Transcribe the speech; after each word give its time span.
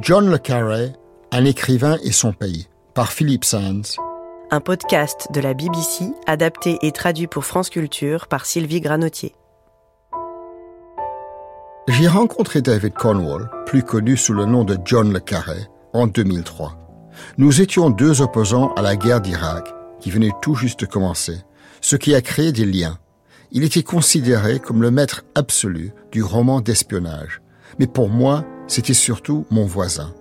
John 0.00 0.30
le 0.30 0.38
Carré, 0.38 0.94
un 1.32 1.44
écrivain 1.44 1.98
et 2.02 2.12
son 2.12 2.32
pays, 2.32 2.66
par 2.94 3.12
Philippe 3.12 3.44
Sands. 3.44 4.00
Un 4.50 4.60
podcast 4.60 5.28
de 5.34 5.40
la 5.40 5.52
BBC, 5.52 6.06
adapté 6.26 6.78
et 6.80 6.92
traduit 6.92 7.26
pour 7.26 7.44
France 7.44 7.68
Culture 7.68 8.26
par 8.26 8.46
Sylvie 8.46 8.80
Granotier. 8.80 9.34
J'ai 11.88 12.08
rencontré 12.08 12.62
David 12.62 12.94
Cornwall, 12.94 13.50
plus 13.66 13.82
connu 13.82 14.16
sous 14.16 14.32
le 14.32 14.46
nom 14.46 14.64
de 14.64 14.78
John 14.82 15.12
le 15.12 15.20
Carré, 15.20 15.66
en 15.92 16.06
2003. 16.06 16.72
Nous 17.36 17.60
étions 17.60 17.90
deux 17.90 18.22
opposants 18.22 18.72
à 18.72 18.80
la 18.80 18.96
guerre 18.96 19.20
d'Irak, 19.20 19.74
qui 20.00 20.10
venait 20.10 20.32
tout 20.40 20.54
juste 20.54 20.80
de 20.80 20.86
commencer, 20.86 21.36
ce 21.82 21.96
qui 21.96 22.14
a 22.14 22.22
créé 22.22 22.52
des 22.52 22.64
liens. 22.64 22.98
Il 23.50 23.62
était 23.62 23.82
considéré 23.82 24.58
comme 24.58 24.80
le 24.80 24.90
maître 24.90 25.26
absolu 25.34 25.92
du 26.10 26.22
roman 26.22 26.62
d'espionnage. 26.62 27.41
Mais 27.78 27.86
pour 27.86 28.08
moi, 28.08 28.44
c'était 28.66 28.94
surtout 28.94 29.46
mon 29.50 29.64
voisin. 29.64 30.14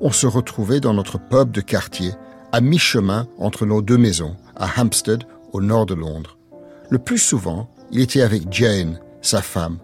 On 0.00 0.10
se 0.10 0.26
retrouvait 0.26 0.80
dans 0.80 0.94
notre 0.94 1.18
pub 1.18 1.50
de 1.50 1.60
quartier, 1.60 2.12
à 2.52 2.60
mi-chemin 2.60 3.26
entre 3.38 3.66
nos 3.66 3.82
deux 3.82 3.98
maisons, 3.98 4.36
à 4.54 4.80
Hampstead, 4.80 5.24
au 5.52 5.60
nord 5.60 5.86
de 5.86 5.94
Londres. 5.94 6.36
Le 6.90 6.98
plus 6.98 7.18
souvent, 7.18 7.68
il 7.90 8.00
était 8.00 8.22
avec 8.22 8.52
Jane, 8.52 9.00
sa 9.22 9.42
femme. 9.42 9.78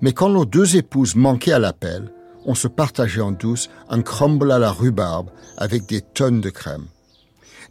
Mais 0.00 0.12
quand 0.12 0.28
nos 0.28 0.44
deux 0.44 0.76
épouses 0.76 1.16
manquaient 1.16 1.52
à 1.52 1.58
l'appel, 1.58 2.12
on 2.44 2.54
se 2.54 2.68
partageait 2.68 3.20
en 3.20 3.32
douce 3.32 3.68
un 3.88 4.02
crumble 4.02 4.52
à 4.52 4.58
la 4.58 4.70
rhubarbe 4.70 5.30
avec 5.56 5.86
des 5.86 6.00
tonnes 6.00 6.40
de 6.40 6.50
crème. 6.50 6.86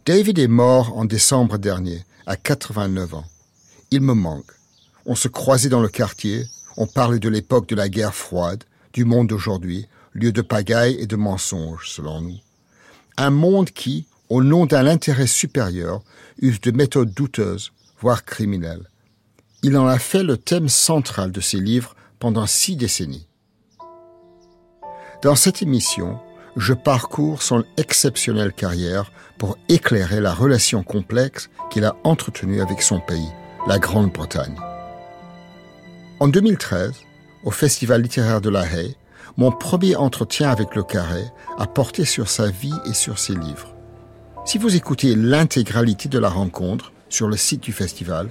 David 0.04 0.38
est 0.38 0.48
mort 0.48 0.96
en 0.96 1.04
décembre 1.04 1.58
dernier, 1.58 2.04
à 2.26 2.36
89 2.36 3.14
ans. 3.14 3.24
Il 3.90 4.02
me 4.02 4.14
manque. 4.14 4.50
On 5.06 5.14
se 5.14 5.28
croisait 5.28 5.68
dans 5.68 5.80
le 5.80 5.88
quartier, 5.88 6.44
on 6.76 6.86
parlait 6.86 7.18
de 7.18 7.28
l'époque 7.28 7.68
de 7.68 7.76
la 7.76 7.88
guerre 7.88 8.14
froide, 8.14 8.64
du 8.96 9.04
monde 9.04 9.26
d'aujourd'hui, 9.26 9.86
lieu 10.14 10.32
de 10.32 10.40
pagaille 10.40 10.96
et 10.98 11.06
de 11.06 11.16
mensonges, 11.16 11.90
selon 11.90 12.22
nous. 12.22 12.38
Un 13.18 13.28
monde 13.28 13.68
qui, 13.68 14.06
au 14.30 14.42
nom 14.42 14.64
d'un 14.64 14.86
intérêt 14.86 15.26
supérieur, 15.26 16.00
use 16.40 16.62
de 16.62 16.70
méthodes 16.70 17.12
douteuses, 17.12 17.72
voire 18.00 18.24
criminelles. 18.24 18.88
Il 19.62 19.76
en 19.76 19.86
a 19.86 19.98
fait 19.98 20.22
le 20.22 20.38
thème 20.38 20.70
central 20.70 21.30
de 21.30 21.42
ses 21.42 21.60
livres 21.60 21.94
pendant 22.18 22.46
six 22.46 22.74
décennies. 22.74 23.26
Dans 25.22 25.36
cette 25.36 25.60
émission, 25.60 26.18
je 26.56 26.72
parcours 26.72 27.42
son 27.42 27.64
exceptionnelle 27.76 28.54
carrière 28.54 29.12
pour 29.36 29.58
éclairer 29.68 30.22
la 30.22 30.32
relation 30.32 30.82
complexe 30.82 31.50
qu'il 31.68 31.84
a 31.84 31.96
entretenue 32.02 32.62
avec 32.62 32.80
son 32.80 33.00
pays, 33.00 33.28
la 33.66 33.78
Grande-Bretagne. 33.78 34.56
En 36.18 36.28
2013, 36.28 36.94
au 37.46 37.52
Festival 37.52 38.02
littéraire 38.02 38.40
de 38.40 38.50
La 38.50 38.66
Haye, 38.66 38.96
mon 39.36 39.52
premier 39.52 39.94
entretien 39.94 40.50
avec 40.50 40.74
Le 40.74 40.82
Carré 40.82 41.22
a 41.56 41.66
porté 41.68 42.04
sur 42.04 42.28
sa 42.28 42.50
vie 42.50 42.74
et 42.86 42.92
sur 42.92 43.20
ses 43.20 43.34
livres. 43.34 43.72
Si 44.44 44.58
vous 44.58 44.74
écoutez 44.74 45.14
l'intégralité 45.14 46.08
de 46.08 46.18
la 46.18 46.28
rencontre 46.28 46.92
sur 47.08 47.28
le 47.28 47.36
site 47.36 47.62
du 47.62 47.72
festival, 47.72 48.30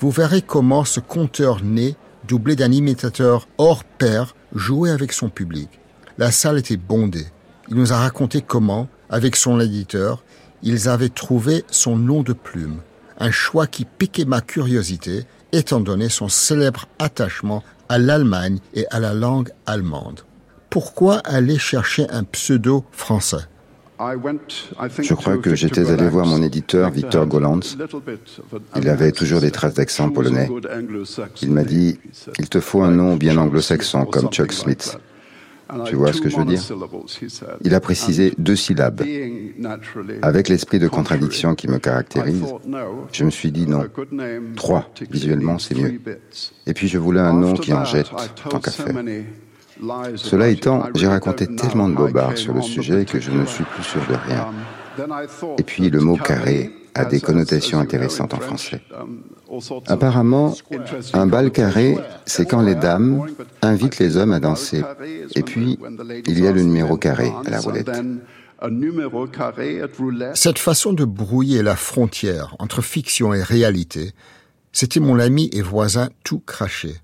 vous 0.00 0.10
verrez 0.10 0.42
comment 0.42 0.84
ce 0.84 0.98
conteur 0.98 1.62
né, 1.62 1.94
doublé 2.26 2.56
d'un 2.56 2.72
imitateur 2.72 3.46
hors 3.58 3.84
pair, 3.84 4.34
jouait 4.52 4.90
avec 4.90 5.12
son 5.12 5.28
public. 5.28 5.68
La 6.18 6.32
salle 6.32 6.58
était 6.58 6.76
bondée. 6.76 7.26
Il 7.68 7.76
nous 7.76 7.92
a 7.92 7.98
raconté 7.98 8.42
comment, 8.42 8.88
avec 9.08 9.36
son 9.36 9.60
éditeur, 9.60 10.24
ils 10.64 10.88
avaient 10.88 11.10
trouvé 11.10 11.64
son 11.70 11.96
nom 11.96 12.22
de 12.24 12.32
plume, 12.32 12.80
un 13.20 13.30
choix 13.30 13.68
qui 13.68 13.84
piquait 13.84 14.24
ma 14.24 14.40
curiosité 14.40 15.26
étant 15.52 15.80
donné 15.80 16.08
son 16.08 16.28
célèbre 16.28 16.86
attachement 16.98 17.62
à 17.88 17.98
l'Allemagne 17.98 18.58
et 18.74 18.86
à 18.90 19.00
la 19.00 19.14
langue 19.14 19.50
allemande. 19.66 20.20
Pourquoi 20.70 21.18
aller 21.18 21.58
chercher 21.58 22.08
un 22.10 22.24
pseudo 22.24 22.84
français? 22.92 23.46
Je 23.98 25.14
crois 25.14 25.38
que 25.38 25.54
j'étais 25.56 25.90
allé 25.90 26.08
voir 26.08 26.24
mon 26.26 26.42
éditeur 26.42 26.90
Victor 26.90 27.26
Golands. 27.26 27.60
Il 28.76 28.88
avait 28.88 29.12
toujours 29.12 29.40
des 29.40 29.50
traces 29.50 29.74
d'accent 29.74 30.10
polonais. 30.10 30.48
Il 31.42 31.50
m'a 31.50 31.64
dit, 31.64 31.98
il 32.38 32.48
te 32.48 32.60
faut 32.60 32.82
un 32.82 32.92
nom 32.92 33.16
bien 33.16 33.36
anglo-saxon 33.36 34.04
comme 34.04 34.28
Chuck 34.28 34.52
Smith. 34.52 34.98
Tu 35.86 35.96
vois 35.96 36.12
ce 36.12 36.20
que 36.20 36.28
je 36.28 36.36
veux 36.36 36.44
dire? 36.44 36.62
Il 37.62 37.74
a 37.74 37.80
précisé 37.80 38.32
deux 38.38 38.56
syllabes. 38.56 39.02
Avec 40.22 40.48
l'esprit 40.48 40.78
de 40.78 40.88
contradiction 40.88 41.54
qui 41.54 41.68
me 41.68 41.78
caractérise, 41.78 42.42
je 43.12 43.24
me 43.24 43.30
suis 43.30 43.52
dit 43.52 43.66
non. 43.66 43.84
Trois, 44.56 44.90
visuellement, 45.10 45.58
c'est 45.58 45.74
mieux. 45.74 46.00
Et 46.66 46.74
puis 46.74 46.88
je 46.88 46.98
voulais 46.98 47.20
un 47.20 47.34
nom 47.34 47.54
qui 47.54 47.72
en 47.72 47.84
jette, 47.84 48.10
tant 48.48 48.60
qu'à 48.60 48.70
faire. 48.70 48.94
Cela 50.16 50.48
étant, 50.48 50.88
j'ai 50.94 51.06
raconté 51.06 51.46
tellement 51.46 51.88
de 51.88 51.94
bobards 51.94 52.36
sur 52.36 52.54
le 52.54 52.62
sujet 52.62 53.04
que 53.04 53.20
je 53.20 53.30
ne 53.30 53.44
suis 53.46 53.64
plus 53.64 53.84
sûr 53.84 54.00
de 54.08 54.14
rien. 54.26 54.48
Et 55.58 55.62
puis 55.62 55.90
le 55.90 56.00
mot 56.00 56.16
carré 56.16 56.72
a 56.94 57.04
des 57.04 57.20
connotations 57.20 57.78
intéressantes 57.78 58.34
en 58.34 58.40
français. 58.40 58.80
Apparemment, 59.86 60.54
un 61.12 61.26
bal 61.26 61.50
carré, 61.50 61.96
c'est 62.26 62.48
quand 62.48 62.62
les 62.62 62.74
dames 62.74 63.26
invitent 63.62 63.98
les 63.98 64.16
hommes 64.16 64.32
à 64.32 64.40
danser. 64.40 64.82
Et 65.34 65.42
puis, 65.42 65.78
il 66.26 66.40
y 66.40 66.46
a 66.46 66.52
le 66.52 66.62
numéro 66.62 66.96
carré 66.96 67.32
à 67.46 67.50
la 67.50 67.60
roulette. 67.60 67.90
Cette 70.34 70.58
façon 70.58 70.92
de 70.92 71.04
brouiller 71.04 71.62
la 71.62 71.76
frontière 71.76 72.56
entre 72.58 72.82
fiction 72.82 73.32
et 73.32 73.42
réalité, 73.42 74.12
c'était 74.72 75.00
mon 75.00 75.18
ami 75.18 75.48
et 75.52 75.62
voisin 75.62 76.08
tout 76.24 76.40
craché. 76.40 76.96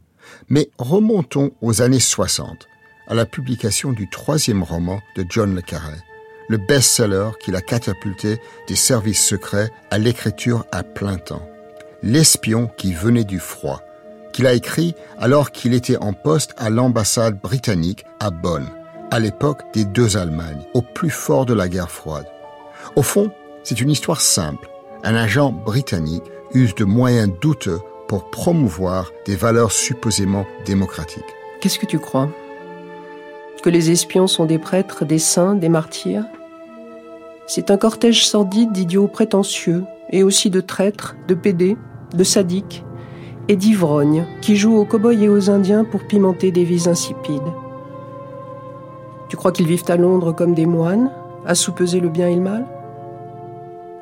Mais 0.48 0.70
remontons 0.78 1.52
aux 1.62 1.80
années 1.80 2.00
60, 2.00 2.66
à 3.06 3.14
la 3.14 3.24
publication 3.24 3.92
du 3.92 4.08
troisième 4.10 4.62
roman 4.62 5.00
de 5.16 5.24
John 5.28 5.54
le 5.54 5.62
Carré, 5.62 5.96
le 6.49 6.56
best-seller 6.56 7.31
qui 7.41 7.50
l'a 7.50 7.60
catapulté 7.60 8.41
des 8.69 8.77
services 8.77 9.25
secrets 9.25 9.71
à 9.91 9.99
l'écriture 9.99 10.65
à 10.72 10.82
plein 10.82 11.16
temps. 11.16 11.47
L'espion 12.03 12.71
qui 12.77 12.93
venait 12.93 13.25
du 13.25 13.38
froid, 13.38 13.82
qu'il 14.32 14.47
a 14.47 14.53
écrit 14.53 14.94
alors 15.19 15.53
qu'il 15.53 15.75
était 15.75 15.97
en 15.97 16.12
poste 16.12 16.55
à 16.59 16.71
l'ambassade 16.71 17.41
britannique 17.41 18.05
à 18.21 18.31
Bonn, 18.31 18.66
à 19.10 19.21
l'époque 19.21 19.62
des 19.72 19.84
deux 19.84 20.16
Allemagnes, 20.16 20.65
au 20.75 20.82
plus 20.82 21.10
fort 21.10 21.47
de 21.47 21.55
la 21.55 21.69
guerre 21.69 21.91
froide. 21.91 22.27
Au 22.97 23.03
fond, 23.03 23.31
c'est 23.62 23.81
une 23.81 23.91
histoire 23.91 24.21
simple. 24.21 24.69
Un 25.03 25.15
agent 25.15 25.53
britannique 25.53 26.25
use 26.53 26.75
de 26.75 26.84
moyens 26.84 27.31
douteux 27.41 27.81
pour 28.09 28.31
promouvoir 28.31 29.11
des 29.26 29.37
valeurs 29.37 29.72
supposément 29.72 30.47
démocratiques. 30.66 31.25
Qu'est-ce 31.61 31.78
que 31.78 31.87
tu 31.87 31.99
crois? 31.99 32.28
Que 33.64 33.70
les 33.70 33.91
espions 33.91 34.26
sont 34.26 34.44
des 34.44 34.58
prêtres, 34.58 35.06
des 35.06 35.19
saints, 35.19 35.54
des 35.54 35.70
martyrs 35.70 36.26
C'est 37.47 37.70
un 37.70 37.78
cortège 37.78 38.26
sordide 38.26 38.72
d'idiots 38.72 39.08
prétentieux 39.08 39.84
et 40.10 40.22
aussi 40.22 40.50
de 40.50 40.60
traîtres, 40.60 41.16
de 41.28 41.34
pédés, 41.34 41.78
de 42.14 42.25
sadiques 42.25 42.84
et 43.48 43.56
d'ivrognes 43.56 44.26
qui 44.42 44.56
jouent 44.56 44.76
aux 44.76 44.84
cow-boys 44.84 45.14
et 45.14 45.30
aux 45.30 45.48
indiens 45.48 45.84
pour 45.84 46.06
pimenter 46.06 46.50
des 46.50 46.64
vies 46.64 46.91
insipides. 46.91 47.41
Tu 49.30 49.38
crois 49.38 49.50
qu'ils 49.50 49.66
vivent 49.66 49.88
à 49.88 49.96
Londres 49.96 50.32
comme 50.32 50.52
des 50.52 50.66
moines, 50.66 51.10
à 51.46 51.54
soupeser 51.54 52.00
le 52.00 52.10
bien 52.10 52.28
et 52.28 52.34
le 52.34 52.42
mal? 52.42 52.66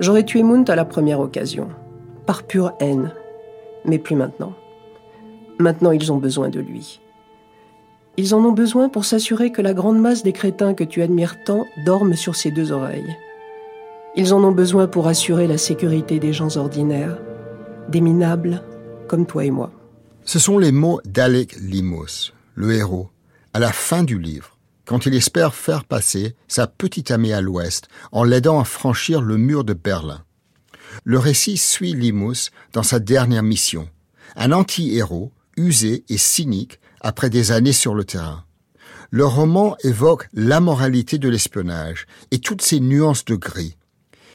J'aurais 0.01 0.25
tué 0.25 0.43
Mount 0.43 0.65
à 0.71 0.75
la 0.75 0.85
première 0.85 1.21
occasion, 1.21 1.69
par 2.27 2.43
pure 2.43 2.73
haine, 2.81 3.13
mais 3.85 3.99
plus 3.99 4.17
maintenant. 4.17 4.55
Maintenant, 5.61 5.93
ils 5.93 6.11
ont 6.11 6.17
besoin 6.19 6.49
de 6.49 6.59
lui. 6.59 7.02
Ils 8.19 8.35
en 8.35 8.45
ont 8.45 8.53
besoin 8.53 8.91
pour 8.91 9.07
s'assurer 9.07 9.53
que 9.53 9.63
la 9.63 9.73
grande 9.73 9.99
masse 9.99 10.23
des 10.23 10.33
crétins 10.33 10.75
que 10.75 10.85
tu 10.85 11.01
admires 11.01 11.43
tant 11.45 11.65
dorme 11.87 12.15
sur 12.15 12.37
ses 12.37 12.51
deux 12.51 12.71
oreilles. 12.71 13.17
Ils 14.17 14.35
en 14.35 14.45
ont 14.45 14.53
besoin 14.53 14.87
pour 14.87 15.09
assurer 15.09 15.47
la 15.47 15.57
sécurité 15.57 16.19
des 16.19 16.35
gens 16.35 16.59
ordinaires, 16.59 17.17
des 17.89 18.03
minables 18.03 18.63
comme 19.09 19.25
toi 19.25 19.45
et 19.47 19.51
moi. 19.51 19.73
Ce 20.25 20.39
sont 20.39 20.59
les 20.59 20.73
mots 20.73 21.01
d'Alec 21.07 21.57
Limos, 21.57 22.33
le 22.55 22.75
héros, 22.75 23.09
à 23.55 23.59
la 23.59 23.73
fin 23.73 24.03
du 24.03 24.19
livre, 24.19 24.59
quand 24.85 25.07
il 25.07 25.15
espère 25.15 25.55
faire 25.55 25.85
passer 25.85 26.37
sa 26.49 26.67
petite 26.67 27.11
amie 27.11 27.33
à 27.33 27.41
l'ouest 27.41 27.89
en 28.13 28.25
l'aidant 28.25 28.61
à 28.61 28.65
franchir 28.65 29.23
le 29.23 29.39
mur 29.39 29.65
de 29.65 29.73
Berlin. 29.73 30.23
Le 31.05 31.19
récit 31.19 31.57
suit 31.57 31.95
Limos 31.95 32.51
dans 32.75 32.83
sa 32.83 32.99
dernière 32.99 33.43
mission, 33.43 33.89
un 34.37 34.53
anti-héros 34.53 35.33
usé 35.57 36.05
et 36.11 36.19
cynique 36.19 36.79
après 37.03 37.29
des 37.29 37.53
années 37.53 37.73
sur 37.73 37.95
le 37.95 38.05
terrain. 38.05 38.45
Le 39.11 39.27
roman 39.27 39.77
évoque 39.85 40.29
l'amoralité 40.33 41.19
de 41.19 41.29
l'espionnage 41.29 42.07
et 42.31 42.39
toutes 42.39 42.63
ses 42.63 42.81
nuances 42.81 43.27
de 43.27 43.37
gris. 43.37 43.77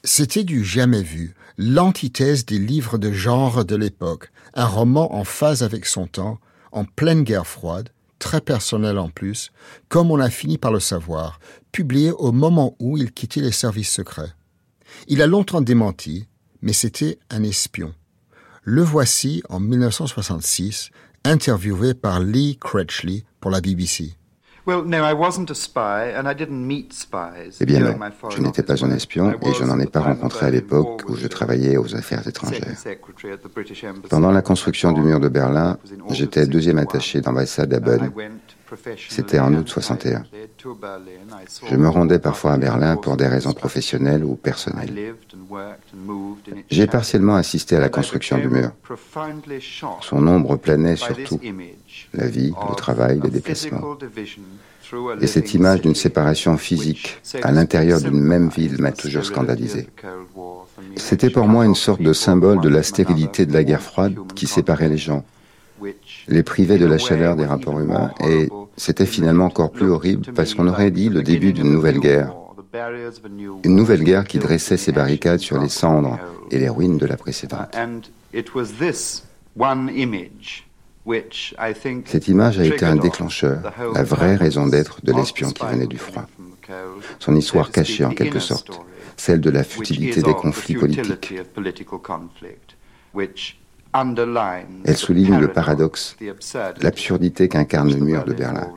C'était 0.04 0.44
du 0.44 0.64
jamais 0.64 1.02
vu, 1.02 1.34
l'antithèse 1.56 2.46
des 2.46 2.60
livres 2.60 2.98
de 2.98 3.10
genre 3.10 3.64
de 3.64 3.74
l'époque, 3.74 4.30
un 4.54 4.66
roman 4.66 5.12
en 5.16 5.24
phase 5.24 5.64
avec 5.64 5.84
son 5.86 6.06
temps, 6.06 6.38
en 6.70 6.84
pleine 6.84 7.24
guerre 7.24 7.46
froide, 7.46 7.88
très 8.20 8.40
personnel 8.40 8.98
en 8.98 9.08
plus, 9.08 9.50
comme 9.88 10.12
on 10.12 10.20
a 10.20 10.30
fini 10.30 10.58
par 10.58 10.72
le 10.72 10.80
savoir, 10.80 11.40
publié 11.72 12.12
au 12.12 12.30
moment 12.30 12.76
où 12.78 12.96
il 12.96 13.10
quittait 13.12 13.40
les 13.40 13.52
services 13.52 13.90
secrets. 13.90 14.32
Il 15.08 15.22
a 15.22 15.26
longtemps 15.26 15.60
démenti, 15.60 16.26
mais 16.62 16.72
c'était 16.72 17.18
un 17.30 17.42
espion. 17.42 17.94
Le 18.62 18.82
voici 18.82 19.42
en 19.48 19.60
1966, 19.60 20.90
interviewé 21.24 21.94
par 21.94 22.20
Lee 22.20 22.58
Cretchley 22.60 23.24
pour 23.40 23.50
la 23.50 23.60
BBC. 23.60 24.14
Eh 27.58 27.64
bien 27.64 27.80
non, 27.80 27.96
je 28.28 28.42
n'étais 28.42 28.62
pas 28.62 28.84
un 28.84 28.90
espion 28.90 29.32
et 29.40 29.54
je 29.54 29.64
n'en 29.64 29.78
ai 29.80 29.86
pas 29.86 30.00
rencontré 30.00 30.44
à 30.46 30.50
l'époque 30.50 31.04
où 31.08 31.16
je 31.16 31.26
travaillais 31.26 31.78
aux 31.78 31.94
affaires 31.94 32.26
étrangères. 32.28 32.60
Pendant 34.10 34.30
la 34.30 34.42
construction 34.42 34.92
du 34.92 35.00
mur 35.00 35.20
de 35.20 35.28
Berlin, 35.28 35.78
j'étais 36.10 36.46
deuxième 36.46 36.76
attaché 36.78 37.22
d'ambassade 37.22 37.72
à 37.72 37.80
Bonn. 37.80 38.10
C'était 39.08 39.38
en 39.38 39.54
août 39.54 39.68
61. 39.68 40.24
Je 41.70 41.76
me 41.76 41.88
rendais 41.88 42.18
parfois 42.18 42.52
à 42.52 42.58
Berlin 42.58 42.96
pour 42.96 43.16
des 43.16 43.26
raisons 43.26 43.52
professionnelles 43.52 44.24
ou 44.24 44.34
personnelles. 44.34 45.14
J'ai 46.70 46.86
partiellement 46.86 47.36
assisté 47.36 47.76
à 47.76 47.80
la 47.80 47.88
construction 47.88 48.38
du 48.38 48.48
mur. 48.48 48.70
Son 50.00 50.26
ombre 50.26 50.56
planait 50.56 50.96
sur 50.96 51.16
tout, 51.24 51.40
la 52.14 52.26
vie, 52.26 52.52
le 52.68 52.74
travail, 52.74 53.20
les 53.22 53.30
déplacements. 53.30 53.96
Et 55.20 55.26
cette 55.26 55.52
image 55.54 55.82
d'une 55.82 55.94
séparation 55.94 56.56
physique 56.56 57.20
à 57.42 57.52
l'intérieur 57.52 58.00
d'une 58.00 58.20
même 58.20 58.48
ville 58.48 58.80
m'a 58.80 58.92
toujours 58.92 59.24
scandalisé. 59.24 59.86
C'était 60.96 61.30
pour 61.30 61.46
moi 61.46 61.64
une 61.66 61.74
sorte 61.74 62.00
de 62.00 62.12
symbole 62.12 62.60
de 62.60 62.68
la 62.68 62.82
stérilité 62.82 63.46
de 63.46 63.52
la 63.52 63.64
guerre 63.64 63.82
froide 63.82 64.14
qui 64.34 64.46
séparait 64.46 64.88
les 64.88 64.96
gens, 64.96 65.24
les 66.28 66.42
privait 66.42 66.78
de 66.78 66.86
la 66.86 66.98
chaleur 66.98 67.36
des 67.36 67.46
rapports 67.46 67.80
humains, 67.80 68.12
et 68.20 68.48
c'était 68.76 69.06
finalement 69.06 69.46
encore 69.46 69.70
plus 69.70 69.90
horrible 69.90 70.32
parce 70.34 70.54
qu'on 70.54 70.66
aurait 70.66 70.90
dit 70.90 71.08
le 71.08 71.22
début 71.22 71.52
d'une 71.52 71.70
nouvelle 71.70 71.98
guerre. 71.98 72.34
Une 73.64 73.74
nouvelle 73.74 74.04
guerre 74.04 74.24
qui 74.24 74.38
dressait 74.38 74.76
ses 74.76 74.92
barricades 74.92 75.40
sur 75.40 75.58
les 75.58 75.68
cendres 75.68 76.18
et 76.50 76.58
les 76.58 76.68
ruines 76.68 76.98
de 76.98 77.06
la 77.06 77.16
précédente. 77.16 77.76
Cette 82.04 82.28
image 82.28 82.58
a 82.58 82.64
été 82.66 82.84
un 82.84 82.96
déclencheur, 82.96 83.62
la 83.94 84.02
vraie 84.02 84.36
raison 84.36 84.66
d'être 84.66 85.04
de 85.04 85.12
l'espion 85.12 85.50
qui 85.50 85.64
venait 85.64 85.86
du 85.86 85.98
froid. 85.98 86.26
Son 87.18 87.34
histoire 87.34 87.70
cachée 87.70 88.04
en 88.04 88.10
quelque 88.10 88.40
sorte, 88.40 88.78
celle 89.16 89.40
de 89.40 89.50
la 89.50 89.64
futilité 89.64 90.22
des 90.22 90.34
conflits 90.34 90.74
politiques. 90.74 91.34
Elle 94.84 94.96
souligne 94.96 95.38
le 95.38 95.48
paradoxe, 95.48 96.16
l'absurdité 96.80 97.48
qu'incarne 97.48 97.90
le 97.90 98.00
mur 98.00 98.24
de 98.24 98.34
Berlin. 98.34 98.68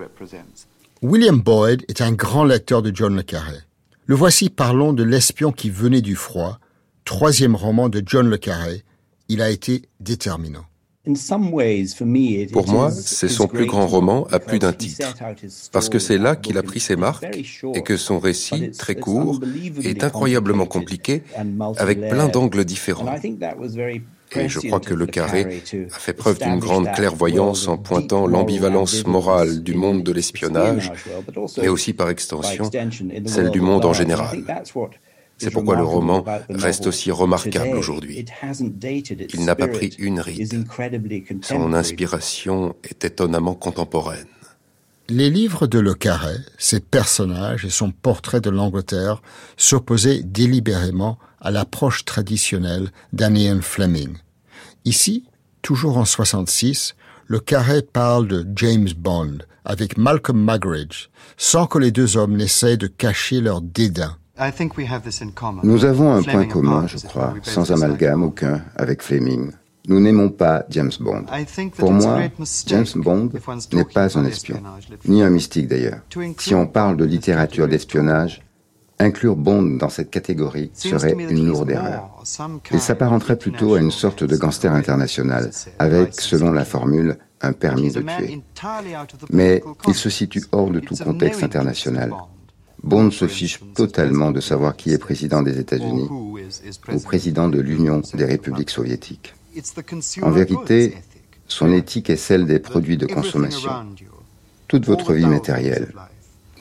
William 1.02 1.40
Boyd 1.40 1.84
est 1.88 2.02
un 2.02 2.12
grand 2.12 2.44
lecteur 2.44 2.82
de 2.82 2.92
John 2.94 3.16
le 3.16 3.24
Carré. 3.24 3.58
Le 4.06 4.16
voici 4.16 4.50
parlons 4.50 4.94
de 4.94 5.04
L'espion 5.04 5.52
qui 5.52 5.70
venait 5.70 6.02
du 6.02 6.16
froid, 6.16 6.60
troisième 7.06 7.56
roman 7.56 7.90
de 7.90 8.04
John 8.06 8.30
le 8.30 8.38
Carré. 8.38 8.84
Il 9.28 9.42
a 9.42 9.50
été 9.50 9.84
déterminant. 10.00 10.66
Pour 12.54 12.70
moi, 12.70 12.92
c'est 12.92 13.28
son 13.28 13.48
plus 13.48 13.66
grand 13.66 13.88
roman 13.88 14.28
à 14.32 14.38
plus 14.40 14.60
d'un 14.60 14.74
titre, 14.74 15.08
parce 15.72 15.90
que 15.90 15.98
c'est 15.98 16.20
là 16.20 16.36
qu'il 16.36 16.60
a 16.60 16.64
pris 16.64 16.80
ses 16.80 16.96
marques 16.96 17.26
et 17.74 17.82
que 17.82 17.98
son 17.98 18.20
récit, 18.20 18.70
très 18.72 18.94
court, 18.94 19.40
est 19.84 20.04
incroyablement 20.04 20.68
compliqué, 20.68 21.24
avec 21.78 22.08
plein 22.08 22.28
d'angles 22.28 22.66
différents. 22.66 23.16
Et 24.36 24.50
je 24.50 24.60
crois 24.60 24.80
que 24.80 24.94
Le 24.94 25.06
Carré 25.06 25.62
a 25.94 26.00
fait 26.00 26.14
preuve 26.14 26.40
d'une 26.40 26.60
grande 26.60 26.92
clairvoyance 26.94 27.68
en 27.68 27.78
pointant 27.78 28.28
l'ambivalence 28.28 29.06
morale 29.06 29.64
du 29.64 29.74
monde 29.74 30.04
de 30.04 30.12
l'espionnage, 30.12 30.92
mais 31.58 31.68
aussi 31.68 31.94
par 31.94 32.10
extension 32.10 32.70
celle 33.26 33.52
du 33.52 33.62
monde 33.62 33.86
en 33.86 33.94
général. 33.94 34.44
C'est 35.38 35.50
pourquoi 35.50 35.76
le 35.76 35.84
roman 35.84 36.24
reste 36.50 36.86
aussi 36.86 37.10
remarquable 37.10 37.76
aujourd'hui. 37.76 38.26
Il 39.34 39.44
n'a 39.44 39.56
pas 39.56 39.68
pris 39.68 39.96
une 39.98 40.20
ride. 40.20 40.66
Son 41.42 41.74
inspiration 41.74 42.76
est 42.84 43.04
étonnamment 43.04 43.56
contemporaine. 43.56 44.28
Les 45.10 45.30
livres 45.30 45.68
de 45.68 45.80
Le 45.80 45.94
Carré, 45.94 46.36
ses 46.58 46.80
personnages 46.80 47.66
et 47.66 47.70
son 47.70 47.92
portrait 47.92 48.40
de 48.40 48.50
l'Angleterre 48.50 49.22
s'opposaient 49.58 50.22
délibérément 50.24 51.18
à 51.42 51.52
l'approche 51.52 52.06
traditionnelle 52.06 52.92
d'Anne 53.12 53.62
Fleming. 53.62 54.18
Ici, 54.86 55.26
toujours 55.62 55.98
en 55.98 56.06
66, 56.06 56.96
Le 57.26 57.40
Carré 57.40 57.82
parle 57.82 58.28
de 58.28 58.48
James 58.56 58.90
Bond 58.98 59.40
avec 59.66 59.98
Malcolm 59.98 60.44
Muggeridge, 60.44 61.10
sans 61.38 61.68
que 61.68 61.78
les 61.78 61.92
deux 61.92 62.18
hommes 62.18 62.38
n'essayent 62.38 62.78
de 62.78 62.88
cacher 62.88 63.42
leur 63.42 63.62
dédain 63.62 64.18
nous 65.64 65.86
avons 65.86 66.14
un 66.14 66.24
point 66.24 66.46
commun, 66.46 66.88
je 66.88 66.98
crois, 66.98 67.36
sans 67.44 67.72
amalgame 67.72 68.24
aucun, 68.24 68.62
avec 68.76 69.04
Fleming. 69.04 69.52
Nous 69.88 70.00
n'aimons 70.00 70.30
pas 70.30 70.64
James 70.70 70.92
Bond. 71.00 71.26
Pour 71.78 71.92
moi, 71.92 72.20
James 72.68 72.86
Bond 72.96 73.30
n'est 73.74 73.84
pas 73.86 74.18
un 74.18 74.26
espion, 74.26 74.62
ni 75.06 75.22
un 75.22 75.30
mystique 75.30 75.68
d'ailleurs. 75.68 76.02
Si 76.38 76.56
on 76.56 76.68
parle 76.68 76.98
de 76.98 77.06
littérature 77.06 77.68
d'espionnage, 77.68 78.42
inclure 79.02 79.36
Bond 79.36 79.78
dans 79.78 79.90
cette 79.90 80.10
catégorie 80.10 80.72
serait 80.74 81.16
une 81.30 81.48
lourde 81.48 81.70
erreur. 81.72 82.24
Il 82.72 82.80
s'apparenterait 82.80 83.38
plutôt 83.38 83.76
à 83.76 83.80
une 83.80 83.92
sorte 83.92 84.24
de 84.24 84.36
gangster 84.36 84.72
international, 84.74 85.52
avec, 85.80 86.20
selon 86.20 86.52
la 86.52 86.66
formule, 86.66 87.18
un 87.42 87.54
permis 87.54 87.92
de 87.92 88.02
tuer. 88.02 88.42
Mais 89.32 89.64
il 89.88 89.96
se 89.96 90.10
situe 90.10 90.44
hors 90.52 90.70
de 90.70 90.80
tout 90.80 90.96
contexte 90.96 91.44
international. 91.44 92.14
Bond 92.84 93.12
se 93.12 93.28
fiche 93.28 93.60
totalement 93.76 94.32
de 94.32 94.40
savoir 94.40 94.76
qui 94.76 94.92
est 94.92 94.98
président 94.98 95.44
des 95.44 95.60
États-Unis 95.60 96.08
ou 96.10 97.00
président 97.04 97.48
de 97.48 97.60
l'Union 97.60 98.02
des 98.14 98.26
républiques 98.26 98.72
soviétiques. 98.72 99.36
En 100.22 100.32
vérité, 100.32 100.96
son 101.48 101.72
éthique 101.72 102.10
est 102.10 102.16
celle 102.16 102.46
des 102.46 102.60
produits 102.60 102.98
de 102.98 103.06
consommation. 103.06 103.72
Toute 104.68 104.86
votre 104.86 105.14
vie 105.14 105.26
matérielle, 105.26 105.94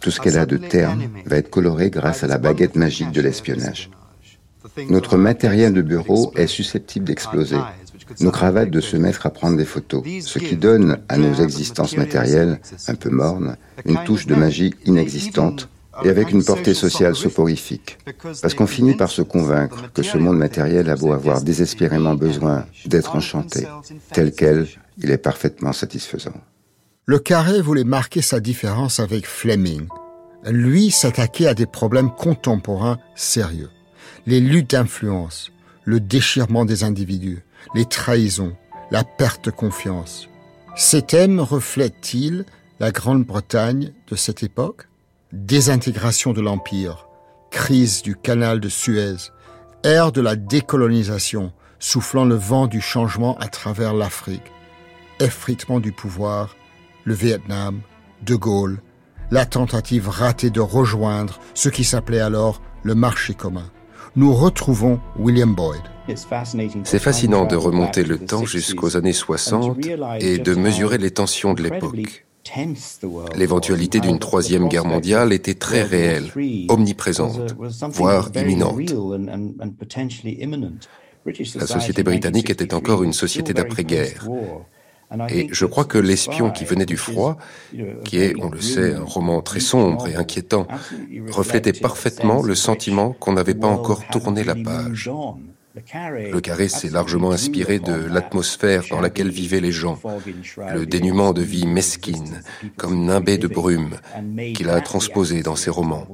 tout 0.00 0.10
ce 0.10 0.20
qu'elle 0.20 0.38
a 0.38 0.46
de 0.46 0.56
terne, 0.56 1.08
va 1.26 1.36
être 1.36 1.50
coloré 1.50 1.90
grâce 1.90 2.24
à 2.24 2.26
la 2.26 2.38
baguette 2.38 2.76
magique 2.76 3.12
de 3.12 3.20
l'espionnage. 3.20 3.90
Notre 4.88 5.16
matériel 5.16 5.72
de 5.72 5.82
bureau 5.82 6.32
est 6.36 6.46
susceptible 6.46 7.06
d'exploser, 7.06 7.58
nos 8.20 8.30
cravates 8.30 8.70
de 8.70 8.80
se 8.80 8.96
mettre 8.96 9.26
à 9.26 9.30
prendre 9.30 9.56
des 9.56 9.64
photos, 9.64 10.02
ce 10.22 10.38
qui 10.38 10.56
donne 10.56 10.98
à 11.08 11.16
nos 11.16 11.34
existences 11.34 11.96
matérielles, 11.96 12.60
un 12.88 12.94
peu 12.94 13.10
mornes, 13.10 13.56
une 13.84 14.02
touche 14.04 14.26
de 14.26 14.34
magie 14.34 14.74
inexistante 14.84 15.68
et 16.04 16.08
avec 16.08 16.30
une 16.30 16.44
portée 16.44 16.74
sociale 16.74 17.14
soporifique, 17.14 17.98
parce 18.40 18.54
qu'on 18.54 18.66
finit 18.66 18.94
par 18.94 19.10
se 19.10 19.22
convaincre 19.22 19.90
que 19.92 20.02
ce 20.02 20.18
monde 20.18 20.38
matériel 20.38 20.88
a 20.88 20.96
beau 20.96 21.12
avoir 21.12 21.42
désespérément 21.42 22.14
besoin 22.14 22.64
d'être 22.86 23.16
enchanté, 23.16 23.66
tel 24.12 24.32
quel, 24.32 24.66
il 24.98 25.10
est 25.10 25.18
parfaitement 25.18 25.72
satisfaisant. 25.72 26.34
Le 27.10 27.18
carré 27.18 27.60
voulait 27.60 27.82
marquer 27.82 28.22
sa 28.22 28.38
différence 28.38 29.00
avec 29.00 29.26
Fleming. 29.26 29.88
Lui 30.44 30.92
s'attaquait 30.92 31.48
à 31.48 31.54
des 31.54 31.66
problèmes 31.66 32.12
contemporains 32.12 33.00
sérieux. 33.16 33.72
Les 34.26 34.38
luttes 34.38 34.70
d'influence, 34.70 35.50
le 35.82 35.98
déchirement 35.98 36.64
des 36.64 36.84
individus, 36.84 37.42
les 37.74 37.84
trahisons, 37.84 38.56
la 38.92 39.02
perte 39.02 39.46
de 39.46 39.50
confiance. 39.50 40.28
Ces 40.76 41.02
thèmes 41.02 41.40
reflètent-ils 41.40 42.44
la 42.78 42.92
Grande-Bretagne 42.92 43.92
de 44.06 44.14
cette 44.14 44.44
époque? 44.44 44.86
Désintégration 45.32 46.32
de 46.32 46.40
l'Empire, 46.40 47.08
crise 47.50 48.02
du 48.02 48.14
canal 48.14 48.60
de 48.60 48.68
Suez, 48.68 49.32
ère 49.82 50.12
de 50.12 50.20
la 50.20 50.36
décolonisation, 50.36 51.52
soufflant 51.80 52.24
le 52.24 52.36
vent 52.36 52.68
du 52.68 52.80
changement 52.80 53.36
à 53.38 53.48
travers 53.48 53.94
l'Afrique, 53.94 54.52
effritement 55.18 55.80
du 55.80 55.90
pouvoir, 55.90 56.54
le 57.04 57.14
Vietnam, 57.14 57.80
De 58.24 58.34
Gaulle, 58.34 58.80
la 59.30 59.46
tentative 59.46 60.08
ratée 60.08 60.50
de 60.50 60.60
rejoindre 60.60 61.38
ce 61.54 61.68
qui 61.68 61.84
s'appelait 61.84 62.20
alors 62.20 62.60
le 62.82 62.94
marché 62.94 63.34
commun. 63.34 63.70
Nous 64.16 64.34
retrouvons 64.34 65.00
William 65.18 65.54
Boyd. 65.54 65.82
C'est 66.84 66.98
fascinant 66.98 67.44
de 67.44 67.54
remonter 67.54 68.02
le 68.02 68.18
temps 68.18 68.44
jusqu'aux 68.44 68.96
années 68.96 69.12
60 69.12 69.78
et 70.18 70.38
de 70.38 70.54
mesurer 70.54 70.98
les 70.98 71.12
tensions 71.12 71.54
de 71.54 71.62
l'époque. 71.62 72.24
L'éventualité 73.36 74.00
d'une 74.00 74.18
troisième 74.18 74.68
guerre 74.68 74.86
mondiale 74.86 75.32
était 75.32 75.54
très 75.54 75.82
réelle, 75.82 76.32
omniprésente, 76.68 77.54
voire 77.92 78.30
imminente. 78.34 78.80
La 81.54 81.66
société 81.66 82.02
britannique 82.02 82.50
était 82.50 82.74
encore 82.74 83.04
une 83.04 83.12
société 83.12 83.52
d'après-guerre. 83.52 84.26
Et 85.28 85.48
je 85.50 85.66
crois 85.66 85.84
que 85.84 85.98
L'espion 85.98 86.50
qui 86.50 86.64
venait 86.64 86.86
du 86.86 86.96
froid, 86.96 87.36
qui 88.04 88.18
est, 88.18 88.34
on 88.40 88.50
le 88.50 88.60
sait, 88.60 88.94
un 88.94 89.04
roman 89.04 89.42
très 89.42 89.60
sombre 89.60 90.08
et 90.08 90.16
inquiétant, 90.16 90.66
reflétait 91.30 91.72
parfaitement 91.72 92.42
le 92.42 92.54
sentiment 92.54 93.12
qu'on 93.12 93.32
n'avait 93.32 93.54
pas 93.54 93.68
encore 93.68 94.06
tourné 94.08 94.44
la 94.44 94.54
page. 94.54 95.10
Le 95.74 96.40
carré 96.40 96.68
s'est 96.68 96.90
largement 96.90 97.30
inspiré 97.30 97.78
de 97.78 97.92
l'atmosphère 97.92 98.84
dans 98.90 99.00
laquelle 99.00 99.30
vivaient 99.30 99.60
les 99.60 99.70
gens, 99.70 100.00
le 100.74 100.84
dénuement 100.84 101.32
de 101.32 101.42
vie 101.42 101.66
mesquine, 101.66 102.42
comme 102.76 103.04
nimbé 103.04 103.38
de 103.38 103.46
brume, 103.46 103.96
qu'il 104.54 104.68
a 104.68 104.80
transposé 104.80 105.42
dans 105.42 105.56
ses 105.56 105.70
romans. 105.70 106.08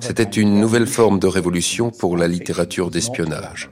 C'était 0.00 0.22
une 0.22 0.58
nouvelle 0.58 0.86
forme 0.86 1.18
de 1.18 1.26
révolution 1.26 1.90
pour 1.90 2.16
la 2.16 2.28
littérature 2.28 2.90
d'espionnage. 2.90 3.70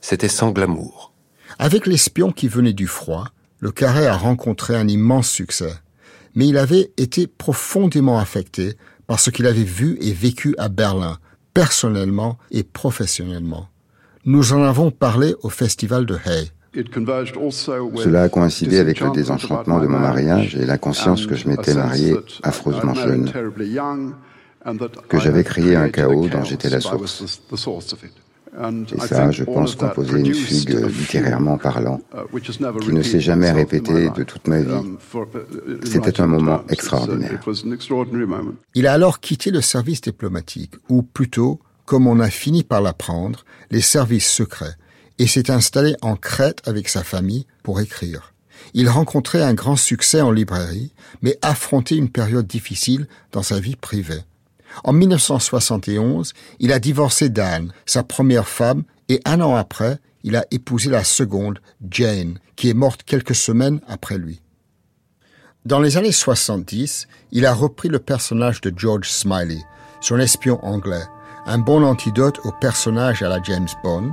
C'était 0.00 0.28
sans 0.28 0.52
glamour. 0.52 1.12
Avec 1.58 1.86
l'espion 1.86 2.30
qui 2.30 2.46
venait 2.46 2.72
du 2.72 2.86
froid, 2.86 3.33
le 3.64 3.70
carré 3.70 4.06
a 4.06 4.14
rencontré 4.14 4.76
un 4.76 4.86
immense 4.86 5.26
succès. 5.26 5.72
mais 6.34 6.46
il 6.48 6.58
avait 6.58 6.92
été 6.98 7.26
profondément 7.26 8.18
affecté 8.18 8.74
par 9.06 9.18
ce 9.20 9.30
qu'il 9.30 9.46
avait 9.46 9.70
vu 9.80 9.96
et 10.02 10.12
vécu 10.12 10.54
à 10.58 10.68
Berlin, 10.68 11.16
personnellement 11.54 12.36
et 12.50 12.62
professionnellement. 12.62 13.68
Nous 14.26 14.52
en 14.52 14.62
avons 14.64 14.90
parlé 14.90 15.34
au 15.42 15.48
festival 15.48 16.04
de 16.04 16.16
Hay. 16.26 16.50
Cela 16.74 18.22
a 18.24 18.28
coïncidé 18.28 18.78
avec 18.78 19.00
le 19.00 19.10
désenchantement 19.12 19.80
de 19.80 19.86
mon 19.86 20.00
mariage 20.00 20.56
et 20.56 20.66
la 20.66 20.76
conscience 20.76 21.26
que 21.26 21.36
je 21.36 21.48
m'étais 21.48 21.74
marié 21.74 22.16
affreusement 22.42 22.94
jeune, 22.94 23.32
que 25.08 25.20
j'avais 25.20 25.44
créé 25.44 25.74
un 25.76 25.88
chaos 25.88 26.28
dont 26.28 26.44
j'étais 26.44 26.68
la 26.68 26.80
source. 26.80 27.40
Et 28.56 29.00
ça, 29.00 29.30
je 29.30 29.44
pense 29.44 29.74
composer 29.74 30.20
une 30.20 30.34
fugue 30.34 30.86
littérairement 30.86 31.58
parlant, 31.58 32.00
qui 32.80 32.92
ne 32.92 33.02
s'est 33.02 33.20
jamais 33.20 33.50
répétée 33.50 34.10
de 34.10 34.22
toute 34.22 34.46
ma 34.46 34.60
vie. 34.60 34.96
C'était 35.84 36.20
un 36.20 36.26
moment 36.26 36.62
extraordinaire. 36.68 37.40
Il 38.74 38.86
a 38.86 38.92
alors 38.92 39.20
quitté 39.20 39.50
le 39.50 39.60
service 39.60 40.00
diplomatique, 40.00 40.74
ou 40.88 41.02
plutôt, 41.02 41.60
comme 41.84 42.06
on 42.06 42.20
a 42.20 42.30
fini 42.30 42.62
par 42.62 42.80
l'apprendre, 42.80 43.44
les 43.70 43.80
services 43.80 44.30
secrets, 44.30 44.76
et 45.18 45.26
s'est 45.26 45.50
installé 45.50 45.96
en 46.00 46.16
Crète 46.16 46.62
avec 46.66 46.88
sa 46.88 47.02
famille 47.02 47.46
pour 47.62 47.80
écrire. 47.80 48.34
Il 48.72 48.88
rencontrait 48.88 49.42
un 49.42 49.54
grand 49.54 49.76
succès 49.76 50.20
en 50.20 50.30
librairie, 50.30 50.92
mais 51.22 51.38
affrontait 51.42 51.96
une 51.96 52.08
période 52.08 52.46
difficile 52.46 53.06
dans 53.32 53.42
sa 53.42 53.60
vie 53.60 53.76
privée. 53.76 54.22
En 54.82 54.92
1971, 54.92 56.32
il 56.58 56.72
a 56.72 56.78
divorcé 56.78 57.28
d'Anne, 57.28 57.72
sa 57.86 58.02
première 58.02 58.48
femme, 58.48 58.84
et 59.08 59.20
un 59.24 59.40
an 59.40 59.54
après, 59.54 59.98
il 60.24 60.36
a 60.36 60.46
épousé 60.50 60.90
la 60.90 61.04
seconde, 61.04 61.60
Jane, 61.88 62.38
qui 62.56 62.70
est 62.70 62.74
morte 62.74 63.02
quelques 63.04 63.34
semaines 63.34 63.80
après 63.86 64.18
lui. 64.18 64.40
Dans 65.64 65.80
les 65.80 65.96
années 65.96 66.12
70, 66.12 67.06
il 67.32 67.46
a 67.46 67.54
repris 67.54 67.88
le 67.88 67.98
personnage 67.98 68.60
de 68.60 68.72
George 68.76 69.08
Smiley, 69.08 69.62
son 70.00 70.18
espion 70.18 70.62
anglais, 70.64 71.04
un 71.46 71.58
bon 71.58 71.82
antidote 71.84 72.40
au 72.44 72.52
personnage 72.52 73.22
à 73.22 73.28
la 73.28 73.42
James 73.42 73.68
Bond, 73.82 74.12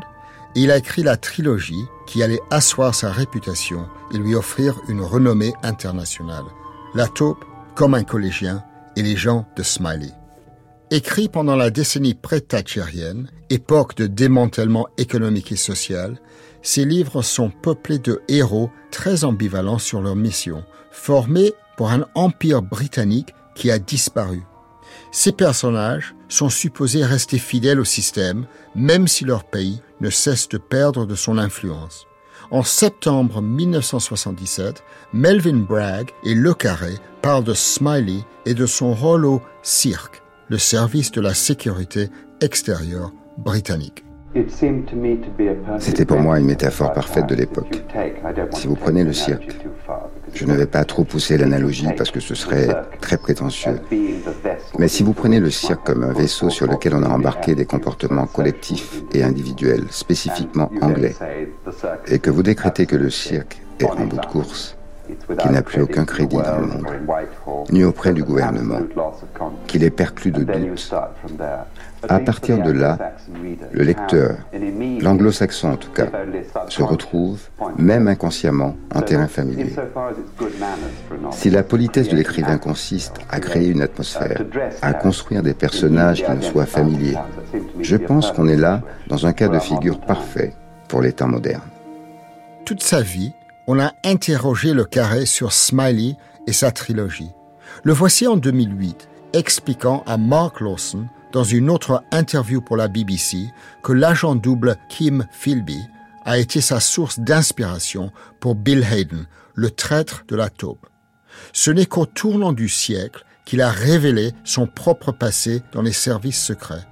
et 0.56 0.62
il 0.62 0.72
a 0.72 0.77
écrit 0.77 1.03
la 1.03 1.18
trilogie 1.18 1.86
qui 2.08 2.24
allait 2.24 2.41
asseoir 2.51 2.94
sa 2.94 3.12
réputation 3.12 3.88
et 4.13 4.18
lui 4.18 4.36
offrir 4.36 4.80
une 4.89 5.01
renommée 5.01 5.53
internationale. 5.63 6.46
La 6.94 7.08
taupe, 7.08 7.46
comme 7.74 7.94
un 7.94 8.03
collégien, 8.03 8.63
et 8.98 9.01
les 9.01 9.15
gens 9.15 9.46
de 9.56 9.63
Smiley. 9.63 10.12
Écrit 10.93 11.29
pendant 11.29 11.55
la 11.55 11.69
décennie 11.69 12.15
pré-thatchérienne, 12.15 13.31
époque 13.50 13.95
de 13.95 14.07
démantèlement 14.07 14.89
économique 14.98 15.53
et 15.53 15.55
social, 15.55 16.19
ces 16.62 16.83
livres 16.83 17.21
sont 17.21 17.50
peuplés 17.50 17.98
de 17.98 18.21
héros 18.27 18.69
très 18.91 19.24
ambivalents 19.24 19.79
sur 19.79 20.01
leur 20.01 20.17
mission, 20.17 20.65
formés 20.91 21.53
pour 21.77 21.91
un 21.91 22.05
empire 22.13 22.62
britannique 22.62 23.33
qui 23.55 23.71
a 23.71 23.79
disparu. 23.79 24.43
Ces 25.13 25.31
personnages 25.31 26.13
sont 26.27 26.50
supposés 26.50 27.05
rester 27.05 27.38
fidèles 27.39 27.79
au 27.79 27.86
système, 27.86 28.45
même 28.75 29.07
si 29.07 29.24
leur 29.24 29.45
pays 29.45 29.81
ne 30.01 30.10
cesse 30.10 30.50
de 30.50 30.57
perdre 30.57 31.05
de 31.05 31.15
son 31.15 31.38
influence. 31.38 32.05
En 32.51 32.63
septembre 32.63 33.41
1977, 33.41 34.83
Melvin 35.13 35.60
Bragg 35.60 36.12
et 36.25 36.36
Le 36.36 36.53
Carré 36.53 36.95
parlent 37.21 37.45
de 37.45 37.53
Smiley 37.53 38.25
et 38.45 38.53
de 38.53 38.65
son 38.65 38.93
rôle 38.93 39.25
au 39.25 39.41
cirque 39.63 40.21
le 40.51 40.58
service 40.58 41.13
de 41.13 41.22
la 41.22 41.34
sécurité 41.34 42.10
extérieure 42.41 43.13
britannique. 43.38 44.03
C'était 45.79 46.03
pour 46.03 46.20
moi 46.20 46.39
une 46.39 46.46
métaphore 46.46 46.91
parfaite 46.91 47.27
de 47.27 47.36
l'époque. 47.36 47.81
Si 48.51 48.67
vous 48.67 48.75
prenez 48.75 49.05
le 49.05 49.13
cirque, 49.13 49.55
je 50.34 50.46
ne 50.46 50.53
vais 50.53 50.65
pas 50.65 50.84
trop 50.84 51.05
pousser 51.05 51.38
l'analogie 51.38 51.88
parce 51.96 52.12
que 52.12 52.20
ce 52.20 52.36
serait 52.36 52.67
très 53.00 53.17
prétentieux. 53.17 53.79
Mais 54.77 54.89
si 54.89 55.03
vous 55.03 55.13
prenez 55.13 55.39
le 55.39 55.50
cirque 55.50 55.86
comme 55.86 56.03
un 56.03 56.12
vaisseau 56.12 56.50
sur 56.50 56.67
lequel 56.67 56.96
on 56.96 57.03
a 57.03 57.10
embarqué 57.10 57.55
des 57.55 57.65
comportements 57.65 58.27
collectifs 58.27 59.03
et 59.13 59.24
individuels 59.24 59.86
spécifiquement 59.89 60.70
anglais, 60.81 61.15
et 62.08 62.20
que 62.20 62.29
vous 62.29 62.43
décrétez 62.43 62.86
que 62.88 62.98
le 62.98 63.10
cirque 63.10 63.62
est 63.79 63.86
en 63.86 64.05
bout 64.05 64.20
de 64.20 64.25
course, 64.25 64.75
qu'il 65.39 65.51
n'a 65.51 65.62
plus 65.62 65.82
aucun 65.82 66.06
crédit 66.06 66.38
dans 66.38 66.60
le 66.60 66.68
monde, 66.68 66.88
ni 67.72 67.84
auprès 67.84 68.13
du 68.13 68.24
gouvernement, 68.24 68.80
qu'il 69.68 69.84
est 69.84 69.89
perclus 69.89 70.32
de 70.32 70.44
doutes. 70.44 70.94
À 72.10 72.20
partir 72.20 72.63
de 72.63 72.72
là, 72.72 72.98
le 73.72 73.84
lecteur, 73.84 74.36
l'anglo-saxon 75.01 75.74
en 75.74 75.75
tout 75.75 75.91
cas, 75.91 76.08
se 76.68 76.82
retrouve, 76.82 77.39
même 77.77 78.08
inconsciemment, 78.08 78.75
en 78.94 79.01
terrain 79.01 79.27
familier. 79.27 79.75
Si 81.32 81.50
la 81.50 81.63
politesse 81.63 82.10
de 82.10 82.15
l'écrivain 82.15 82.58
consiste 82.58 83.18
à 83.30 83.39
créer 83.39 83.68
une 83.68 83.82
atmosphère, 83.82 84.41
à 84.82 84.94
construire 84.94 85.44
des 85.44 85.53
personnages 85.53 86.24
qui 86.24 86.32
nous 86.32 86.41
soient 86.41 86.65
familiers, 86.65 87.18
je 87.82 87.98
pense 87.98 88.32
qu'on 88.32 88.48
est 88.48 88.58
là 88.58 88.82
dans 89.08 89.25
un 89.25 89.34
cas 89.34 89.48
de 89.48 89.60
figure 89.60 90.00
parfait 90.00 90.53
pour 90.88 91.01
les 91.01 91.13
temps 91.13 91.27
modernes. 91.27 91.62
Toute 92.65 92.84
sa 92.84 93.01
vie, 93.01 93.34
on 93.68 93.80
a 93.80 93.94
interrogé 94.03 94.74
le 94.74 94.86
carré 94.86 95.25
sur 95.25 95.53
Smiley 95.53 96.15
et 96.48 96.53
sa 96.53 96.72
trilogie. 96.72 97.32
Le 97.84 97.94
voici 97.94 98.27
en 98.27 98.38
2008, 98.38 99.10
expliquant 99.34 100.03
à 100.06 100.18
Mark 100.18 100.60
Lawson, 100.60 101.08
dans 101.32 101.44
une 101.44 101.70
autre 101.70 102.03
interview 102.12 102.62
pour 102.62 102.77
la 102.77 102.88
BBC, 102.88 103.50
que 103.84 103.94
l'agent 103.94 104.36
double 104.36 104.75
Kim 104.89 105.25
Philby 105.32 105.80
a 106.25 106.38
été 106.38 106.62
sa 106.62 106.80
source 106.80 107.20
d'inspiration 107.20 108.12
pour 108.39 108.56
Bill 108.56 108.84
Hayden, 108.84 109.25
le 109.56 109.72
traître 109.72 110.24
de 110.27 110.36
la 110.36 110.50
taupe. 110.50 110.86
Ce 111.53 111.72
n'est 111.72 111.86
qu'au 111.86 112.06
tournant 112.06 112.53
du 112.53 112.70
siècle 112.70 113.25
qu'il 113.46 113.62
a 113.62 113.70
révélé 113.70 114.34
son 114.44 114.68
propre 114.68 115.12
passé 115.12 115.62
dans 115.72 115.82
les 115.82 115.94
services 115.94 116.41
secrets. 116.41 116.86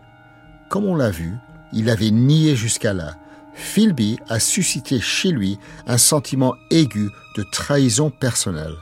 Comme 0.69 0.85
on 0.85 0.95
l'a 0.95 1.11
vu, 1.11 1.33
il 1.73 1.89
avait 1.89 2.11
nié 2.11 2.55
jusqu'à 2.55 2.93
là, 2.93 3.15
Philby 3.59 4.17
a 4.29 4.39
suscité 4.39 4.99
chez 4.99 5.31
lui 5.31 5.59
un 5.85 5.97
sentiment 5.97 6.55
aigu 6.71 7.09
de 7.35 7.43
trahison 7.43 8.09
personnelle. 8.09 8.73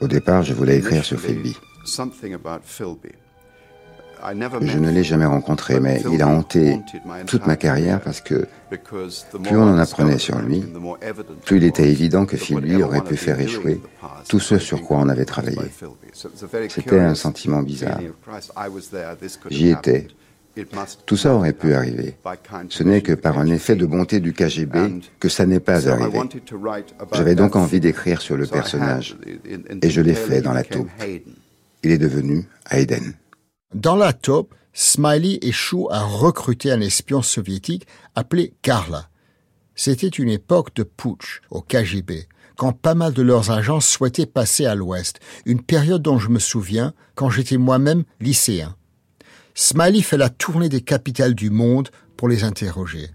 Au 0.00 0.08
départ, 0.08 0.42
je 0.42 0.54
voulais 0.54 0.78
écrire 0.78 1.04
sur 1.04 1.18
Philby. 1.18 1.56
Je 4.60 4.78
ne 4.78 4.90
l'ai 4.90 5.02
jamais 5.02 5.24
rencontré, 5.24 5.80
mais 5.80 6.02
il 6.12 6.20
a 6.20 6.28
hanté 6.28 6.78
toute 7.26 7.46
ma 7.46 7.56
carrière 7.56 8.00
parce 8.00 8.20
que 8.20 8.46
plus 8.70 9.56
on 9.56 9.62
en 9.62 9.78
apprenait 9.78 10.18
sur 10.18 10.38
lui, 10.38 10.62
plus 11.44 11.56
il 11.56 11.64
était 11.64 11.88
évident 11.88 12.26
que 12.26 12.36
Philby 12.36 12.82
aurait 12.82 13.02
pu 13.02 13.16
faire 13.16 13.40
échouer 13.40 13.80
tout 14.28 14.40
ce 14.40 14.58
sur 14.58 14.82
quoi 14.82 14.98
on 14.98 15.08
avait 15.08 15.24
travaillé. 15.24 15.58
C'était 16.68 17.00
un 17.00 17.14
sentiment 17.14 17.62
bizarre. 17.62 18.00
J'y 19.50 19.70
étais, 19.70 20.08
tout 21.06 21.16
ça 21.16 21.34
aurait 21.34 21.52
pu 21.52 21.74
arriver. 21.74 22.16
Ce 22.68 22.82
n'est 22.82 23.02
que 23.02 23.12
par 23.12 23.38
un 23.38 23.46
effet 23.46 23.76
de 23.76 23.86
bonté 23.86 24.20
du 24.20 24.32
KGB 24.32 25.00
que 25.18 25.28
ça 25.28 25.46
n'est 25.46 25.60
pas 25.60 25.88
arrivé. 25.88 26.20
J'avais 27.12 27.34
donc 27.34 27.56
envie 27.56 27.80
d'écrire 27.80 28.20
sur 28.20 28.36
le 28.36 28.46
personnage, 28.46 29.16
et 29.82 29.90
je 29.90 30.00
l'ai 30.00 30.14
fait 30.14 30.40
dans 30.40 30.52
la 30.52 30.64
taupe. 30.64 30.88
Il 31.82 31.90
est 31.90 31.98
devenu 31.98 32.46
Hayden. 32.70 33.14
Dans 33.74 33.96
la 33.96 34.12
taupe, 34.12 34.54
Smiley 34.72 35.38
échoue 35.42 35.88
à 35.90 36.00
recruter 36.00 36.70
un 36.70 36.80
espion 36.80 37.22
soviétique 37.22 37.86
appelé 38.14 38.54
Karla. 38.62 39.08
C'était 39.74 40.08
une 40.08 40.28
époque 40.28 40.74
de 40.74 40.82
putsch 40.82 41.40
au 41.50 41.62
KGB, 41.62 42.28
quand 42.56 42.72
pas 42.72 42.94
mal 42.94 43.14
de 43.14 43.22
leurs 43.22 43.50
agents 43.50 43.80
souhaitaient 43.80 44.26
passer 44.26 44.66
à 44.66 44.74
l'Ouest, 44.74 45.20
une 45.46 45.62
période 45.62 46.02
dont 46.02 46.18
je 46.18 46.28
me 46.28 46.38
souviens 46.38 46.92
quand 47.14 47.30
j'étais 47.30 47.56
moi-même 47.56 48.04
lycéen. 48.20 48.76
Smiley 49.54 50.02
fait 50.02 50.16
la 50.16 50.28
tournée 50.28 50.68
des 50.68 50.80
capitales 50.80 51.34
du 51.34 51.50
monde 51.50 51.88
pour 52.16 52.28
les 52.28 52.44
interroger. 52.44 53.08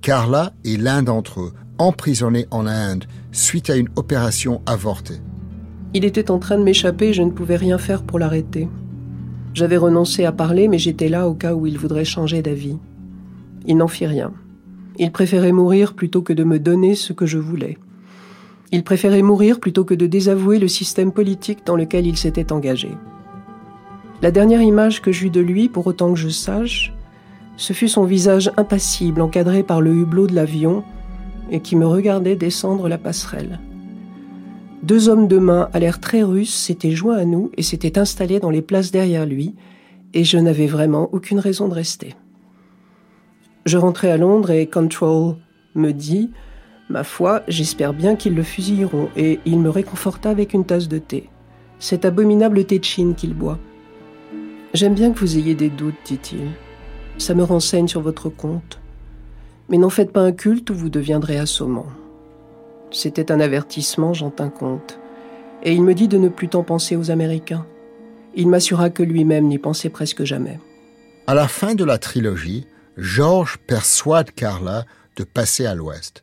Carla 0.00 0.52
est 0.64 0.80
l'un 0.80 1.02
d'entre 1.02 1.40
eux, 1.40 1.52
emprisonné 1.78 2.46
en 2.50 2.66
Inde 2.66 3.04
suite 3.32 3.70
à 3.70 3.76
une 3.76 3.88
opération 3.96 4.62
avortée. 4.66 5.20
Il 5.94 6.04
était 6.04 6.30
en 6.30 6.38
train 6.38 6.58
de 6.58 6.64
m'échapper 6.64 7.08
et 7.08 7.12
je 7.12 7.22
ne 7.22 7.30
pouvais 7.30 7.56
rien 7.56 7.78
faire 7.78 8.02
pour 8.02 8.18
l'arrêter. 8.18 8.68
J'avais 9.54 9.76
renoncé 9.76 10.24
à 10.24 10.32
parler, 10.32 10.68
mais 10.68 10.78
j'étais 10.78 11.08
là 11.08 11.28
au 11.28 11.34
cas 11.34 11.54
où 11.54 11.66
il 11.66 11.78
voudrait 11.78 12.04
changer 12.04 12.42
d'avis. 12.42 12.76
Il 13.66 13.78
n'en 13.78 13.88
fit 13.88 14.06
rien. 14.06 14.32
Il 14.98 15.12
préférait 15.12 15.52
mourir 15.52 15.94
plutôt 15.94 16.22
que 16.22 16.32
de 16.32 16.44
me 16.44 16.58
donner 16.58 16.94
ce 16.94 17.12
que 17.12 17.26
je 17.26 17.38
voulais. 17.38 17.78
Il 18.72 18.84
préférait 18.84 19.22
mourir 19.22 19.60
plutôt 19.60 19.84
que 19.84 19.94
de 19.94 20.06
désavouer 20.06 20.58
le 20.58 20.68
système 20.68 21.12
politique 21.12 21.64
dans 21.64 21.76
lequel 21.76 22.06
il 22.06 22.16
s'était 22.16 22.52
engagé. 22.52 22.90
La 24.22 24.30
dernière 24.30 24.62
image 24.62 25.02
que 25.02 25.12
j'eus 25.12 25.30
de 25.30 25.40
lui, 25.40 25.68
pour 25.68 25.86
autant 25.86 26.12
que 26.12 26.18
je 26.18 26.28
sache, 26.28 26.94
ce 27.56 27.72
fut 27.72 27.88
son 27.88 28.04
visage 28.04 28.50
impassible 28.56 29.20
encadré 29.20 29.62
par 29.62 29.80
le 29.80 29.92
hublot 29.92 30.26
de 30.26 30.34
l'avion 30.34 30.84
et 31.50 31.60
qui 31.60 31.76
me 31.76 31.86
regardait 31.86 32.36
descendre 32.36 32.88
la 32.88 32.98
passerelle. 32.98 33.60
Deux 34.82 35.08
hommes 35.08 35.28
de 35.28 35.38
main 35.38 35.68
à 35.72 35.78
l'air 35.78 36.00
très 36.00 36.22
russe 36.22 36.54
s'étaient 36.54 36.92
joints 36.92 37.16
à 37.16 37.24
nous 37.24 37.50
et 37.56 37.62
s'étaient 37.62 37.98
installés 37.98 38.40
dans 38.40 38.50
les 38.50 38.62
places 38.62 38.90
derrière 38.90 39.26
lui, 39.26 39.54
et 40.14 40.24
je 40.24 40.38
n'avais 40.38 40.66
vraiment 40.66 41.08
aucune 41.12 41.38
raison 41.38 41.68
de 41.68 41.74
rester. 41.74 42.14
Je 43.64 43.76
rentrai 43.78 44.10
à 44.10 44.16
Londres 44.16 44.50
et 44.50 44.66
Control 44.66 45.36
me 45.74 45.92
dit 45.92 46.30
Ma 46.88 47.04
foi, 47.04 47.42
j'espère 47.48 47.92
bien 47.92 48.16
qu'ils 48.16 48.34
le 48.34 48.44
fusilleront, 48.44 49.08
et 49.16 49.40
il 49.44 49.58
me 49.58 49.70
réconforta 49.70 50.30
avec 50.30 50.54
une 50.54 50.64
tasse 50.64 50.88
de 50.88 50.98
thé. 50.98 51.28
cet 51.78 52.06
abominable 52.06 52.64
téchine 52.64 53.14
qu'il 53.14 53.34
boit. 53.34 53.58
J'aime 54.76 54.92
bien 54.92 55.10
que 55.10 55.20
vous 55.20 55.38
ayez 55.38 55.54
des 55.54 55.70
doutes, 55.70 55.94
dit-il. 56.04 56.50
Ça 57.16 57.32
me 57.32 57.42
renseigne 57.42 57.88
sur 57.88 58.02
votre 58.02 58.28
compte. 58.28 58.78
Mais 59.70 59.78
n'en 59.78 59.88
faites 59.88 60.12
pas 60.12 60.20
un 60.20 60.32
culte 60.32 60.68
ou 60.68 60.74
vous 60.74 60.90
deviendrez 60.90 61.38
assommant. 61.38 61.86
C'était 62.90 63.32
un 63.32 63.40
avertissement, 63.40 64.12
j'en 64.12 64.28
tins 64.28 64.50
compte. 64.50 64.98
Et 65.62 65.72
il 65.72 65.82
me 65.82 65.94
dit 65.94 66.08
de 66.08 66.18
ne 66.18 66.28
plus 66.28 66.50
tant 66.50 66.62
penser 66.62 66.94
aux 66.94 67.10
Américains. 67.10 67.64
Il 68.34 68.48
m'assura 68.48 68.90
que 68.90 69.02
lui-même 69.02 69.46
n'y 69.48 69.56
pensait 69.56 69.88
presque 69.88 70.24
jamais. 70.24 70.60
À 71.26 71.32
la 71.32 71.48
fin 71.48 71.74
de 71.74 71.84
la 71.84 71.96
trilogie, 71.96 72.66
George 72.98 73.56
persuade 73.66 74.30
Carla 74.32 74.84
de 75.16 75.24
passer 75.24 75.64
à 75.64 75.74
l'ouest. 75.74 76.22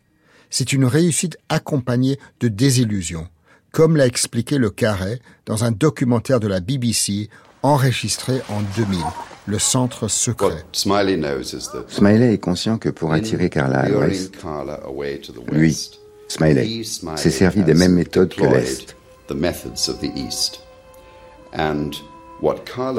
C'est 0.51 0.73
une 0.73 0.85
réussite 0.85 1.39
accompagnée 1.49 2.19
de 2.39 2.49
désillusions, 2.49 3.27
comme 3.71 3.97
l'a 3.97 4.05
expliqué 4.05 4.59
Le 4.59 4.69
Carré 4.69 5.19
dans 5.47 5.63
un 5.63 5.71
documentaire 5.71 6.39
de 6.39 6.47
la 6.47 6.59
BBC 6.59 7.31
enregistré 7.63 8.41
en 8.49 8.61
2000, 8.77 8.99
Le 9.47 9.57
Centre 9.57 10.07
Secret. 10.09 10.63
Smiley 11.87 12.33
est 12.33 12.37
conscient 12.37 12.77
que 12.77 12.89
pour 12.89 13.13
attirer 13.13 13.49
Carla 13.49 13.79
à 13.79 13.89
l'ouest, 13.89 14.33
lui, 15.51 15.77
Smiley, 16.27 16.83
s'est 17.15 17.31
servi 17.31 17.63
des 17.63 17.73
mêmes 17.73 17.93
méthodes 17.93 18.33
que 18.33 18.43
l'Est. 18.43 18.95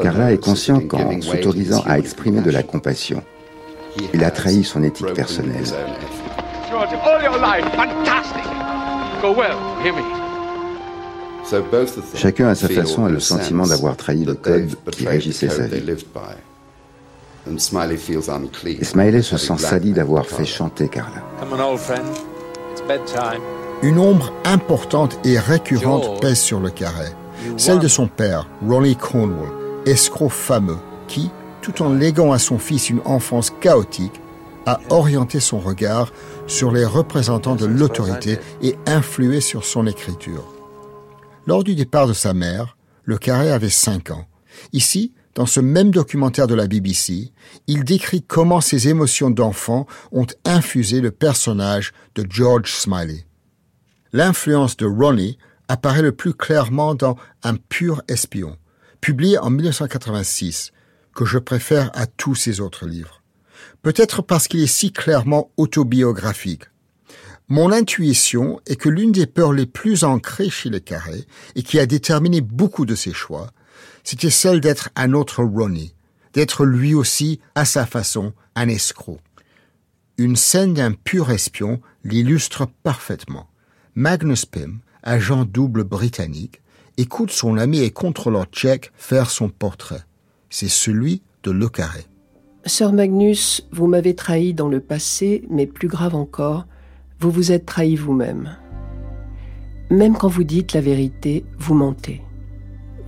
Carla 0.03 0.33
est 0.33 0.39
conscient 0.43 0.81
qu'en 0.81 1.21
s'autorisant 1.21 1.83
à 1.87 1.99
exprimer 1.99 2.41
de 2.41 2.51
la 2.51 2.63
compassion, 2.63 3.23
il 4.13 4.25
a 4.25 4.31
trahi 4.31 4.65
son 4.65 4.83
éthique 4.83 5.13
personnelle. 5.13 5.65
Chacun 12.15 12.49
à 12.49 12.55
sa 12.55 12.69
façon 12.69 13.05
a 13.05 13.11
le 13.11 13.21
sentiment 13.21 13.67
d'avoir 13.67 13.97
trahi 13.97 14.25
le 14.25 14.35
code 14.35 14.75
qui 14.91 15.07
régissait 15.07 15.49
sa 15.49 15.67
vie. 15.67 15.83
Et 17.47 18.85
Smiley 18.85 19.23
se 19.23 19.37
sent 19.37 19.59
sali 19.59 19.93
d'avoir 19.93 20.27
fait 20.27 20.47
chanter 20.47 20.89
Carla. 20.89 21.23
Une 23.83 23.99
ombre 23.99 24.33
importante 24.45 25.19
et 25.25 25.39
récurrente 25.39 26.21
pèse 26.21 26.39
sur 26.39 26.61
le 26.61 26.71
carré, 26.71 27.09
celle 27.57 27.79
de 27.79 27.89
son 27.89 28.07
père, 28.07 28.49
Ronnie 28.67 28.97
Cornwall, 28.97 29.53
escroc 29.85 30.31
fameux, 30.31 30.79
qui, 31.07 31.31
tout 31.61 31.83
en 31.83 31.93
léguant 31.93 32.33
à 32.33 32.39
son 32.39 32.59
fils 32.59 32.89
une 32.89 33.01
enfance 33.05 33.53
chaotique, 33.61 34.21
a 34.65 34.81
orienté 34.89 35.41
son 35.41 35.59
regard 35.59 36.11
sur 36.47 36.73
les 36.73 36.87
représentants 36.87 37.57
de 37.57 37.67
l'autorité 37.67 38.39
et 38.63 38.77
influé 38.87 39.41
sur 39.43 39.65
son 39.65 39.87
écriture. 39.87 40.54
Lors 41.47 41.63
du 41.63 41.75
départ 41.75 42.07
de 42.07 42.15
sa 42.15 42.33
mère, 42.33 42.77
le 43.05 43.19
carré 43.19 43.51
avait 43.51 43.69
cinq 43.69 44.11
ans. 44.11 44.27
Ici, 44.73 45.13
dans 45.35 45.47
ce 45.47 45.61
même 45.61 45.91
documentaire 45.91 46.47
de 46.47 46.55
la 46.55 46.67
BBC, 46.67 47.33
il 47.67 47.85
décrit 47.85 48.23
comment 48.23 48.61
ses 48.61 48.89
émotions 48.89 49.31
d'enfant 49.31 49.87
ont 50.13 50.27
infusé 50.45 51.01
le 51.01 51.11
personnage 51.11 51.93
de 52.15 52.25
George 52.29 52.73
Smiley. 52.73 53.27
L'influence 54.13 54.77
de 54.77 54.87
Ronnie 54.87 55.39
apparaît 55.69 56.03
le 56.03 56.13
plus 56.13 56.35
clairement 56.35 56.95
dans 56.95 57.17
Un 57.43 57.57
pur 57.57 58.03
espion, 58.09 58.57
publié 59.01 59.39
en 59.39 59.51
1986, 59.51 60.73
que 61.15 61.25
je 61.25 61.39
préfère 61.39 61.91
à 61.95 62.07
tous 62.07 62.37
ses 62.37 62.61
autres 62.61 62.87
livres. 62.87 63.23
Peut-être 63.83 64.23
parce 64.23 64.49
qu'il 64.49 64.61
est 64.61 64.67
si 64.67 64.93
clairement 64.93 65.51
autobiographique. 65.57 66.65
Mon 67.49 67.73
intuition 67.73 68.59
est 68.67 68.77
que 68.77 68.89
l'une 68.89 69.13
des 69.13 69.27
peurs 69.27 69.53
les 69.53 69.67
plus 69.67 70.03
ancrées 70.03 70.49
chez 70.49 70.71
les 70.71 70.81
carrés 70.81 71.27
et 71.55 71.63
qui 71.63 71.79
a 71.79 71.85
déterminé 71.85 72.41
beaucoup 72.41 72.87
de 72.87 72.95
ses 72.95 73.13
choix, 73.13 73.51
c'était 74.03 74.31
celle 74.31 74.61
d'être 74.61 74.89
un 74.97 75.13
autre 75.13 75.45
Ronnie, 75.45 75.95
d'être 76.33 76.65
lui 76.65 76.95
aussi, 76.95 77.41
à 77.55 77.67
sa 77.67 77.85
façon, 77.85 78.33
un 78.55 78.69
escroc. 78.69 79.19
Une 80.17 80.37
scène 80.37 80.73
d'un 80.73 80.93
pur 80.93 81.31
espion 81.31 81.83
l'illustre 82.03 82.67
parfaitement. 82.83 83.51
Magnus 83.95 84.47
Pym, 84.47 84.81
agent 85.03 85.45
double 85.45 85.85
britannique, 85.85 86.63
écoute 86.97 87.31
son 87.31 87.59
ami 87.59 87.81
et 87.81 87.91
contrôleur 87.91 88.47
tchèque 88.47 88.91
faire 88.97 89.29
son 89.29 89.51
portrait. 89.51 90.05
C'est 90.49 90.69
celui 90.69 91.21
de 91.43 91.51
Le 91.51 91.69
Carré. 91.69 92.07
Sir 92.65 92.95
Magnus, 92.95 93.69
vous 93.71 93.87
m'avez 93.87 94.15
trahi 94.15 94.55
dans 94.55 94.69
le 94.69 94.81
passé, 94.81 95.45
mais 95.51 95.67
plus 95.67 95.89
grave 95.89 96.15
encore, 96.15 96.67
vous 97.25 97.31
vous 97.31 97.53
êtes 97.53 97.65
trahi 97.65 97.97
vous-même. 97.97 98.51
Même 99.89 100.15
quand 100.15 100.29
vous 100.29 100.45
dites 100.45 100.75
la 100.75 100.83
vérité, 100.83 101.43
vous 101.59 101.73
mentez. 101.73 102.21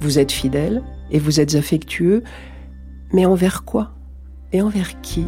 Vous 0.01 0.19
êtes 0.19 0.33
fidèle 0.33 0.83
et 1.11 1.19
vous 1.19 1.39
êtes 1.39 1.55
affectueux, 1.55 2.25
mais 3.13 3.27
envers 3.27 3.63
quoi 3.67 3.93
Et 4.55 4.63
envers 4.63 5.03
qui? 5.03 5.27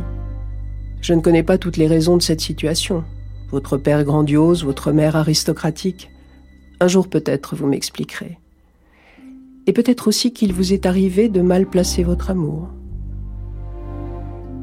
Je 1.03 1.13
ne 1.13 1.21
connais 1.21 1.43
pas 1.43 1.59
toutes 1.59 1.77
les 1.77 1.87
raisons 1.87 2.17
de 2.17 2.23
cette 2.23 2.41
situation. 2.41 3.05
Votre 3.51 3.77
père 3.77 4.05
grandiose, 4.05 4.65
votre 4.65 4.91
mère 4.91 5.17
aristocratique. 5.17 6.11
Un 6.81 6.89
jour 6.89 7.09
peut-être 7.09 7.57
vous 7.57 7.67
m'expliquerez. 7.67 8.39
Et 9.67 9.75
peut-être 9.75 10.09
aussi 10.09 10.33
qu'il 10.33 10.55
vous 10.55 10.73
est 10.73 10.87
arrivé 10.87 11.29
de 11.29 11.43
mal 11.43 11.67
placer 11.67 12.05
votre 12.05 12.31
amour. 12.31 12.71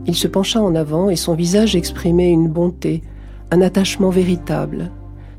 Il 0.08 0.16
se 0.16 0.28
pencha 0.28 0.60
en 0.60 0.74
avant 0.74 1.12
et 1.12 1.16
son 1.16 1.36
visage 1.36 1.76
exprimait 1.76 2.32
une 2.32 2.48
bonté, 2.48 3.04
un 3.52 3.62
attachement 3.62 4.10
véritable, 4.10 4.92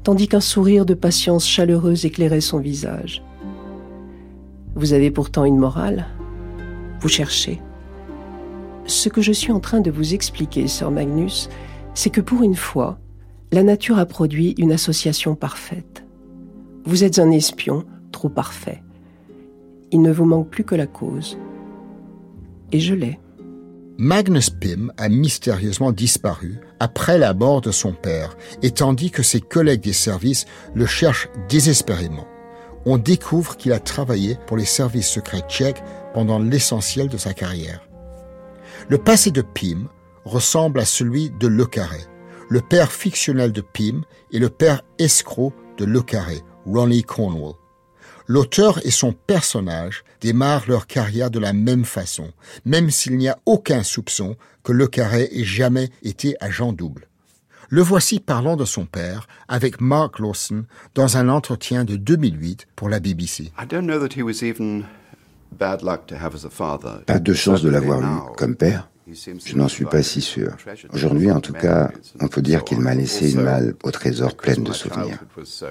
tandis 0.03 0.29
qu'un 0.29 0.41
sourire 0.41 0.87
de 0.87 0.95
patience 0.95 1.47
chaleureuse 1.47 2.05
éclairait 2.05 2.41
son 2.41 2.59
visage. 2.59 3.23
Vous 4.75 4.93
avez 4.93 5.11
pourtant 5.11 5.45
une 5.45 5.59
morale. 5.59 6.07
Vous 7.01 7.09
cherchez. 7.09 7.61
Ce 8.87 9.09
que 9.09 9.23
je 9.23 9.33
suis 9.33 9.53
en 9.53 9.61
train 9.61 9.81
de 9.81 9.91
vous 9.91 10.15
expliquer, 10.15 10.69
sœur 10.69 10.91
Magnus, 10.91 11.49
c'est 11.95 12.11
que 12.11 12.21
pour 12.21 12.43
une 12.43 12.55
fois, 12.55 12.99
la 13.53 13.63
nature 13.63 13.99
a 13.99 14.07
produit 14.07 14.55
une 14.59 14.73
association 14.73 15.35
parfaite. 15.35 16.05
Vous 16.85 17.05
êtes 17.05 17.19
un 17.19 17.31
espion 17.31 17.85
trop 18.13 18.29
parfait. 18.29 18.83
Il 19.93 20.03
ne 20.03 20.13
vous 20.13 20.25
manque 20.25 20.51
plus 20.51 20.65
que 20.65 20.75
la 20.75 20.87
cause. 20.87 21.39
Et 22.71 22.81
je 22.81 22.95
l'ai. 22.95 23.19
Magnus 23.99 24.51
Pym 24.51 24.93
a 24.99 25.09
mystérieusement 25.09 25.91
disparu 25.91 26.59
après 26.81 27.19
la 27.19 27.35
mort 27.35 27.61
de 27.61 27.71
son 27.71 27.93
père, 27.93 28.37
et 28.63 28.71
tandis 28.71 29.11
que 29.11 29.23
ses 29.23 29.41
collègues 29.41 29.83
des 29.83 29.93
services 29.93 30.47
le 30.75 30.87
cherchent 30.87 31.29
désespérément. 31.49 32.27
On 32.85 32.99
découvre 32.99 33.57
qu'il 33.57 33.73
a 33.73 33.81
travaillé 33.81 34.39
pour 34.47 34.57
les 34.57 34.65
services 34.65 35.09
secrets 35.09 35.45
tchèques 35.49 35.83
pendant 36.15 36.39
l'essentiel 36.39 37.09
de 37.09 37.17
sa 37.17 37.35
carrière. 37.35 37.81
Le 38.89 38.99
passé 38.99 39.31
de 39.31 39.43
Pym 39.43 39.89
ressemble 40.25 40.81
à 40.81 40.85
celui 40.85 41.31
de 41.31 41.49
Le 41.49 41.67
Carré, 41.67 42.01
le 42.49 42.61
père 42.61 42.93
fictionnel 42.93 43.53
de 43.53 43.61
Pym 43.61 44.05
et 44.31 44.39
le 44.39 44.51
père 44.51 44.83
escroc 44.99 45.53
de 45.79 45.85
Le 45.85 46.03
Carré, 46.03 46.43
Ronnie 46.65 47.03
Cornwall. 47.03 47.55
L'auteur 48.29 48.85
et 48.85 48.91
son 48.91 49.13
personnage 49.13 50.03
démarrent 50.21 50.65
leur 50.69 50.87
carrière 50.87 51.31
de 51.31 51.39
la 51.39 51.53
même 51.53 51.85
façon, 51.85 52.33
même 52.65 52.91
s'il 52.91 53.17
n'y 53.17 53.29
a 53.29 53.39
aucun 53.47 53.83
soupçon 53.85 54.37
que 54.65 54.73
Le 54.73 54.89
Carré 54.89 55.29
ait 55.33 55.45
jamais 55.45 55.91
été 56.03 56.37
agent 56.41 56.73
double. 56.73 57.07
Le 57.69 57.83
voici 57.83 58.21
parlant 58.21 58.57
de 58.57 58.65
son 58.65 58.85
père 58.85 59.29
avec 59.49 59.81
Mark 59.81 60.19
Lawson 60.19 60.65
dans 60.95 61.17
un 61.17 61.29
entretien 61.29 61.85
de 61.85 61.97
2008 61.97 62.67
pour 62.77 62.89
la 62.89 63.01
BBC. 63.01 63.53
Pas 67.07 67.19
de 67.19 67.33
chance 67.33 67.63
de 67.63 67.69
l'avoir 67.69 68.01
eu 68.01 68.37
comme 68.37 68.57
père. 68.57 68.89
Je 69.09 69.57
n'en 69.57 69.69
suis 69.69 69.85
pas 69.85 70.03
si 70.03 70.21
sûr. 70.21 70.57
Aujourd'hui, 70.93 71.31
en 71.31 71.41
tout 71.41 71.53
cas, 71.53 71.93
on 72.21 72.27
peut 72.27 72.43
dire 72.43 72.65
qu'il 72.65 72.81
m'a 72.81 72.95
laissé 72.95 73.33
une 73.33 73.43
malle 73.43 73.75
au 73.85 73.93
trésor 73.93 74.37
pleine 74.37 74.65
de 74.65 74.73
souvenirs. 74.73 75.23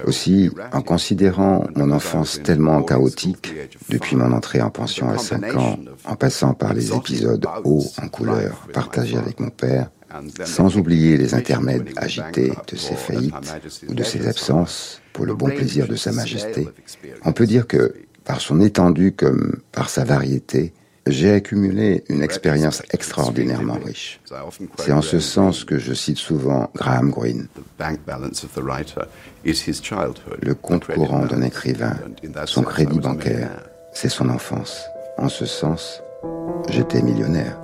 Aussi, 0.04 0.50
en 0.72 0.80
considérant 0.80 1.66
mon 1.74 1.90
enfance 1.90 2.40
tellement 2.42 2.82
chaotique, 2.82 3.52
depuis 3.90 4.16
mon 4.16 4.32
entrée 4.32 4.62
en 4.62 4.70
pension 4.70 5.10
à 5.10 5.18
5 5.18 5.54
ans, 5.56 5.78
en 6.06 6.16
passant 6.16 6.54
par 6.54 6.72
les 6.72 6.94
épisodes 6.94 7.46
hauts 7.64 7.84
en 8.02 8.08
couleur 8.08 8.66
partagés 8.72 9.18
avec 9.18 9.38
mon 9.38 9.50
père, 9.50 9.90
sans 10.44 10.78
oublier 10.78 11.18
les 11.18 11.34
intermèdes 11.34 11.90
agités 11.96 12.52
de 12.68 12.76
ses 12.76 12.94
faillites 12.94 13.34
ou 13.86 13.94
de 13.94 14.02
ses 14.02 14.28
absences 14.28 15.02
pour 15.12 15.26
le 15.26 15.34
bon 15.34 15.50
plaisir 15.50 15.86
de 15.88 15.96
Sa 15.96 16.12
Majesté, 16.12 16.68
on 17.24 17.32
peut 17.32 17.46
dire 17.46 17.66
que, 17.66 17.94
par 18.24 18.40
son 18.40 18.60
étendue 18.60 19.12
comme 19.12 19.60
par 19.72 19.90
sa 19.90 20.04
variété, 20.04 20.72
j'ai 21.06 21.32
accumulé 21.32 22.04
une 22.08 22.22
expérience 22.22 22.82
extraordinairement 22.92 23.78
riche. 23.84 24.20
C'est 24.78 24.92
en 24.92 25.02
ce 25.02 25.20
sens 25.20 25.64
que 25.64 25.78
je 25.78 25.94
cite 25.94 26.18
souvent 26.18 26.70
Graham 26.74 27.10
Greene. 27.10 27.46
Le 30.42 30.54
compte 30.54 30.86
courant 30.86 31.26
d'un 31.26 31.42
écrivain, 31.42 31.96
son 32.46 32.62
crédit 32.62 32.98
bancaire, 32.98 33.50
c'est 33.92 34.08
son 34.08 34.28
enfance. 34.28 34.82
En 35.18 35.28
ce 35.28 35.46
sens, 35.46 36.02
j'étais 36.68 37.02
millionnaire. 37.02 37.56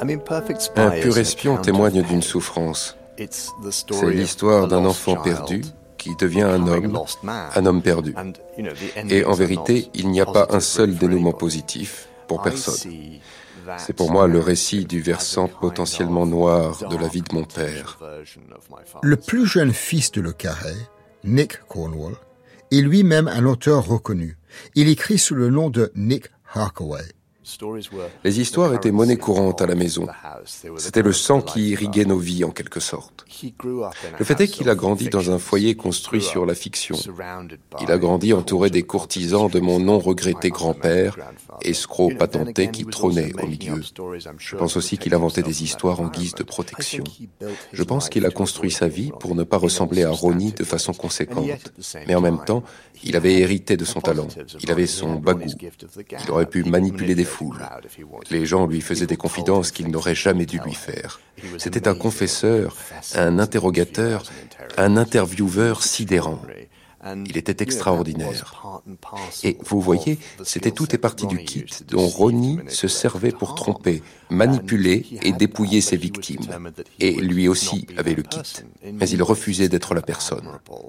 Un 0.00 0.90
pur 1.00 1.18
espion 1.18 1.58
témoigne 1.58 2.02
d'une 2.02 2.22
souffrance. 2.22 2.96
C'est 3.18 4.10
l'histoire 4.10 4.68
d'un 4.68 4.84
enfant 4.84 5.16
perdu 5.16 5.62
qui 5.98 6.16
devient 6.16 6.42
un 6.42 6.66
homme, 6.66 6.98
un 7.54 7.66
homme 7.66 7.82
perdu. 7.82 8.14
Et 9.08 9.24
en 9.24 9.32
vérité, 9.32 9.88
il 9.94 10.10
n'y 10.10 10.20
a 10.20 10.26
pas 10.26 10.48
un 10.50 10.58
seul 10.60 10.96
dénouement 10.96 11.32
positif 11.32 12.08
pour 12.34 12.42
personne. 12.42 12.90
C'est 13.78 13.92
pour 13.92 14.10
moi 14.10 14.26
le 14.26 14.40
récit 14.40 14.84
du 14.84 15.00
versant 15.00 15.48
potentiellement 15.48 16.26
noir 16.26 16.88
de 16.88 16.96
la 16.96 17.08
vie 17.08 17.22
de 17.22 17.34
mon 17.34 17.44
père. 17.44 17.98
Le 19.02 19.16
plus 19.16 19.46
jeune 19.46 19.72
fils 19.72 20.10
de 20.12 20.20
Le 20.20 20.32
Carré, 20.32 20.74
Nick 21.24 21.60
Cornwall, 21.68 22.14
est 22.70 22.80
lui-même 22.80 23.28
un 23.28 23.44
auteur 23.44 23.86
reconnu. 23.86 24.38
Il 24.74 24.88
écrit 24.88 25.18
sous 25.18 25.34
le 25.34 25.50
nom 25.50 25.70
de 25.70 25.92
Nick 25.94 26.30
Harkaway. 26.54 27.04
Les 28.24 28.40
histoires 28.40 28.74
étaient 28.74 28.90
monnaie 28.90 29.16
courante 29.16 29.62
à 29.62 29.66
la 29.66 29.74
maison. 29.74 30.06
C'était 30.76 31.02
le 31.02 31.12
sang 31.12 31.40
qui 31.40 31.70
irriguait 31.70 32.04
nos 32.04 32.18
vies 32.18 32.44
en 32.44 32.50
quelque 32.50 32.80
sorte. 32.80 33.24
Le 34.18 34.24
fait 34.24 34.40
est 34.40 34.48
qu'il 34.48 34.68
a 34.68 34.74
grandi 34.74 35.08
dans 35.08 35.30
un 35.30 35.38
foyer 35.38 35.74
construit 35.74 36.22
sur 36.22 36.46
la 36.46 36.54
fiction. 36.54 36.96
Il 37.80 37.90
a 37.90 37.98
grandi 37.98 38.32
entouré 38.32 38.70
des 38.70 38.82
courtisans 38.82 39.48
de 39.48 39.60
mon 39.60 39.80
non 39.80 39.98
regretté 39.98 40.50
grand-père, 40.50 41.16
escroc 41.62 42.14
patenté 42.18 42.70
qui 42.70 42.84
trônait 42.84 43.32
au 43.42 43.46
milieu. 43.46 43.80
Je 44.38 44.56
pense 44.56 44.76
aussi 44.76 44.98
qu'il 44.98 45.14
inventait 45.14 45.42
des 45.42 45.62
histoires 45.62 46.00
en 46.00 46.08
guise 46.08 46.34
de 46.34 46.42
protection. 46.42 47.04
Je 47.72 47.82
pense 47.82 48.08
qu'il 48.08 48.26
a 48.26 48.30
construit 48.30 48.70
sa 48.70 48.88
vie 48.88 49.12
pour 49.20 49.34
ne 49.34 49.44
pas 49.44 49.56
ressembler 49.56 50.04
à 50.04 50.10
Ronnie 50.10 50.52
de 50.52 50.64
façon 50.64 50.92
conséquente. 50.92 51.72
Mais 52.06 52.14
en 52.14 52.20
même 52.20 52.44
temps, 52.44 52.62
il 53.04 53.16
avait 53.16 53.34
hérité 53.40 53.76
de 53.76 53.84
son 53.84 54.00
talent. 54.00 54.28
Il 54.62 54.70
avait 54.70 54.86
son 54.86 55.14
bagou. 55.14 55.50
Il 56.24 56.30
aurait 56.30 56.46
pu 56.46 56.64
manipuler 56.64 57.14
des 57.14 57.24
Les 58.30 58.46
gens 58.46 58.66
lui 58.66 58.80
faisaient 58.80 59.06
des 59.06 59.16
confidences 59.16 59.70
qu'il 59.70 59.88
n'aurait 59.88 60.14
jamais 60.14 60.46
dû 60.46 60.58
lui 60.60 60.74
faire. 60.74 61.20
C'était 61.58 61.88
un 61.88 61.94
confesseur, 61.94 62.76
un 63.14 63.38
interrogateur, 63.38 64.22
un 64.76 64.96
intervieweur 64.96 65.82
sidérant. 65.82 66.40
Il 67.26 67.36
était 67.36 67.62
extraordinaire. 67.62 68.80
Et 69.42 69.58
vous 69.60 69.80
voyez, 69.80 70.18
c'était 70.44 70.70
tout 70.70 70.94
et 70.94 70.98
partie 70.98 71.26
du 71.26 71.38
kit 71.38 71.66
dont 71.88 72.06
Ronnie 72.06 72.60
se 72.68 72.86
servait 72.86 73.32
pour 73.32 73.54
tromper, 73.56 74.02
manipuler 74.30 75.06
et 75.22 75.32
dépouiller 75.32 75.80
ses 75.80 75.96
victimes. 75.96 76.46
Et 77.00 77.12
lui 77.14 77.48
aussi 77.48 77.86
avait 77.96 78.14
le 78.14 78.22
kit. 78.22 78.62
Mais 78.84 79.08
il 79.08 79.22
refusait 79.22 79.68
d'être 79.68 79.94
la 79.94 80.02
personne. 80.02 80.48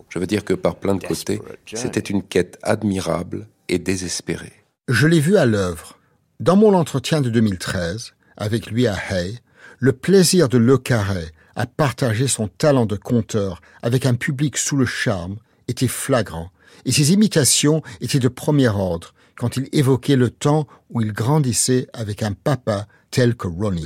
Je 0.10 0.20
veux 0.20 0.28
dire 0.28 0.46
que 0.46 0.54
par 0.54 0.76
plein 0.76 0.96
de 0.96 1.04
côtés, 1.04 1.42
c'était 1.74 2.00
une 2.00 2.22
quête 2.22 2.60
admirable 2.62 3.48
et 3.68 3.80
désespérée. 3.80 4.54
Je 4.88 5.08
l'ai 5.08 5.20
vu 5.20 5.38
à 5.38 5.46
l'œuvre. 5.46 5.98
Dans 6.44 6.58
mon 6.58 6.74
entretien 6.74 7.22
de 7.22 7.30
2013, 7.30 8.16
avec 8.36 8.70
lui 8.70 8.86
à 8.86 8.96
Hay, 8.96 9.40
le 9.80 9.94
plaisir 9.94 10.50
de 10.50 10.58
Le 10.58 10.78
Carré 10.78 11.28
à 11.56 11.66
partager 11.66 12.28
son 12.28 12.50
talent 12.50 12.86
de 12.86 12.98
conteur 12.98 13.62
avec 13.82 14.06
un 14.06 14.14
public 14.14 14.58
sous 14.58 14.76
le 14.76 14.86
charme 14.86 15.38
était 15.70 15.88
flagrant, 15.88 16.50
et 16.84 16.92
ses 16.92 17.14
imitations 17.14 17.82
étaient 18.02 18.20
de 18.20 18.28
premier 18.28 18.68
ordre 18.68 19.14
quand 19.38 19.56
il 19.56 19.70
évoquait 19.72 20.18
le 20.18 20.32
temps 20.32 20.68
où 20.90 21.00
il 21.00 21.14
grandissait 21.14 21.88
avec 21.94 22.22
un 22.24 22.34
papa 22.34 22.88
tel 23.10 23.36
que 23.36 23.48
Ronnie. 23.48 23.86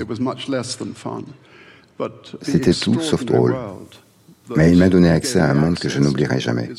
C'était 2.41 2.73
tout 2.73 2.99
sauf 3.01 3.23
drôle. 3.23 3.55
Mais 4.55 4.71
il 4.71 4.79
m'a 4.79 4.89
donné 4.89 5.09
accès 5.09 5.39
à 5.39 5.51
un 5.51 5.53
monde 5.53 5.77
que 5.77 5.89
je 5.89 5.99
n'oublierai 5.99 6.39
jamais. 6.39 6.71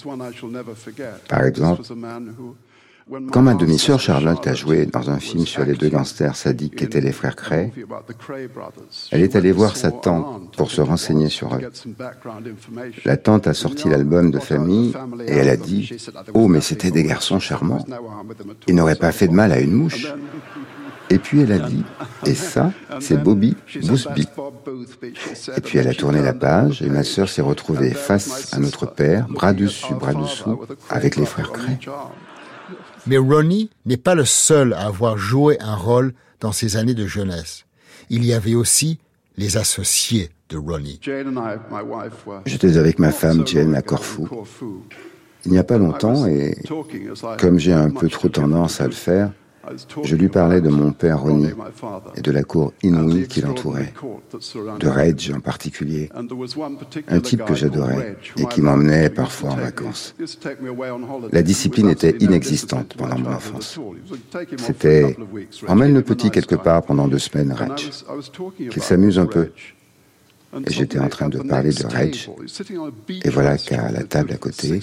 Par 1.29 1.45
exemple, 1.45 1.83
quand 3.31 3.42
ma 3.42 3.55
demi-sœur 3.55 4.01
Charlotte 4.01 4.47
a 4.47 4.55
joué 4.55 4.87
dans 4.87 5.11
un 5.11 5.18
film 5.18 5.47
sur 5.47 5.64
les 5.64 5.75
deux 5.75 5.88
gangsters 5.88 6.37
sadiques 6.37 6.77
qu'étaient 6.77 7.01
les 7.01 7.12
frères 7.12 7.37
Cray, 7.37 7.73
elle 9.11 9.23
est 9.23 9.37
allée 9.37 9.53
voir 9.53 9.77
sa 9.77 9.90
tante 9.90 10.55
pour 10.57 10.71
se 10.71 10.81
renseigner 10.81 11.29
sur 11.29 11.55
eux. 11.55 11.61
La 13.05 13.16
tante 13.16 13.47
a 13.47 13.55
sorti 13.55 13.88
l'album 13.88 14.31
de 14.31 14.38
famille 14.38 14.92
et 15.27 15.33
elle 15.33 15.49
a 15.49 15.57
dit 15.57 15.90
Oh, 16.35 16.49
mais 16.49 16.61
c'était 16.61 16.90
des 16.90 17.03
garçons 17.03 17.40
charmants. 17.40 17.85
Ils 18.66 18.75
n'auraient 18.75 18.97
pas 18.97 19.12
fait 19.12 19.29
de 19.29 19.35
mal 19.35 19.53
à 19.53 19.61
une 19.61 19.73
mouche. 19.73 20.12
Et 21.11 21.18
puis 21.18 21.40
elle 21.40 21.53
a 21.53 21.59
dit, 21.59 21.85
et 22.27 22.35
ça, 22.35 22.71
c'est 23.01 23.16
Bobby 23.16 23.57
Boothby. 23.83 24.29
Et 25.57 25.61
puis 25.62 25.79
elle 25.79 25.88
a 25.88 25.94
tourné 25.94 26.21
la 26.21 26.35
page 26.35 26.83
et 26.83 26.90
ma 26.90 27.03
sœur 27.03 27.31
s'est 27.31 27.40
retrouvée 27.40 27.92
face 27.92 28.53
à 28.53 28.59
notre 28.59 28.85
père, 28.85 29.27
bras 29.29 29.55
dessus, 29.55 29.94
bras 29.94 30.12
dessous, 30.12 30.61
avec 30.90 31.16
les 31.16 31.25
frères 31.25 31.51
Cray. 31.51 31.79
Mais 33.07 33.18
Ronnie 33.18 33.70
n'est 33.87 33.96
pas 33.96 34.14
le 34.14 34.24
seul 34.24 34.72
à 34.74 34.87
avoir 34.87 35.16
joué 35.16 35.59
un 35.61 35.76
rôle 35.76 36.12
dans 36.40 36.52
ses 36.52 36.76
années 36.76 36.94
de 36.94 37.07
jeunesse. 37.07 37.64
Il 38.11 38.24
y 38.24 38.33
avait 38.33 38.54
aussi 38.54 38.98
les 39.37 39.57
associés 39.57 40.31
de 40.48 40.57
Ronnie. 40.57 41.00
J'étais 42.46 42.76
avec 42.76 42.98
ma 42.98 43.12
femme 43.12 43.46
Jane 43.46 43.74
à 43.74 43.83
Corfou. 43.83 44.28
Il 45.44 45.52
n'y 45.52 45.59
a 45.59 45.64
pas 45.64 45.78
longtemps 45.78 46.26
et 46.26 46.57
comme 47.38 47.59
j'ai 47.59 47.72
un 47.72 47.90
peu 47.90 48.09
trop 48.09 48.28
tendance 48.28 48.81
à 48.81 48.87
le 48.87 48.92
faire, 48.92 49.31
je 50.05 50.16
lui 50.16 50.29
parlais 50.29 50.61
de 50.61 50.68
mon 50.68 50.92
père 50.92 51.21
Ronnie 51.21 51.51
et 52.16 52.21
de 52.21 52.31
la 52.31 52.42
cour 52.42 52.73
inouïe 52.83 53.27
qui 53.27 53.40
l'entourait, 53.40 53.92
de 54.81 54.88
Reg 54.88 55.33
en 55.35 55.40
particulier, 55.40 56.11
un 57.09 57.21
type 57.21 57.44
que 57.44 57.55
j'adorais 57.55 58.16
et 58.37 58.47
qui 58.47 58.62
m'emmenait 58.62 59.11
parfois 59.11 59.51
en 59.51 59.57
vacances. 59.57 60.14
La 61.33 61.42
discipline 61.42 61.88
était 61.88 62.16
inexistante 62.21 62.94
pendant 62.97 63.18
mon 63.18 63.33
enfance. 63.33 63.79
C'était 64.59 65.16
emmène 65.66 65.94
le 65.94 66.03
petit 66.03 66.31
quelque 66.31 66.55
part 66.55 66.83
pendant 66.83 67.09
deux 67.09 67.18
semaines, 67.18 67.53
Reg, 67.53 67.73
qu'il 68.71 68.83
s'amuse 68.83 69.18
un 69.18 69.27
peu. 69.27 69.51
Et 70.67 70.73
j'étais 70.73 70.99
en 70.99 71.09
train 71.09 71.29
de 71.29 71.39
parler 71.41 71.73
de 71.73 71.87
Reg. 71.87 72.17
Et 73.25 73.29
voilà 73.29 73.59
qu'à 73.59 73.91
la 73.91 74.03
table 74.03 74.33
à 74.33 74.37
côté, 74.37 74.81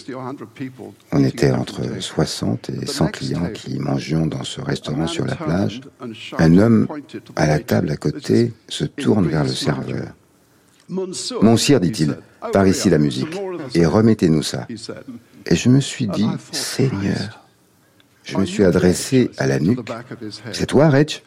on 1.12 1.24
était 1.24 1.52
entre 1.52 1.82
60 2.00 2.70
et 2.70 2.86
100 2.86 3.08
clients 3.08 3.50
qui 3.52 3.80
mangions 3.80 4.28
dans 4.28 4.44
ce 4.44 4.62
restaurant 4.62 5.08
sur 5.08 5.26
la 5.26 5.36
plage. 5.36 5.82
Un 6.38 6.58
homme 6.60 6.88
à 7.36 7.48
la 7.48 7.60
table 7.60 7.90
à 7.90 7.98
côté 7.98 8.54
se 8.70 8.86
tourne 8.86 9.28
vers 9.28 9.44
le 9.44 9.50
serveur. 9.50 10.14
Monsieur, 11.42 11.80
dit-il, 11.80 12.16
par 12.54 12.68
ici 12.68 12.92
la 12.92 13.00
musique, 13.00 13.36
et 13.74 13.88
remettez-nous 13.88 14.44
ça. 14.44 14.68
Et 15.48 15.56
je 15.56 15.70
me 15.70 15.80
suis 15.80 16.08
dit, 16.08 16.28
Seigneur, 16.52 17.42
je 18.24 18.38
me 18.38 18.46
suis 18.46 18.64
adressé 18.64 19.32
à 19.38 19.48
la 19.48 19.60
nuque. 19.60 19.80
C'est 20.52 20.68
toi, 20.68 20.90
Reg? 20.90 21.22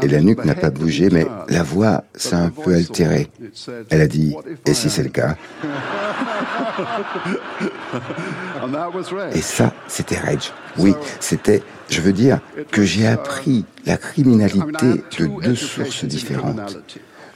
Et 0.00 0.08
la 0.08 0.20
nuque 0.20 0.44
n'a 0.44 0.54
pas 0.54 0.70
bougé, 0.70 1.10
mais 1.10 1.26
la 1.48 1.62
voix 1.62 2.04
s'est 2.14 2.34
un 2.34 2.50
peu 2.50 2.74
altérée. 2.74 3.28
Elle 3.90 4.00
a 4.00 4.06
dit 4.06 4.34
Et 4.66 4.74
si 4.74 4.88
c'est 4.88 5.02
le 5.02 5.10
cas? 5.10 5.36
Et 9.34 9.42
ça, 9.42 9.72
c'était 9.88 10.18
Rage. 10.18 10.52
Oui, 10.78 10.94
c'était, 11.20 11.62
je 11.90 12.00
veux 12.00 12.12
dire, 12.12 12.40
que 12.70 12.84
j'ai 12.84 13.06
appris 13.06 13.64
la 13.84 13.96
criminalité 13.96 15.04
de 15.18 15.26
deux 15.42 15.56
sources 15.56 16.04
différentes. 16.04 16.78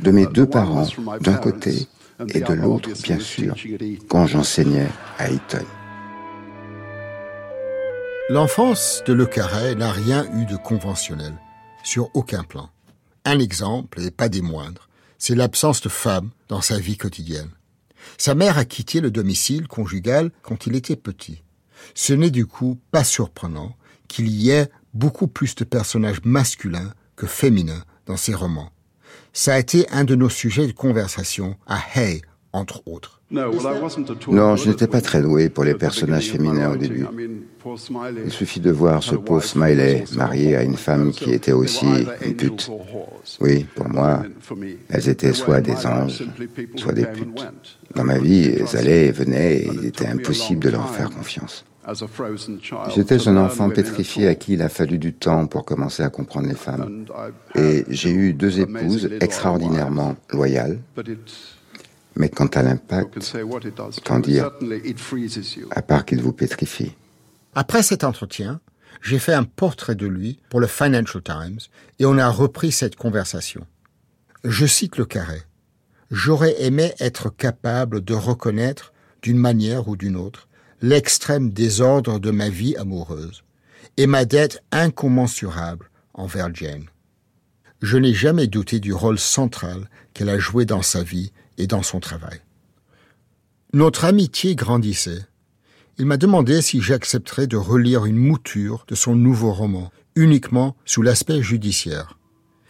De 0.01 0.11
mes 0.11 0.27
deux 0.27 0.47
parents, 0.47 0.87
d'un 1.21 1.35
côté, 1.35 1.89
et 2.35 2.41
de 2.41 2.53
l'autre, 2.53 2.91
bien 3.03 3.19
sûr, 3.19 3.55
quand 4.09 4.27
j'enseignais 4.27 4.89
à 5.19 5.31
Eton. 5.31 5.65
L'enfance 8.29 9.03
de 9.07 9.13
Le 9.13 9.25
Carré 9.25 9.75
n'a 9.77 9.93
rien 9.93 10.27
eu 10.35 10.47
de 10.47 10.57
conventionnel 10.57 11.35
sur 11.87 12.11
aucun 12.15 12.43
plan. 12.43 12.69
Un 13.25 13.39
exemple, 13.39 14.01
et 14.01 14.11
pas 14.11 14.29
des 14.29 14.43
moindres, 14.43 14.89
c'est 15.19 15.37
l'absence 15.37 15.81
de 15.81 15.89
femme 15.89 16.31
dans 16.49 16.61
sa 16.61 16.79
vie 16.79 16.97
quotidienne. 16.97 17.51
Sa 18.19 18.35
mère 18.35 18.59
a 18.59 18.65
quitté 18.65 19.01
le 19.01 19.11
domicile 19.11 19.69
conjugal 19.69 20.33
quand 20.43 20.67
il 20.67 20.75
était 20.75 20.97
petit. 20.97 21.43
Ce 21.95 22.13
n'est 22.13 22.31
du 22.31 22.47
coup 22.47 22.79
pas 22.91 23.05
surprenant 23.05 23.77
qu'il 24.09 24.29
y 24.29 24.51
ait 24.51 24.69
beaucoup 24.95 25.29
plus 25.29 25.55
de 25.55 25.65
personnages 25.65 26.23
masculins 26.25 26.93
que 27.15 27.27
féminins 27.27 27.85
dans 28.07 28.17
ses 28.17 28.35
romans. 28.35 28.73
Ça 29.33 29.55
a 29.55 29.59
été 29.59 29.89
un 29.91 30.05
de 30.05 30.17
nos 30.17 30.29
sujets 30.29 30.67
de 30.67 30.73
conversation 30.73 31.57
à 31.67 31.79
Hay, 31.95 32.23
entre 32.53 32.83
autres. 32.87 33.16
Non, 33.29 34.55
je 34.57 34.69
n'étais 34.69 34.87
pas 34.87 35.01
très 35.01 35.21
doué 35.21 35.49
pour 35.49 35.65
les 35.65 35.75
personnages 35.75 36.31
féminins 36.31 36.73
au 36.73 36.77
début. 36.77 37.07
Il 38.25 38.31
suffit 38.31 38.61
de 38.61 38.71
voir 38.71 39.03
ce 39.03 39.17
pauvre 39.17 39.43
Smiley 39.43 40.05
marié 40.15 40.55
à 40.55 40.63
une 40.63 40.77
femme 40.77 41.11
qui 41.11 41.33
était 41.33 41.53
aussi 41.53 41.87
une 42.25 42.37
pute. 42.37 42.71
Oui, 43.41 43.67
pour 43.75 43.89
moi, 43.89 44.23
elles 44.89 45.09
étaient 45.09 45.33
soit 45.33 45.61
des 45.61 45.87
anges, 45.87 46.23
soit 46.77 46.93
des 46.93 47.07
putes. 47.07 47.45
Dans 47.97 48.05
ma 48.05 48.19
vie, 48.19 48.45
elles 48.61 48.77
allaient 48.77 49.07
et 49.07 49.13
venaient 49.13 49.57
et 49.57 49.71
il 49.73 49.87
était 49.87 50.07
impossible 50.07 50.61
de 50.61 50.71
leur 50.71 50.89
faire 50.95 51.11
confiance. 51.11 51.65
J'étais 52.95 53.29
un 53.29 53.37
enfant 53.37 53.71
pétrifié 53.71 54.29
à 54.29 54.35
qui 54.35 54.55
il 54.55 54.63
a 54.63 54.69
fallu 54.69 54.99
du 54.99 55.13
temps 55.13 55.47
pour 55.47 55.65
commencer 55.65 56.03
à 56.03 56.11
comprendre 56.11 56.49
les 56.49 56.55
femmes. 56.55 57.07
Et 57.55 57.85
j'ai 57.89 58.11
eu 58.11 58.33
deux 58.33 58.61
épouses 58.61 59.09
extraordinairement 59.21 60.17
loyales, 60.31 60.79
mais 62.17 62.29
quant 62.29 62.47
à 62.47 62.63
l'impact, 62.63 63.19
autant 63.19 64.19
dire, 64.19 64.51
à 65.71 65.83
part 65.83 66.05
qu'il 66.05 66.23
vous 66.23 66.33
pétrifie. 66.33 66.93
Après 67.55 67.83
cet 67.83 68.05
entretien, 68.05 68.61
j'ai 69.03 69.19
fait 69.19 69.35
un 69.35 69.45
portrait 69.45 69.95
de 69.95 70.07
lui 70.07 70.41
pour 70.49 70.61
le 70.61 70.67
Financial 70.67 71.23
Times 71.23 71.61
et 71.99 72.07
on 72.07 72.19
a 72.19 72.29
repris 72.29 72.73
cette 72.73 72.97
conversation. 72.97 73.67
Je 74.45 74.67
cite 74.67 74.97
le 74.97 75.05
carré. 75.05 75.43
J'aurais 76.11 76.63
aimé 76.63 76.95
être 77.01 77.31
capable 77.31 78.03
de 78.03 78.15
reconnaître 78.15 78.93
d'une 79.23 79.39
manière 79.39 79.89
ou 79.89 79.97
d'une 79.97 80.17
autre, 80.17 80.49
l'extrême 80.81 81.51
désordre 81.51 82.19
de 82.19 82.31
ma 82.31 82.49
vie 82.49 82.77
amoureuse 82.77 83.43
et 83.97 84.07
ma 84.07 84.25
dette 84.25 84.63
incommensurable 84.73 85.91
envers 86.15 86.55
Jane. 86.55 86.87
Je 87.83 87.99
n'ai 87.99 88.15
jamais 88.15 88.47
douté 88.47 88.81
du 88.81 88.93
rôle 88.93 89.19
central 89.19 89.89
qu'elle 90.15 90.29
a 90.29 90.39
joué 90.39 90.65
dans 90.65 90.83
sa 90.83 91.03
vie 91.03 91.33
et 91.59 91.67
dans 91.67 91.83
son 91.83 92.01
travail. 92.01 92.41
Notre 93.73 94.05
amitié 94.05 94.55
grandissait. 94.55 95.27
Il 95.99 96.07
m'a 96.07 96.17
demandé 96.17 96.61
si 96.63 96.81
j'accepterais 96.81 97.47
de 97.47 97.57
relire 97.57 98.05
une 98.05 98.17
mouture 98.17 98.85
de 98.89 98.95
son 98.95 99.17
nouveau 99.17 99.53
roman, 99.53 99.91
uniquement 100.15 100.77
sous 100.85 101.03
l'aspect 101.03 101.43
judiciaire. 101.43 102.19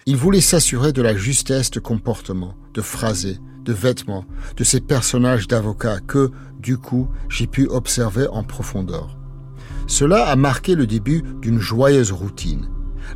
Il 0.06 0.16
voulait 0.16 0.40
s'assurer 0.40 0.92
de 0.92 1.02
la 1.02 1.16
justesse 1.16 1.70
de 1.70 1.80
comportement, 1.80 2.54
de 2.74 2.80
phrasé, 2.80 3.38
de 3.64 3.72
vêtements, 3.72 4.24
de 4.56 4.64
ces 4.64 4.80
personnages 4.80 5.48
d'avocats 5.48 5.98
que, 6.00 6.30
du 6.60 6.78
coup, 6.78 7.08
j'ai 7.28 7.48
pu 7.48 7.66
observer 7.66 8.28
en 8.28 8.44
profondeur. 8.44 9.18
Cela 9.88 10.26
a 10.26 10.36
marqué 10.36 10.74
le 10.74 10.86
début 10.86 11.22
d'une 11.42 11.58
joyeuse 11.58 12.12
routine. 12.12 12.68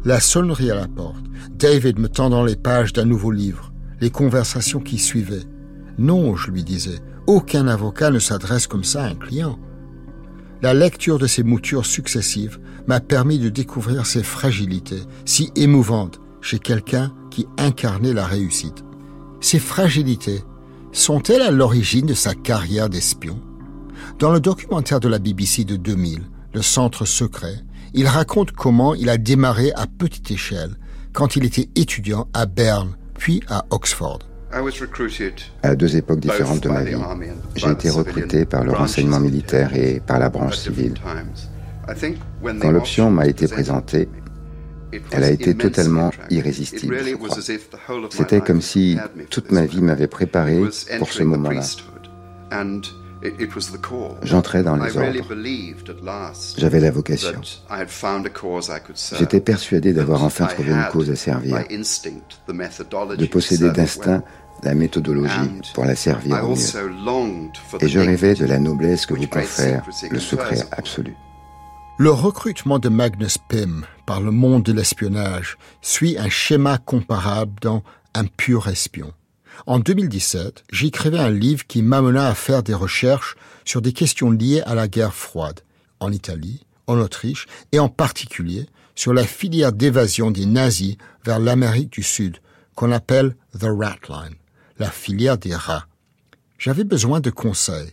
La 0.04 0.20
sonnerie 0.20 0.70
à 0.70 0.74
la 0.74 0.88
porte, 0.88 1.24
David 1.52 1.98
me 1.98 2.08
tendant 2.08 2.44
les 2.44 2.56
pages 2.56 2.92
d'un 2.92 3.04
nouveau 3.04 3.30
livre, 3.30 3.72
les 4.00 4.10
conversations 4.10 4.80
qui 4.80 4.98
suivaient. 4.98 5.46
Non, 6.00 6.34
je 6.34 6.50
lui 6.50 6.64
disais, 6.64 6.98
aucun 7.26 7.68
avocat 7.68 8.10
ne 8.10 8.18
s'adresse 8.18 8.66
comme 8.66 8.84
ça 8.84 9.04
à 9.04 9.08
un 9.08 9.14
client. 9.14 9.58
La 10.62 10.72
lecture 10.72 11.18
de 11.18 11.26
ces 11.26 11.42
moutures 11.42 11.84
successives 11.84 12.58
m'a 12.86 13.00
permis 13.00 13.38
de 13.38 13.50
découvrir 13.50 14.06
ces 14.06 14.22
fragilités 14.22 15.02
si 15.26 15.52
émouvantes 15.56 16.18
chez 16.40 16.58
quelqu'un 16.58 17.12
qui 17.30 17.46
incarnait 17.58 18.14
la 18.14 18.24
réussite. 18.24 18.82
Ces 19.42 19.58
fragilités 19.58 20.42
sont-elles 20.90 21.42
à 21.42 21.50
l'origine 21.50 22.06
de 22.06 22.14
sa 22.14 22.34
carrière 22.34 22.88
d'espion? 22.88 23.38
Dans 24.18 24.32
le 24.32 24.40
documentaire 24.40 25.00
de 25.00 25.08
la 25.08 25.18
BBC 25.18 25.64
de 25.64 25.76
2000, 25.76 26.22
Le 26.54 26.62
Centre 26.62 27.04
secret, 27.04 27.62
il 27.92 28.06
raconte 28.06 28.52
comment 28.52 28.94
il 28.94 29.10
a 29.10 29.18
démarré 29.18 29.70
à 29.72 29.86
petite 29.86 30.30
échelle 30.30 30.76
quand 31.12 31.36
il 31.36 31.44
était 31.44 31.68
étudiant 31.74 32.26
à 32.32 32.46
Berne, 32.46 32.96
puis 33.18 33.42
à 33.48 33.66
Oxford. 33.68 34.29
À 35.62 35.74
deux 35.76 35.96
époques 35.96 36.20
différentes 36.20 36.62
de 36.62 36.68
ma 36.68 36.82
vie, 36.82 36.96
j'ai 37.54 37.70
été 37.70 37.90
recruté 37.90 38.44
par 38.44 38.64
le 38.64 38.72
renseignement 38.72 39.20
militaire 39.20 39.74
et 39.76 40.00
par 40.00 40.18
la 40.18 40.28
branche 40.28 40.56
civile. 40.56 40.94
Quand 42.60 42.70
l'option 42.70 43.10
m'a 43.10 43.26
été 43.26 43.46
présentée, 43.46 44.08
elle 45.12 45.24
a 45.24 45.30
été 45.30 45.54
totalement 45.54 46.10
irrésistible, 46.30 46.98
C'était 48.10 48.40
comme 48.40 48.60
si 48.60 48.98
toute 49.30 49.52
ma 49.52 49.66
vie 49.66 49.82
m'avait 49.82 50.08
préparé 50.08 50.60
pour 50.98 51.12
ce 51.12 51.22
moment-là. 51.22 51.62
J'entrais 54.22 54.62
dans 54.62 54.76
les 54.76 54.96
ordres. 54.96 55.12
J'avais 56.56 56.80
la 56.80 56.90
vocation. 56.90 57.40
J'étais 59.18 59.40
persuadé 59.40 59.92
d'avoir 59.92 60.24
enfin 60.24 60.46
trouvé 60.46 60.70
une 60.72 60.88
cause 60.90 61.10
à 61.10 61.16
servir, 61.16 61.58
de 61.68 63.26
posséder 63.26 63.70
d'instinct 63.70 64.22
la 64.62 64.74
méthodologie 64.74 65.62
pour 65.74 65.84
la 65.84 65.96
servir 65.96 66.44
au 66.44 66.54
mieux. 66.54 67.50
Et 67.80 67.88
je 67.88 67.98
rêvais 67.98 68.34
de 68.34 68.44
la 68.44 68.58
noblesse 68.58 69.06
que 69.06 69.14
vous 69.14 69.26
confère 69.26 69.84
le 70.10 70.20
secret 70.20 70.60
absolu. 70.72 71.14
Le 71.98 72.10
recrutement 72.10 72.78
de 72.78 72.88
Magnus 72.88 73.36
Pym 73.36 73.84
par 74.06 74.20
le 74.20 74.30
monde 74.30 74.62
de 74.62 74.72
l'espionnage 74.72 75.58
suit 75.82 76.16
un 76.18 76.30
schéma 76.30 76.78
comparable 76.78 77.52
dans 77.60 77.82
Un 78.14 78.24
pur 78.24 78.68
espion. 78.68 79.12
En 79.66 79.78
2017, 79.78 80.64
j'écrivais 80.72 81.18
un 81.18 81.30
livre 81.30 81.66
qui 81.66 81.82
m'amena 81.82 82.28
à 82.28 82.34
faire 82.34 82.62
des 82.62 82.74
recherches 82.74 83.36
sur 83.64 83.82
des 83.82 83.92
questions 83.92 84.30
liées 84.30 84.62
à 84.62 84.74
la 84.74 84.88
guerre 84.88 85.14
froide, 85.14 85.60
en 86.00 86.10
Italie, 86.10 86.64
en 86.86 86.98
Autriche 86.98 87.46
et 87.72 87.78
en 87.78 87.88
particulier 87.88 88.66
sur 88.94 89.12
la 89.14 89.24
filière 89.24 89.72
d'évasion 89.72 90.30
des 90.30 90.46
nazis 90.46 90.96
vers 91.24 91.38
l'Amérique 91.38 91.92
du 91.92 92.02
Sud, 92.02 92.38
qu'on 92.74 92.92
appelle 92.92 93.36
The 93.58 93.66
Rat 93.66 94.08
Line, 94.08 94.34
la 94.80 94.90
filière 94.90 95.38
des 95.38 95.54
rats. 95.54 95.86
J'avais 96.58 96.84
besoin 96.84 97.20
de 97.20 97.30
conseils. 97.30 97.92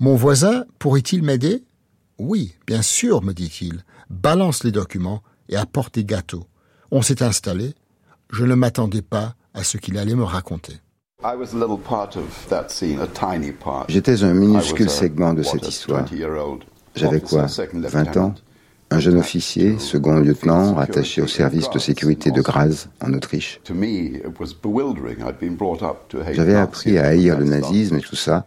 Mon 0.00 0.16
voisin 0.16 0.64
pourrait-il 0.78 1.22
m'aider? 1.22 1.62
Oui, 2.18 2.56
bien 2.66 2.82
sûr, 2.82 3.22
me 3.22 3.32
dit-il. 3.32 3.84
Balance 4.10 4.64
les 4.64 4.72
documents 4.72 5.22
et 5.48 5.56
apporte 5.56 5.94
des 5.94 6.04
gâteaux. 6.04 6.46
On 6.90 7.02
s'est 7.02 7.22
installé. 7.22 7.74
Je 8.30 8.44
ne 8.44 8.54
m'attendais 8.54 9.02
pas 9.02 9.34
à 9.54 9.62
ce 9.62 9.76
qu'il 9.76 9.98
allait 9.98 10.14
me 10.14 10.24
raconter. 10.24 10.74
J'étais 13.88 14.24
un 14.24 14.34
minuscule 14.34 14.90
segment 14.90 15.34
de 15.34 15.42
cette 15.42 15.68
histoire. 15.68 16.06
J'avais 16.96 17.20
quoi 17.20 17.46
20 17.46 18.16
ans? 18.16 18.34
Un 18.92 18.98
jeune 18.98 19.18
officier, 19.18 19.78
second 19.78 20.18
lieutenant, 20.20 20.76
attaché 20.76 21.22
au 21.22 21.26
service 21.26 21.70
de 21.70 21.78
sécurité 21.78 22.30
de 22.30 22.42
Graz, 22.42 22.88
en 23.00 23.12
Autriche. 23.14 23.60
J'avais 26.32 26.54
appris 26.54 26.98
à 26.98 27.06
haïr 27.06 27.38
le 27.38 27.44
nazisme 27.44 27.96
et 27.96 28.00
tout 28.00 28.16
ça, 28.16 28.46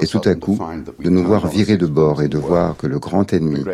et 0.00 0.06
tout 0.06 0.20
à 0.24 0.34
coup, 0.34 0.58
de 1.00 1.10
nous 1.10 1.24
voir 1.24 1.48
virer 1.48 1.76
de 1.76 1.86
bord 1.86 2.22
et 2.22 2.28
de 2.28 2.38
voir 2.38 2.76
que 2.76 2.86
le 2.86 2.98
grand 2.98 3.32
ennemi, 3.32 3.64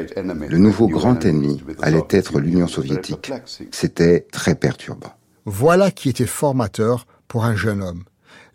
le 0.48 0.58
nouveau 0.58 0.88
grand 0.88 1.24
ennemi, 1.24 1.62
allait 1.82 2.08
être 2.10 2.40
l'Union 2.40 2.66
soviétique, 2.66 3.32
c'était 3.70 4.26
très 4.32 4.54
perturbant. 4.54 5.12
Voilà 5.44 5.90
qui 5.90 6.08
était 6.08 6.26
formateur 6.26 7.06
pour 7.28 7.44
un 7.44 7.56
jeune 7.56 7.82
homme. 7.82 8.04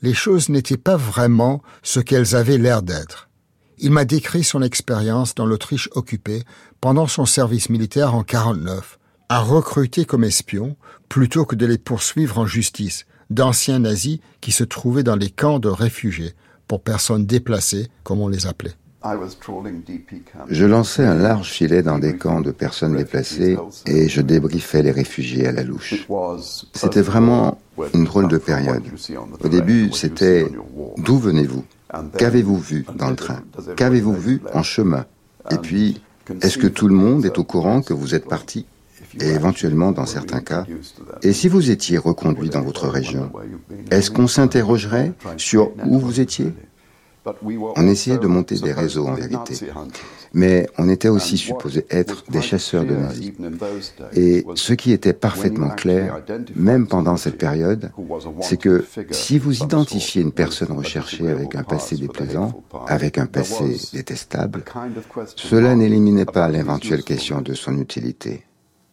Les 0.01 0.13
choses 0.13 0.49
n'étaient 0.49 0.77
pas 0.77 0.97
vraiment 0.97 1.61
ce 1.81 1.99
qu'elles 1.99 2.35
avaient 2.35 2.57
l'air 2.57 2.81
d'être. 2.81 3.29
Il 3.77 3.91
m'a 3.91 4.05
décrit 4.05 4.43
son 4.43 4.61
expérience 4.61 5.35
dans 5.35 5.45
l'Autriche 5.45 5.89
occupée 5.93 6.43
pendant 6.79 7.07
son 7.07 7.25
service 7.25 7.69
militaire 7.69 8.15
en 8.15 8.23
49, 8.23 8.99
à 9.29 9.39
recruter 9.39 10.05
comme 10.05 10.23
espion 10.23 10.75
plutôt 11.09 11.45
que 11.45 11.55
de 11.55 11.65
les 11.65 11.77
poursuivre 11.77 12.39
en 12.39 12.45
justice 12.45 13.05
d'anciens 13.29 13.79
nazis 13.79 14.19
qui 14.39 14.51
se 14.51 14.63
trouvaient 14.63 15.03
dans 15.03 15.15
les 15.15 15.29
camps 15.29 15.59
de 15.59 15.69
réfugiés 15.69 16.33
pour 16.67 16.81
personnes 16.81 17.25
déplacées, 17.25 17.89
comme 18.03 18.21
on 18.21 18.27
les 18.27 18.47
appelait. 18.47 18.75
Je 20.49 20.65
lançais 20.65 21.05
un 21.05 21.13
large 21.13 21.49
filet 21.51 21.83
dans 21.83 21.99
des 21.99 22.17
camps 22.17 22.41
de 22.41 22.51
personnes 22.51 22.95
déplacées 22.95 23.55
et 23.85 24.09
je 24.09 24.21
débriefais 24.21 24.81
les 24.81 24.91
réfugiés 24.91 25.47
à 25.47 25.51
la 25.51 25.63
louche. 25.63 26.07
C'était 26.73 27.01
vraiment 27.01 27.59
une 27.93 28.05
drôle 28.05 28.27
de 28.27 28.37
période. 28.37 28.83
Au 29.43 29.47
début, 29.47 29.91
c'était 29.93 30.47
d'où 30.97 31.19
venez-vous? 31.19 31.63
Qu'avez-vous 32.17 32.57
vu 32.57 32.85
dans 32.95 33.09
le 33.09 33.15
train 33.15 33.41
Qu'avez-vous 33.75 34.13
vu 34.13 34.41
en 34.53 34.63
chemin 34.63 35.05
Et 35.51 35.57
puis, 35.57 36.01
est-ce 36.41 36.57
que 36.57 36.67
tout 36.67 36.87
le 36.87 36.95
monde 36.95 37.25
est 37.25 37.37
au 37.37 37.43
courant 37.43 37.81
que 37.81 37.93
vous 37.93 38.15
êtes 38.15 38.27
parti 38.27 38.65
et 39.19 39.29
éventuellement 39.29 39.91
dans 39.91 40.05
certains 40.05 40.41
cas, 40.41 40.65
et 41.21 41.33
si 41.33 41.47
vous 41.47 41.71
étiez 41.71 41.97
reconduit 41.97 42.49
dans 42.49 42.61
votre 42.61 42.87
région, 42.87 43.31
est-ce 43.91 44.11
qu'on 44.11 44.27
s'interrogerait 44.27 45.13
sur 45.37 45.71
où 45.85 45.99
vous 45.99 46.19
étiez 46.19 46.53
on 47.75 47.87
essayait 47.87 48.17
de 48.17 48.27
monter 48.27 48.55
des 48.55 48.71
réseaux 48.71 49.07
en 49.07 49.13
vérité. 49.13 49.67
Mais 50.33 50.67
on 50.77 50.89
était 50.89 51.09
aussi 51.09 51.37
supposé 51.37 51.85
être 51.89 52.23
des 52.29 52.41
chasseurs 52.41 52.85
de 52.85 52.95
nazis. 52.95 53.31
Et 54.13 54.45
ce 54.55 54.73
qui 54.73 54.91
était 54.91 55.13
parfaitement 55.13 55.69
clair, 55.69 56.21
même 56.55 56.87
pendant 56.87 57.17
cette 57.17 57.37
période, 57.37 57.91
c'est 58.41 58.57
que 58.57 58.85
si 59.11 59.39
vous 59.39 59.63
identifiez 59.63 60.21
une 60.21 60.31
personne 60.31 60.71
recherchée 60.71 61.29
avec 61.29 61.55
un 61.55 61.63
passé 61.63 61.95
déplaisant, 61.95 62.63
avec 62.87 63.17
un 63.17 63.25
passé 63.25 63.77
détestable, 63.93 64.63
cela 65.35 65.75
n'éliminait 65.75 66.25
pas 66.25 66.49
l'éventuelle 66.49 67.03
question 67.03 67.41
de 67.41 67.53
son 67.53 67.79
utilité. 67.79 68.43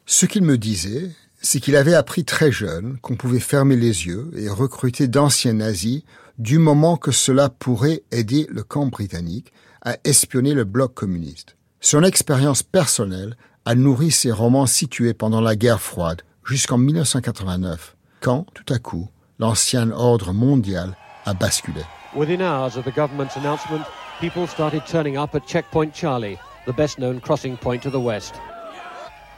Ce 0.06 0.26
qu'il 0.26 0.42
me 0.42 0.58
disait, 0.58 1.10
c'est 1.40 1.60
qu'il 1.60 1.76
avait 1.76 1.94
appris 1.94 2.24
très 2.24 2.52
jeune 2.52 2.98
qu'on 3.02 3.16
pouvait 3.16 3.40
fermer 3.40 3.76
les 3.76 4.06
yeux 4.06 4.30
et 4.36 4.48
recruter 4.48 5.08
d'anciens 5.08 5.54
nazis 5.54 6.02
du 6.38 6.58
moment 6.58 6.96
que 6.96 7.10
cela 7.10 7.48
pourrait 7.48 8.02
aider 8.10 8.46
le 8.50 8.62
camp 8.62 8.86
britannique 8.86 9.52
à 9.84 9.96
espionner 10.04 10.54
le 10.54 10.64
bloc 10.64 10.94
communiste. 10.94 11.56
Son 11.80 12.02
expérience 12.02 12.62
personnelle 12.62 13.36
a 13.64 13.74
nourri 13.74 14.10
ses 14.10 14.32
romans 14.32 14.66
situés 14.66 15.14
pendant 15.14 15.40
la 15.40 15.56
guerre 15.56 15.80
froide 15.80 16.22
jusqu'en 16.44 16.78
1989, 16.78 17.96
quand, 18.20 18.46
tout 18.54 18.72
à 18.72 18.78
coup, 18.78 19.08
l'ancien 19.38 19.90
ordre 19.90 20.32
mondial 20.32 20.96
a 21.26 21.34
basculé. 21.34 21.82
Within 22.14 22.40
hours 22.40 22.76
of 22.76 22.84
the 22.84 22.94
government's 22.94 23.36
announcement, 23.36 23.84
people 24.20 24.46
started 24.46 24.82
turning 24.86 25.16
up 25.16 25.34
at 25.34 25.46
Checkpoint 25.46 25.94
Charlie, 25.94 26.38
the 26.66 26.72
best 26.72 26.98
known 26.98 27.20
crossing 27.20 27.56
point 27.56 27.82
to 27.82 27.90
the 27.90 28.00
west. 28.00 28.34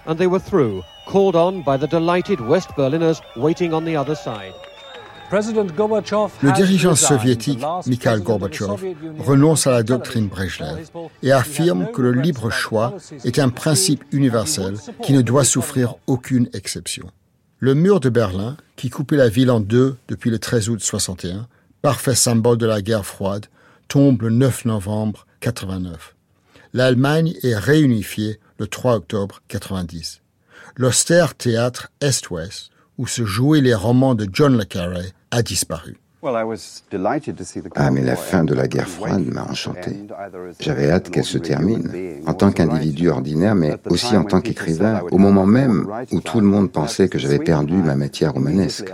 And 0.07 0.19
they 0.19 0.27
were 0.27 0.41
through, 0.41 0.83
called 1.07 1.37
on 1.37 1.63
by 1.63 1.79
the 1.79 1.87
delighted 1.87 2.41
West 2.41 2.71
Berliners 2.77 3.21
waiting 3.37 3.73
on 3.73 3.85
the 3.85 3.97
other 3.97 4.15
side. 4.15 4.53
Le 5.35 6.53
dirigeant 6.53 6.95
soviétique 6.95 7.61
Mikhail 7.87 8.21
Gorbatchev 8.21 8.95
renonce 9.19 9.67
à 9.67 9.73
la 9.73 9.83
doctrine 9.83 10.29
Brezhnev 10.29 10.89
et 11.25 11.33
affirme 11.33 11.91
que 11.91 12.03
le 12.03 12.13
libre 12.13 12.51
choix 12.51 12.95
est 13.25 13.41
un 13.41 13.49
principe 13.49 14.05
universel 14.13 14.77
qui 15.03 15.13
ne 15.13 15.23
doit 15.23 15.43
souffrir 15.43 15.97
aucune 16.07 16.49
exception. 16.53 17.11
Le 17.59 17.75
mur 17.75 17.99
de 17.99 18.11
Berlin, 18.11 18.57
qui 18.77 18.91
coupait 18.91 19.17
la 19.17 19.29
ville 19.29 19.51
en 19.51 19.59
deux 19.59 19.97
depuis 20.07 20.31
le 20.31 20.39
13 20.39 20.69
août 20.69 20.81
61, 20.81 21.49
parfait 21.83 22.15
symbole 22.15 22.59
de 22.59 22.67
la 22.67 22.81
guerre 22.81 23.05
froide, 23.05 23.47
tombe 23.89 24.23
le 24.23 24.31
9 24.31 24.67
novembre 24.67 25.27
89. 25.41 26.15
L'Allemagne 26.75 27.35
est 27.43 27.57
réunifiée 27.57 28.39
le 28.59 28.69
3 28.69 28.95
octobre 28.95 29.43
90. 29.49 30.21
L'austère 30.77 31.35
théâtre 31.35 31.91
Est-Ouest, 32.01 32.71
où 32.99 33.09
se 33.09 33.25
jouaient 33.25 33.61
les 33.61 33.75
romans 33.75 34.15
de 34.15 34.29
John 34.33 34.57
le 34.57 34.65
Carré, 34.65 35.13
a 35.35 35.43
disparu. 35.43 35.97
Ah, 37.75 37.91
mais 37.91 38.01
la 38.01 38.17
fin 38.17 38.45
de 38.45 38.55
la 38.55 38.67
guerre 38.67 38.89
froide 38.89 39.27
m'a 39.27 39.45
enchanté. 39.45 39.91
J'avais 40.59 40.91
hâte 40.91 41.11
qu'elle 41.11 41.25
se 41.25 41.37
termine, 41.37 41.91
en 42.25 42.33
tant 42.33 42.51
qu'individu 42.51 43.11
ordinaire, 43.11 43.55
mais 43.55 43.77
aussi 43.91 44.17
en 44.17 44.25
tant 44.25 44.41
qu'écrivain, 44.41 45.03
au 45.11 45.19
moment 45.19 45.45
même 45.45 45.87
où 46.13 46.21
tout 46.21 46.41
le 46.41 46.47
monde 46.47 46.73
pensait 46.73 47.09
que 47.09 47.19
j'avais 47.19 47.41
perdu 47.41 47.75
ma 47.75 47.95
matière 47.95 48.33
romanesque. 48.33 48.91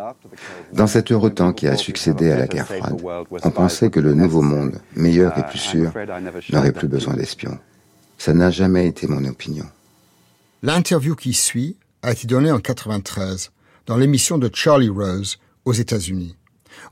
Dans 0.73 0.89
cet 0.89 1.13
heureux 1.13 1.31
temps 1.31 1.53
qui 1.53 1.69
a 1.69 1.77
succédé 1.77 2.33
à 2.33 2.37
la 2.37 2.49
guerre 2.49 2.67
froide, 2.67 3.01
on 3.45 3.51
pensait 3.51 3.91
que 3.91 4.01
le 4.01 4.15
nouveau 4.15 4.43
monde, 4.43 4.81
meilleur 4.97 5.39
et 5.39 5.45
plus 5.45 5.59
sûr, 5.59 5.93
n'aurait 6.53 6.73
plus 6.73 6.89
besoin 6.89 7.15
d'espions. 7.15 7.59
Ça 8.19 8.35
n'a 8.35 8.51
jamais 8.51 8.89
été 8.89 9.07
mon 9.07 9.25
opinion. 9.25 9.67
L'interview 10.65 11.15
qui 11.15 11.33
suit 11.33 11.77
a 12.03 12.11
été 12.11 12.27
donnée 12.27 12.51
en 12.51 12.59
93 12.59 13.53
dans 13.87 13.97
l'émission 13.97 14.37
de 14.37 14.51
Charlie 14.53 14.89
Rose 14.89 15.39
aux 15.65 15.73
États-Unis. 15.73 16.37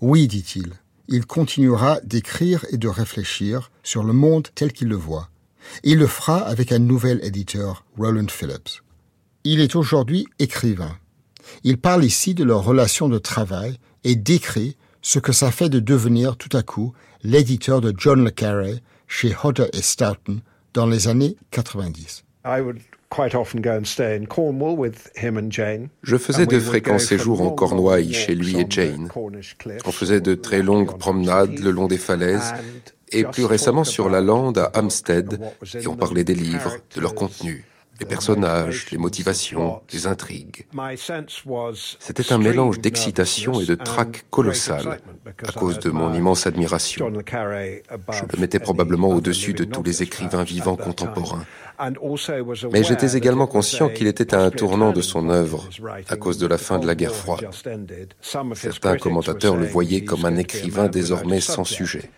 Oui, 0.00 0.28
dit-il, 0.28 0.74
il 1.08 1.26
continuera 1.26 2.00
d'écrire 2.02 2.64
et 2.70 2.76
de 2.76 2.88
réfléchir 2.88 3.70
sur 3.82 4.04
le 4.04 4.12
monde 4.12 4.48
tel 4.54 4.72
qu'il 4.72 4.88
le 4.88 4.96
voit. 4.96 5.30
il 5.82 5.98
le 5.98 6.06
fera 6.06 6.38
avec 6.38 6.72
un 6.72 6.78
nouvel 6.78 7.20
éditeur, 7.22 7.84
Roland 7.96 8.28
Phillips. 8.28 8.82
Il 9.44 9.60
est 9.60 9.76
aujourd'hui 9.76 10.26
écrivain. 10.38 10.96
Il 11.64 11.78
parle 11.78 12.04
ici 12.04 12.34
de 12.34 12.44
leur 12.44 12.62
relation 12.62 13.08
de 13.08 13.18
travail 13.18 13.78
et 14.04 14.16
décrit 14.16 14.76
ce 15.02 15.18
que 15.18 15.32
ça 15.32 15.50
fait 15.50 15.68
de 15.68 15.80
devenir 15.80 16.36
tout 16.36 16.54
à 16.56 16.62
coup 16.62 16.92
l'éditeur 17.22 17.80
de 17.80 17.94
John 17.96 18.24
le 18.24 18.30
Carré 18.30 18.82
chez 19.06 19.34
Hodder 19.42 19.68
et 19.72 19.82
Stoughton 19.82 20.40
dans 20.74 20.86
les 20.86 21.08
années 21.08 21.36
90. 21.50 22.24
Je 26.02 26.16
faisais 26.16 26.46
de 26.46 26.60
fréquents 26.60 26.98
séjours 26.98 27.40
en 27.42 27.50
Cornouailles 27.50 28.12
chez 28.12 28.34
lui 28.34 28.58
et 28.60 28.66
Jane. 28.68 29.08
On 29.84 29.92
faisait 29.92 30.20
de 30.20 30.34
très 30.34 30.62
longues 30.62 30.98
promenades 30.98 31.58
le 31.58 31.70
long 31.70 31.86
des 31.86 31.98
falaises 31.98 32.52
et 33.10 33.24
plus 33.24 33.44
récemment 33.44 33.84
sur 33.84 34.08
la 34.10 34.20
lande 34.20 34.58
à 34.58 34.70
Hampstead 34.74 35.40
et 35.74 35.86
on 35.86 35.96
parlait 35.96 36.24
des 36.24 36.34
livres, 36.34 36.76
de 36.94 37.00
leur 37.00 37.14
contenu 37.14 37.64
les 38.00 38.06
personnages, 38.06 38.90
les 38.90 38.98
motivations, 38.98 39.80
les 39.92 40.06
intrigues. 40.06 40.66
C'était 41.98 42.32
un 42.32 42.38
mélange 42.38 42.78
d'excitation 42.80 43.60
et 43.60 43.66
de 43.66 43.74
trac 43.74 44.24
colossal 44.30 45.00
à 45.46 45.52
cause 45.52 45.78
de 45.78 45.90
mon 45.90 46.14
immense 46.14 46.46
admiration. 46.46 47.10
Je 47.10 48.22
le 48.32 48.40
mettais 48.40 48.60
probablement 48.60 49.08
au-dessus 49.08 49.52
de 49.52 49.64
tous 49.64 49.82
les 49.82 50.02
écrivains 50.02 50.44
vivants 50.44 50.76
contemporains. 50.76 51.44
Mais 52.72 52.82
j'étais 52.82 53.16
également 53.16 53.46
conscient 53.46 53.88
qu'il 53.88 54.06
était 54.06 54.34
à 54.34 54.40
un 54.40 54.50
tournant 54.50 54.92
de 54.92 55.00
son 55.00 55.30
œuvre 55.30 55.68
à 56.08 56.16
cause 56.16 56.38
de 56.38 56.46
la 56.46 56.58
fin 56.58 56.78
de 56.78 56.86
la 56.86 56.94
guerre 56.94 57.14
froide. 57.14 57.48
Certains 58.54 58.96
commentateurs 58.96 59.56
le 59.56 59.66
voyaient 59.66 60.04
comme 60.04 60.24
un 60.24 60.36
écrivain 60.36 60.88
désormais 60.88 61.40
sans 61.40 61.64
sujet. 61.64 62.10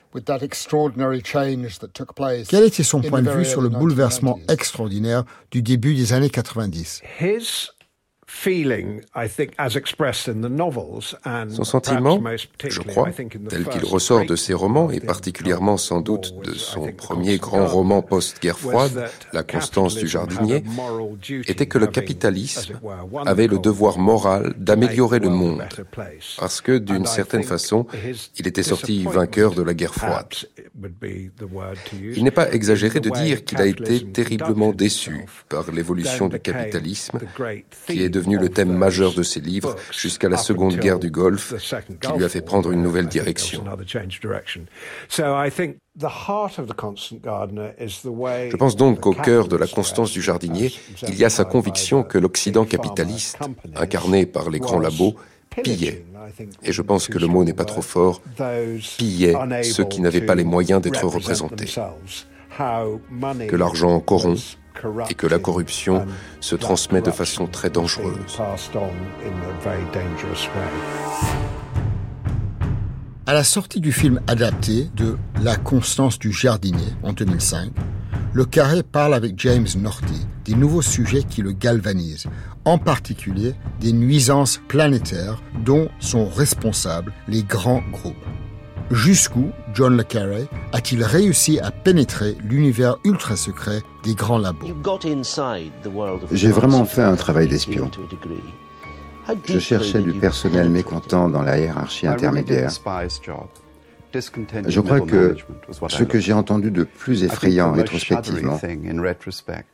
Quel 2.48 2.64
était 2.64 2.82
son 2.82 3.00
point 3.00 3.22
de 3.22 3.30
vue 3.30 3.44
sur 3.44 3.60
le 3.60 3.68
bouleversement 3.68 4.38
extraordinaire 4.48 5.24
du 5.50 5.62
début 5.62 5.94
des 5.94 6.12
années 6.12 6.30
90 6.30 7.02
son 11.48 11.64
sentiment, 11.64 12.22
je 12.64 12.80
crois, 12.80 13.08
tel 13.48 13.64
qu'il 13.66 13.84
ressort 13.84 14.24
de 14.24 14.36
ses 14.36 14.54
romans, 14.54 14.90
et 14.90 15.00
particulièrement 15.00 15.76
sans 15.76 16.00
doute 16.00 16.34
de 16.44 16.54
son 16.54 16.92
premier 16.92 17.38
grand 17.38 17.66
roman 17.66 18.02
post-guerre 18.02 18.58
froide, 18.58 19.10
La 19.32 19.42
constance 19.42 19.96
du 19.96 20.06
jardinier, 20.08 20.62
était 21.48 21.66
que 21.66 21.78
le 21.78 21.86
capitalisme 21.86 22.80
avait 23.26 23.46
le 23.46 23.58
devoir 23.58 23.98
moral 23.98 24.54
d'améliorer 24.56 25.18
le 25.18 25.28
monde, 25.28 25.64
parce 26.38 26.60
que 26.60 26.78
d'une 26.78 27.06
certaine 27.06 27.42
façon, 27.42 27.86
il 28.38 28.46
était 28.46 28.62
sorti 28.62 29.04
vainqueur 29.04 29.54
de 29.54 29.62
la 29.62 29.74
guerre 29.74 29.94
froide. 29.94 30.34
Il 32.16 32.24
n'est 32.24 32.30
pas 32.30 32.50
exagéré 32.52 33.00
de 33.00 33.10
dire 33.10 33.44
qu'il 33.44 33.60
a 33.60 33.66
été 33.66 34.04
terriblement 34.04 34.72
déçu 34.72 35.26
par 35.48 35.70
l'évolution 35.70 36.28
du 36.28 36.38
capitalisme, 36.38 37.18
qui 37.86 38.02
est 38.02 38.08
devenu 38.20 38.38
le 38.38 38.48
thème 38.48 38.72
majeur 38.72 39.14
de 39.14 39.22
ses 39.22 39.40
livres 39.40 39.76
jusqu'à 39.90 40.28
la 40.28 40.36
Seconde 40.36 40.76
Guerre 40.76 40.98
du 40.98 41.10
Golfe, 41.10 41.54
qui 42.00 42.12
lui 42.12 42.24
a 42.24 42.28
fait 42.28 42.42
prendre 42.42 42.70
une 42.70 42.82
nouvelle 42.82 43.08
direction. 43.08 43.64
Je 48.50 48.56
pense 48.56 48.76
donc 48.76 49.00
qu'au 49.00 49.12
cœur 49.12 49.48
de 49.48 49.56
la 49.56 49.66
constance 49.66 50.12
du 50.12 50.22
jardinier, 50.22 50.72
il 51.08 51.16
y 51.16 51.24
a 51.24 51.30
sa 51.30 51.44
conviction 51.44 52.02
que 52.02 52.18
l'Occident 52.18 52.64
capitaliste, 52.64 53.38
incarné 53.74 54.26
par 54.26 54.50
les 54.50 54.60
grands 54.60 54.78
labos, 54.78 55.16
pillait, 55.62 56.04
et 56.62 56.72
je 56.72 56.82
pense 56.82 57.08
que 57.08 57.18
le 57.18 57.26
mot 57.26 57.42
n'est 57.44 57.54
pas 57.54 57.64
trop 57.64 57.82
fort, 57.82 58.22
pillait 58.98 59.34
ceux 59.64 59.84
qui 59.84 60.00
n'avaient 60.00 60.20
pas 60.20 60.34
les 60.34 60.44
moyens 60.44 60.80
d'être 60.80 61.04
représentés. 61.06 61.66
Que 63.48 63.56
l'argent 63.56 64.00
corrompt, 64.00 64.58
et 65.08 65.14
que 65.14 65.26
la 65.26 65.38
corruption 65.38 66.06
se 66.40 66.56
transmet 66.56 67.02
de 67.02 67.10
façon 67.10 67.46
très 67.46 67.70
dangereuse. 67.70 68.38
À 73.26 73.34
la 73.34 73.44
sortie 73.44 73.80
du 73.80 73.92
film 73.92 74.20
adapté 74.26 74.88
de 74.96 75.16
La 75.42 75.56
constance 75.56 76.18
du 76.18 76.32
jardinier 76.32 76.92
en 77.02 77.12
2005, 77.12 77.70
le 78.32 78.44
Carré 78.44 78.82
parle 78.82 79.14
avec 79.14 79.38
James 79.38 79.66
Norty 79.76 80.26
des 80.44 80.54
nouveaux 80.54 80.82
sujets 80.82 81.22
qui 81.22 81.42
le 81.42 81.52
galvanisent, 81.52 82.26
en 82.64 82.78
particulier 82.78 83.54
des 83.80 83.92
nuisances 83.92 84.60
planétaires 84.68 85.42
dont 85.64 85.88
sont 85.98 86.28
responsables 86.28 87.12
les 87.28 87.42
grands 87.42 87.82
groupes. 87.92 88.14
Jusqu'où 88.90 89.50
John 89.72 89.96
le 89.96 90.02
Carré 90.02 90.48
a-t-il 90.72 91.04
réussi 91.04 91.60
à 91.60 91.70
pénétrer 91.70 92.36
l'univers 92.42 92.96
ultra 93.04 93.36
secret 93.36 93.82
des 94.02 94.14
grands 94.14 94.38
labos 94.38 94.66
J'ai 96.32 96.50
vraiment 96.50 96.84
fait 96.84 97.02
un 97.02 97.14
travail 97.14 97.46
d'espion. 97.46 97.88
Je 99.44 99.58
cherchais 99.60 100.00
du 100.00 100.12
personnel 100.12 100.70
mécontent 100.70 101.28
dans 101.28 101.42
la 101.42 101.58
hiérarchie 101.58 102.08
intermédiaire. 102.08 102.70
Je 104.12 104.80
crois 104.80 105.00
que 105.00 105.36
ce 105.88 106.02
que 106.02 106.18
j'ai 106.18 106.32
entendu 106.32 106.72
de 106.72 106.82
plus 106.82 107.22
effrayant 107.22 107.70
rétrospectivement, 107.70 108.58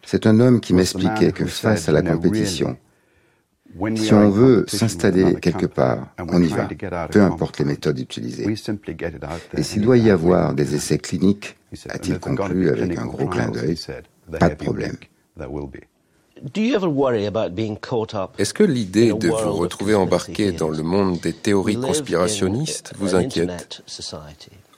c'est 0.03 0.27
un 0.27 0.41
homme 0.41 0.61
qui 0.61 0.75
m'expliquait 0.75 1.33
que 1.33 1.47
face 1.47 1.89
à 1.89 1.93
la 1.93 2.03
compétition, 2.03 2.77
si 3.97 4.15
on 4.15 4.31
veut 4.31 4.65
s'installer 4.69 5.35
quelque 5.37 5.67
part, 5.67 6.09
on 6.19 6.43
y 6.43 6.49
va, 6.49 6.69
peu 7.11 7.23
importe 7.23 7.59
les 7.59 7.65
méthodes 7.65 7.99
utilisées. 7.99 8.47
Et 9.57 9.63
s'il 9.63 9.83
doit 9.83 9.99
y 9.99 10.11
avoir 10.11 10.55
des 10.55 10.75
essais 10.75 10.99
cliniques, 10.99 11.57
a-t-il 11.89 12.19
conclu 12.19 12.71
avec 12.71 12.99
un 12.99 13.07
gros 13.07 13.27
clin 13.27 13.51
d'œil, 13.51 13.79
pas 14.39 14.49
de 14.49 14.55
problème. 14.55 14.97
Est-ce 18.39 18.55
que 18.55 18.65
l'idée 18.65 19.13
de 19.13 19.29
vous 19.29 19.53
retrouver 19.53 19.95
embarqué 19.95 20.53
dans 20.53 20.69
le 20.69 20.83
monde 20.83 21.19
des 21.21 21.33
théories 21.33 21.81
conspirationnistes 21.81 22.93
vous 22.99 23.15
inquiète 23.15 23.83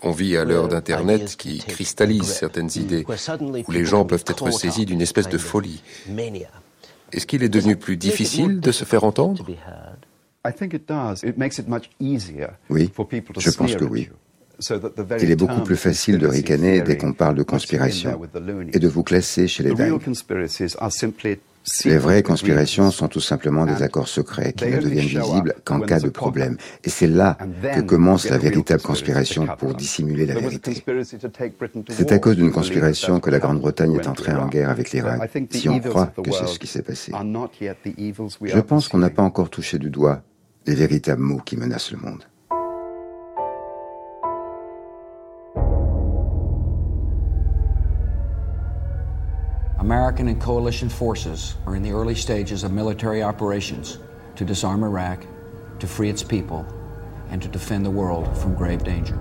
on 0.01 0.12
vit 0.12 0.37
à 0.37 0.44
l'heure 0.44 0.68
d'Internet 0.68 1.37
qui 1.37 1.59
cristallise 1.59 2.22
certaines 2.22 2.70
idées, 2.77 3.05
où 3.66 3.72
les 3.72 3.85
gens 3.85 4.05
peuvent 4.05 4.24
être 4.29 4.51
saisis 4.53 4.87
d'une 4.87 5.01
espèce 5.01 5.29
de 5.29 5.38
folie. 5.38 5.83
Est-ce 7.12 7.27
qu'il 7.27 7.42
est 7.42 7.49
devenu 7.49 7.77
plus 7.77 7.97
difficile 7.97 8.61
de 8.61 8.73
se 8.73 8.85
faire 8.85 9.05
entendre? 9.05 9.44
Oui, 12.71 12.90
je 13.38 13.51
pense 13.51 13.75
que 13.77 13.85
oui. 13.85 14.09
Il 15.21 15.31
est 15.31 15.37
beaucoup 15.37 15.61
plus 15.62 15.77
facile 15.77 16.18
de 16.18 16.27
ricaner 16.27 16.80
dès 16.83 16.97
qu'on 16.97 17.12
parle 17.12 17.37
de 17.37 17.43
conspiration 17.45 18.20
et 18.72 18.78
de 18.78 18.89
vous 18.89 19.03
classer 19.05 19.47
chez 19.47 19.62
les 19.62 19.70
dingues. 19.74 20.01
Les 21.85 21.99
vraies 21.99 22.23
conspirations 22.23 22.91
sont 22.91 23.09
tout 23.09 23.21
simplement 23.21 23.66
des 23.66 23.83
accords 23.83 24.09
secrets 24.09 24.53
qui 24.53 24.66
ne 24.66 24.79
deviennent 24.79 25.07
visibles 25.07 25.55
qu'en 25.64 25.81
cas 25.81 26.01
de 26.01 26.09
problème. 26.09 26.57
Et 26.85 26.91
c'est 26.91 27.07
là 27.07 27.37
que 27.75 27.81
commence 27.81 28.29
la 28.29 28.39
véritable 28.39 28.83
conspiration 28.83 29.47
pour 29.59 29.75
dissimuler 29.75 30.27
la 30.27 30.35
vérité. 30.35 30.83
C'est 31.91 32.12
à 32.12 32.19
cause 32.19 32.37
d'une 32.37 32.53
conspiration 32.53 33.21
que 33.21 33.31
la 33.31 33.39
Grande-Bretagne 33.39 33.95
est 33.95 34.07
entrée 34.07 34.33
en 34.35 34.49
guerre 34.49 34.71
avec 34.71 34.93
l'Irak, 34.93 35.31
si 35.51 35.69
on 35.69 35.79
croit 35.81 36.07
que 36.07 36.31
c'est 36.33 36.47
ce 36.47 36.59
qui 36.59 36.66
s'est 36.66 36.83
passé. 36.83 37.12
Je 37.12 38.61
pense 38.61 38.89
qu'on 38.89 38.99
n'a 38.99 39.11
pas 39.11 39.23
encore 39.23 39.51
touché 39.51 39.79
du 39.79 39.91
doigt 39.91 40.23
les 40.66 40.75
véritables 40.75 41.23
maux 41.23 41.39
qui 41.39 41.57
menacent 41.57 41.93
le 41.93 41.99
monde. 41.99 42.25
American 49.81 50.26
and 50.26 50.41
coalition 50.41 50.89
forces 50.89 51.55
are 51.64 51.76
in 51.76 51.83
the 51.83 51.93
early 51.93 52.14
stages 52.14 52.64
of 52.64 52.72
military 52.72 53.22
operations 53.22 53.99
to 54.35 54.45
disarm 54.45 54.83
Iraq, 54.83 55.24
to 55.79 55.87
free 55.87 56.09
its 56.11 56.22
people, 56.22 56.66
and 57.31 57.41
to 57.41 57.49
defend 57.49 57.87
the 57.87 57.91
world 57.91 58.26
from 58.37 58.55
grave 58.55 58.83
danger. 58.83 59.16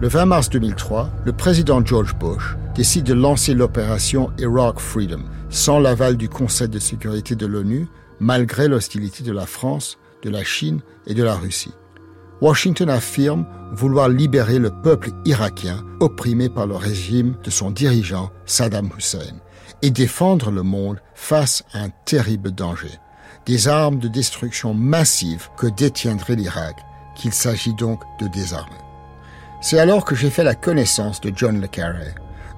Le 0.00 0.08
20 0.08 0.26
mars 0.26 0.48
2003, 0.50 1.08
le 1.24 1.32
président 1.32 1.84
George 1.84 2.14
Bush 2.16 2.56
décide 2.74 3.04
de 3.04 3.14
lancer 3.14 3.54
l'opération 3.54 4.32
Iraq 4.38 4.80
Freedom 4.80 5.22
sans 5.48 5.78
l'aval 5.78 6.16
du 6.16 6.28
Conseil 6.28 6.68
de 6.68 6.80
sécurité 6.80 7.36
de 7.36 7.46
l'ONU, 7.46 7.86
malgré 8.18 8.66
l'hostilité 8.66 9.22
de 9.22 9.30
la 9.30 9.46
France, 9.46 9.96
de 10.24 10.30
la 10.30 10.42
Chine 10.42 10.80
et 11.06 11.14
de 11.14 11.22
la 11.22 11.36
Russie. 11.36 11.72
Washington 12.44 12.90
affirme 12.90 13.46
vouloir 13.72 14.10
libérer 14.10 14.58
le 14.58 14.70
peuple 14.70 15.12
irakien 15.24 15.82
opprimé 16.00 16.50
par 16.50 16.66
le 16.66 16.76
régime 16.76 17.36
de 17.42 17.48
son 17.48 17.70
dirigeant 17.70 18.30
Saddam 18.44 18.90
Hussein 18.98 19.40
et 19.80 19.90
défendre 19.90 20.50
le 20.50 20.62
monde 20.62 21.00
face 21.14 21.64
à 21.72 21.78
un 21.78 21.88
terrible 22.04 22.50
danger, 22.50 23.00
des 23.46 23.66
armes 23.66 23.98
de 23.98 24.08
destruction 24.08 24.74
massive 24.74 25.48
que 25.56 25.68
détiendrait 25.68 26.36
l'Irak, 26.36 26.76
qu'il 27.16 27.32
s'agit 27.32 27.72
donc 27.72 28.02
de 28.20 28.28
désarmer. 28.28 28.76
C'est 29.62 29.78
alors 29.78 30.04
que 30.04 30.14
j'ai 30.14 30.28
fait 30.28 30.44
la 30.44 30.54
connaissance 30.54 31.22
de 31.22 31.32
John 31.34 31.62
le 31.62 31.68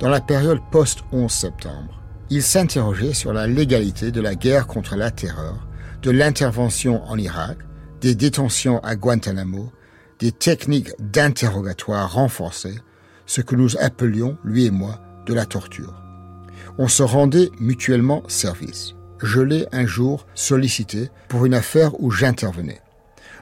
dans 0.01 0.09
la 0.09 0.20
période 0.20 0.62
post-11 0.72 1.28
septembre. 1.28 2.03
Il 2.28 2.43
s'interrogeait 2.43 3.14
sur 3.14 3.32
la 3.32 3.47
légalité 3.47 4.11
de 4.11 4.20
la 4.20 4.34
guerre 4.34 4.66
contre 4.66 4.97
la 4.97 5.12
terreur, 5.12 5.68
de 6.03 6.11
l'intervention 6.11 7.05
en 7.09 7.16
Irak, 7.16 7.59
des 8.01 8.16
détentions 8.16 8.80
à 8.80 8.97
Guantanamo, 8.97 9.70
des 10.18 10.32
techniques 10.32 10.90
d'interrogatoire 10.98 12.12
renforcées, 12.12 12.78
ce 13.26 13.40
que 13.40 13.56
nous 13.56 13.76
appelions, 13.78 14.36
lui 14.44 14.66
et 14.66 14.70
moi, 14.70 15.00
de 15.26 15.34
la 15.34 15.46
torture. 15.46 15.94
On 16.78 16.88
se 16.88 17.02
rendait 17.02 17.50
mutuellement 17.58 18.22
service. 18.28 18.94
Je 19.22 19.40
l'ai 19.40 19.66
un 19.72 19.86
jour 19.86 20.26
sollicité 20.34 21.10
pour 21.28 21.46
une 21.46 21.54
affaire 21.54 22.00
où 22.00 22.10
j'intervenais 22.10 22.80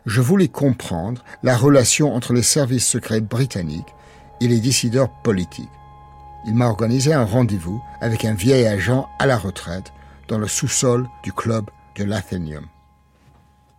je 0.06 0.20
voulais 0.20 0.48
comprendre 0.48 1.24
la 1.42 1.56
relation 1.56 2.14
entre 2.14 2.32
les 2.32 2.42
services 2.42 2.86
secrets 2.86 3.20
britanniques 3.20 3.94
et 4.40 4.48
les 4.48 4.60
décideurs 4.60 5.10
politiques. 5.22 5.68
Il 6.46 6.54
m'a 6.54 6.66
organisé 6.66 7.12
un 7.14 7.24
rendez-vous 7.24 7.82
avec 8.00 8.24
un 8.24 8.34
vieil 8.34 8.66
agent 8.66 9.08
à 9.18 9.26
la 9.26 9.38
retraite 9.38 9.92
dans 10.28 10.38
le 10.38 10.48
sous-sol 10.48 11.08
du 11.22 11.32
club 11.32 11.70
de 11.96 12.04
l'Athenium. 12.04 12.66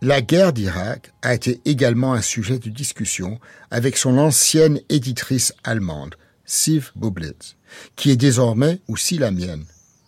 La 0.02 0.20
guerre 0.20 0.52
d'Irak 0.52 1.14
a 1.22 1.32
été 1.32 1.62
également 1.64 2.12
un 2.12 2.20
sujet 2.20 2.58
de 2.58 2.68
discussion 2.68 3.40
avec 3.70 3.96
son 3.96 4.18
ancienne 4.18 4.78
éditrice 4.90 5.54
allemande, 5.64 6.16
Siv 6.44 6.92
Bublitz, 6.96 7.56
qui 7.96 8.10
est 8.10 8.16
désormais 8.16 8.80
aussi 8.88 9.16
la 9.16 9.30
mienne. 9.30 9.64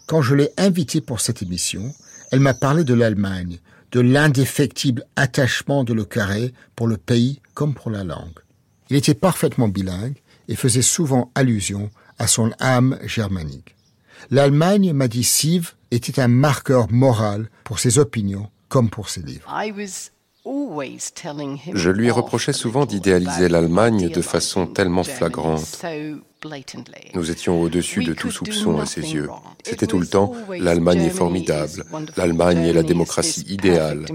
Quand 0.07 0.21
je 0.21 0.35
l'ai 0.35 0.51
invitée 0.59 1.01
pour 1.01 1.23
cette 1.23 1.43
émission, 1.43 1.95
elle 2.31 2.41
m'a 2.41 2.53
parlé 2.53 2.85
de 2.85 2.93
l'Allemagne, 2.93 3.61
de 3.93 4.01
l'indéfectible 4.01 5.07
attachement 5.17 5.85
de 5.85 5.95
Le 5.95 6.05
Carré 6.05 6.53
pour 6.77 6.87
le 6.87 6.99
pays 6.99 7.41
comme 7.55 7.73
pour 7.73 7.91
la 7.91 8.05
langue. 8.05 8.39
Il 8.91 8.97
était 8.97 9.15
parfaitement 9.15 9.69
bilingue 9.69 10.21
et 10.49 10.55
faisait 10.55 10.83
souvent 10.83 11.33
allusion 11.35 11.91
à 12.19 12.27
son 12.27 12.53
âme 12.61 12.99
germanique. 13.05 13.75
L'Allemagne, 14.31 14.93
m'a 14.93 15.09
dit 15.09 15.25
Sive, 15.25 15.73
était 15.91 16.21
un 16.21 16.29
marqueur 16.29 16.93
moral 16.93 17.49
pour 17.65 17.79
ses 17.79 17.99
opinions 17.99 18.51
comme 18.69 18.91
pour 18.91 19.09
ses 19.09 19.23
livres. 19.23 19.51
Je 21.75 21.91
lui 21.91 22.11
reprochais 22.11 22.53
souvent 22.53 22.87
d'idéaliser 22.87 23.49
l'Allemagne 23.49 24.09
de 24.09 24.23
façon 24.23 24.67
tellement 24.67 25.05
flagrante. 25.05 25.85
Nous 27.15 27.31
étions 27.31 27.61
au-dessus 27.61 28.05
de 28.05 28.15
tout 28.15 28.31
soupçon 28.31 28.79
à 28.79 28.87
ses 28.87 29.03
yeux. 29.13 29.29
C'était 29.65 29.87
tout 29.87 29.99
le 29.99 30.07
temps 30.07 30.33
l'Allemagne 30.59 31.03
est 31.03 31.11
formidable, 31.11 31.85
l'Allemagne 32.17 32.65
est 32.65 32.73
la 32.73 32.83
démocratie 32.83 33.45
idéale. 33.49 34.07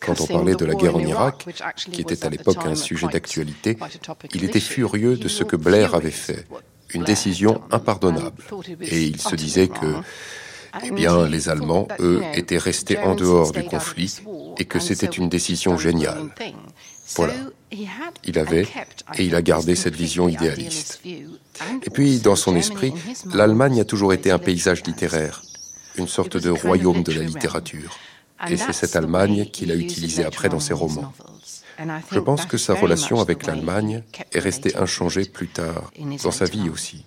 Quand 0.00 0.20
on 0.20 0.26
parlait 0.26 0.54
de 0.56 0.64
la 0.64 0.74
guerre 0.74 0.96
en 0.96 1.00
Irak, 1.00 1.46
qui 1.92 2.00
était 2.00 2.24
à 2.24 2.30
l'époque 2.30 2.64
un 2.64 2.74
sujet 2.74 3.06
d'actualité, 3.06 3.76
il 4.34 4.42
était 4.42 4.60
furieux 4.60 5.16
de 5.16 5.28
ce 5.28 5.44
que 5.44 5.54
Blair 5.54 5.94
avait 5.94 6.10
fait, 6.10 6.46
une 6.92 7.04
décision 7.04 7.60
impardonnable. 7.70 8.42
Et 8.80 9.04
il 9.04 9.20
se 9.20 9.36
disait 9.36 9.68
que 9.68 9.86
eh 10.82 10.90
bien, 10.90 11.26
les 11.26 11.48
Allemands, 11.48 11.88
eux, 12.00 12.22
étaient 12.34 12.58
restés 12.58 12.98
en 12.98 13.14
dehors 13.14 13.52
du 13.52 13.64
conflit 13.64 14.20
et 14.58 14.64
que 14.64 14.78
c'était 14.78 15.06
une 15.06 15.28
décision 15.28 15.76
géniale. 15.76 16.28
Voilà. 17.14 17.34
Il 18.24 18.38
avait 18.38 18.66
et 19.16 19.24
il 19.24 19.34
a 19.34 19.42
gardé 19.42 19.74
cette 19.74 19.94
vision 19.94 20.28
idéaliste. 20.28 21.00
Et 21.04 21.90
puis, 21.90 22.18
dans 22.20 22.36
son 22.36 22.56
esprit, 22.56 22.92
l'Allemagne 23.32 23.80
a 23.80 23.84
toujours 23.84 24.12
été 24.12 24.30
un 24.30 24.38
paysage 24.38 24.82
littéraire, 24.84 25.42
une 25.96 26.08
sorte 26.08 26.36
de 26.36 26.50
royaume 26.50 27.02
de 27.02 27.12
la 27.12 27.22
littérature. 27.22 27.98
Et 28.48 28.56
c'est 28.56 28.72
cette 28.72 28.96
Allemagne 28.96 29.46
qu'il 29.46 29.70
a 29.70 29.74
utilisée 29.74 30.24
après 30.24 30.48
dans 30.48 30.60
ses 30.60 30.74
romans. 30.74 31.12
Je 32.10 32.20
pense 32.20 32.46
que 32.46 32.56
sa 32.56 32.74
relation 32.74 33.20
avec 33.20 33.46
l'Allemagne 33.46 34.02
est 34.32 34.38
restée 34.38 34.76
inchangée 34.76 35.24
plus 35.24 35.48
tard, 35.48 35.90
dans 36.22 36.30
sa 36.30 36.44
vie 36.46 36.68
aussi. 36.70 37.04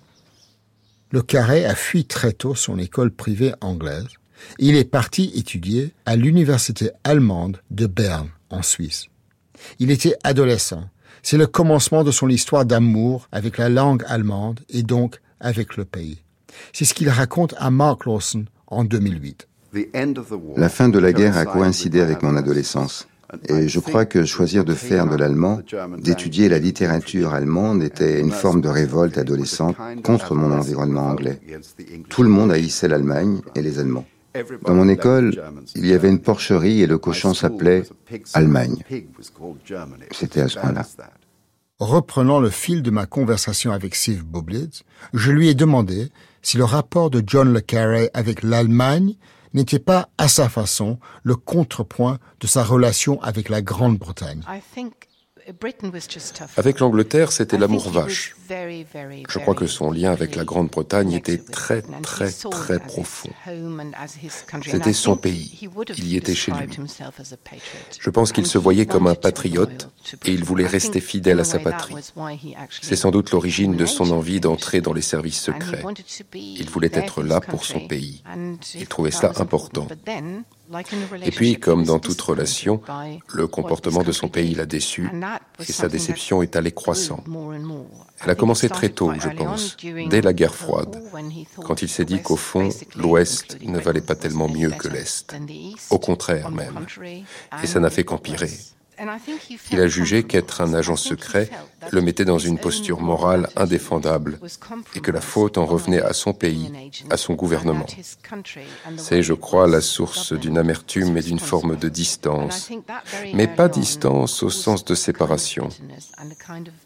Le 1.12 1.22
Carré 1.22 1.64
a 1.64 1.74
fui 1.74 2.04
très 2.04 2.32
tôt 2.32 2.54
son 2.54 2.78
école 2.78 3.10
privée 3.10 3.52
anglaise. 3.60 4.06
Il 4.60 4.76
est 4.76 4.84
parti 4.84 5.32
étudier 5.34 5.92
à 6.06 6.14
l'université 6.14 6.90
allemande 7.02 7.60
de 7.72 7.86
Berne, 7.86 8.28
en 8.48 8.62
Suisse. 8.62 9.06
Il 9.80 9.90
était 9.90 10.16
adolescent. 10.22 10.84
C'est 11.24 11.36
le 11.36 11.48
commencement 11.48 12.04
de 12.04 12.12
son 12.12 12.28
histoire 12.28 12.64
d'amour 12.64 13.28
avec 13.32 13.58
la 13.58 13.68
langue 13.68 14.04
allemande 14.06 14.60
et 14.68 14.84
donc 14.84 15.20
avec 15.40 15.76
le 15.76 15.84
pays. 15.84 16.22
C'est 16.72 16.84
ce 16.84 16.94
qu'il 16.94 17.08
raconte 17.08 17.54
à 17.58 17.70
Mark 17.72 18.06
Lawson 18.06 18.44
en 18.68 18.84
2008. 18.84 19.48
La 20.56 20.68
fin 20.68 20.88
de 20.88 20.98
la 21.00 21.12
guerre 21.12 21.36
a 21.36 21.44
coïncidé 21.44 22.00
avec 22.00 22.22
mon 22.22 22.36
adolescence. 22.36 23.08
Et 23.48 23.68
je 23.68 23.80
crois 23.80 24.04
que 24.04 24.24
choisir 24.24 24.64
de 24.64 24.74
faire 24.74 25.06
de 25.06 25.16
l'allemand, 25.16 25.60
d'étudier 25.98 26.48
la 26.48 26.58
littérature 26.58 27.32
allemande 27.32 27.82
était 27.82 28.20
une 28.20 28.30
forme 28.30 28.60
de 28.60 28.68
révolte 28.68 29.18
adolescente 29.18 29.76
contre 30.02 30.34
mon 30.34 30.52
environnement 30.52 31.06
anglais. 31.08 31.40
Tout 32.08 32.22
le 32.22 32.28
monde 32.28 32.52
haïssait 32.52 32.88
l'Allemagne 32.88 33.40
et 33.54 33.62
les 33.62 33.78
Allemands. 33.78 34.06
Dans 34.64 34.74
mon 34.74 34.88
école, 34.88 35.42
il 35.74 35.86
y 35.86 35.92
avait 35.92 36.08
une 36.08 36.20
porcherie 36.20 36.82
et 36.82 36.86
le 36.86 36.98
cochon 36.98 37.34
s'appelait 37.34 37.82
Allemagne. 38.34 38.76
C'était 40.12 40.42
à 40.42 40.48
ce 40.48 40.58
point-là. 40.58 40.86
Reprenant 41.80 42.40
le 42.40 42.50
fil 42.50 42.82
de 42.82 42.90
ma 42.90 43.06
conversation 43.06 43.72
avec 43.72 43.94
Steve 43.94 44.24
Bublitz, 44.24 44.82
je 45.14 45.32
lui 45.32 45.48
ai 45.48 45.54
demandé 45.54 46.10
si 46.42 46.58
le 46.58 46.64
rapport 46.64 47.10
de 47.10 47.22
John 47.26 47.52
le 47.52 47.60
Carré 47.60 48.10
avec 48.12 48.42
l'Allemagne 48.42 49.14
n'était 49.54 49.78
pas, 49.78 50.08
à 50.18 50.28
sa 50.28 50.48
façon, 50.48 50.98
le 51.22 51.36
contrepoint 51.36 52.18
de 52.40 52.46
sa 52.46 52.64
relation 52.64 53.20
avec 53.22 53.48
la 53.48 53.62
Grande-Bretagne. 53.62 54.42
Avec 56.56 56.80
l'Angleterre, 56.80 57.32
c'était 57.32 57.58
l'amour 57.58 57.90
vache. 57.90 58.36
Je 58.48 59.38
crois 59.38 59.54
que 59.54 59.66
son 59.66 59.90
lien 59.90 60.12
avec 60.12 60.36
la 60.36 60.44
Grande-Bretagne 60.44 61.12
était 61.12 61.38
très, 61.38 61.82
très, 61.82 62.30
très 62.30 62.78
profond. 62.78 63.30
C'était 64.62 64.92
son 64.92 65.16
pays. 65.16 65.68
Il 65.96 66.08
y 66.08 66.16
était 66.16 66.34
chez 66.34 66.52
lui. 66.52 66.68
Je 67.98 68.10
pense 68.10 68.32
qu'il 68.32 68.46
se 68.46 68.58
voyait 68.58 68.86
comme 68.86 69.06
un 69.06 69.14
patriote 69.14 69.90
et 70.24 70.32
il 70.32 70.44
voulait 70.44 70.66
rester 70.66 71.00
fidèle 71.00 71.40
à 71.40 71.44
sa 71.44 71.58
patrie. 71.58 71.94
C'est 72.82 72.96
sans 72.96 73.10
doute 73.10 73.30
l'origine 73.30 73.76
de 73.76 73.86
son 73.86 74.10
envie 74.10 74.40
d'entrer 74.40 74.80
dans 74.80 74.92
les 74.92 75.02
services 75.02 75.40
secrets. 75.40 75.82
Il 76.34 76.68
voulait 76.70 76.90
être 76.92 77.22
là 77.22 77.40
pour 77.40 77.64
son 77.64 77.80
pays. 77.80 78.22
Il 78.74 78.86
trouvait 78.86 79.10
cela 79.10 79.32
important. 79.36 79.86
Et 81.22 81.30
puis, 81.30 81.58
comme 81.58 81.84
dans 81.84 81.98
toute 81.98 82.20
relation, 82.20 82.80
le 83.32 83.46
comportement 83.46 84.02
de 84.02 84.12
son 84.12 84.28
pays 84.28 84.54
l'a 84.54 84.66
déçu 84.66 85.10
et 85.58 85.72
sa 85.72 85.88
déception 85.88 86.42
est 86.42 86.56
allée 86.56 86.72
croissant. 86.72 87.22
Elle 88.22 88.30
a 88.30 88.34
commencé 88.34 88.68
très 88.68 88.90
tôt, 88.90 89.12
je 89.18 89.28
pense, 89.30 89.76
dès 90.08 90.20
la 90.20 90.32
guerre 90.32 90.54
froide, 90.54 91.02
quand 91.64 91.82
il 91.82 91.88
s'est 91.88 92.04
dit 92.04 92.20
qu'au 92.22 92.36
fond, 92.36 92.68
l'Ouest 92.96 93.58
ne 93.62 93.78
valait 93.78 94.00
pas 94.00 94.14
tellement 94.14 94.48
mieux 94.48 94.70
que 94.70 94.88
l'Est. 94.88 95.34
Au 95.90 95.98
contraire 95.98 96.50
même. 96.50 96.86
Et 97.62 97.66
ça 97.66 97.80
n'a 97.80 97.90
fait 97.90 98.04
qu'empirer. 98.04 98.50
Il 99.70 99.80
a 99.80 99.88
jugé 99.88 100.24
qu'être 100.24 100.60
un 100.60 100.74
agent 100.74 100.96
secret 100.96 101.50
le 101.90 102.02
mettait 102.02 102.24
dans 102.24 102.38
une 102.38 102.58
posture 102.58 103.00
morale 103.00 103.48
indéfendable 103.56 104.38
et 104.94 105.00
que 105.00 105.10
la 105.10 105.20
faute 105.20 105.56
en 105.58 105.64
revenait 105.64 106.02
à 106.02 106.12
son 106.12 106.32
pays, 106.32 106.70
à 107.08 107.16
son 107.16 107.34
gouvernement. 107.34 107.86
C'est, 108.96 109.22
je 109.22 109.32
crois, 109.32 109.66
la 109.66 109.80
source 109.80 110.32
d'une 110.32 110.58
amertume 110.58 111.16
et 111.16 111.22
d'une 111.22 111.38
forme 111.38 111.76
de 111.76 111.88
distance, 111.88 112.70
mais 113.32 113.48
pas 113.48 113.68
distance 113.68 114.42
au 114.42 114.50
sens 114.50 114.84
de 114.84 114.94
séparation. 114.94 115.68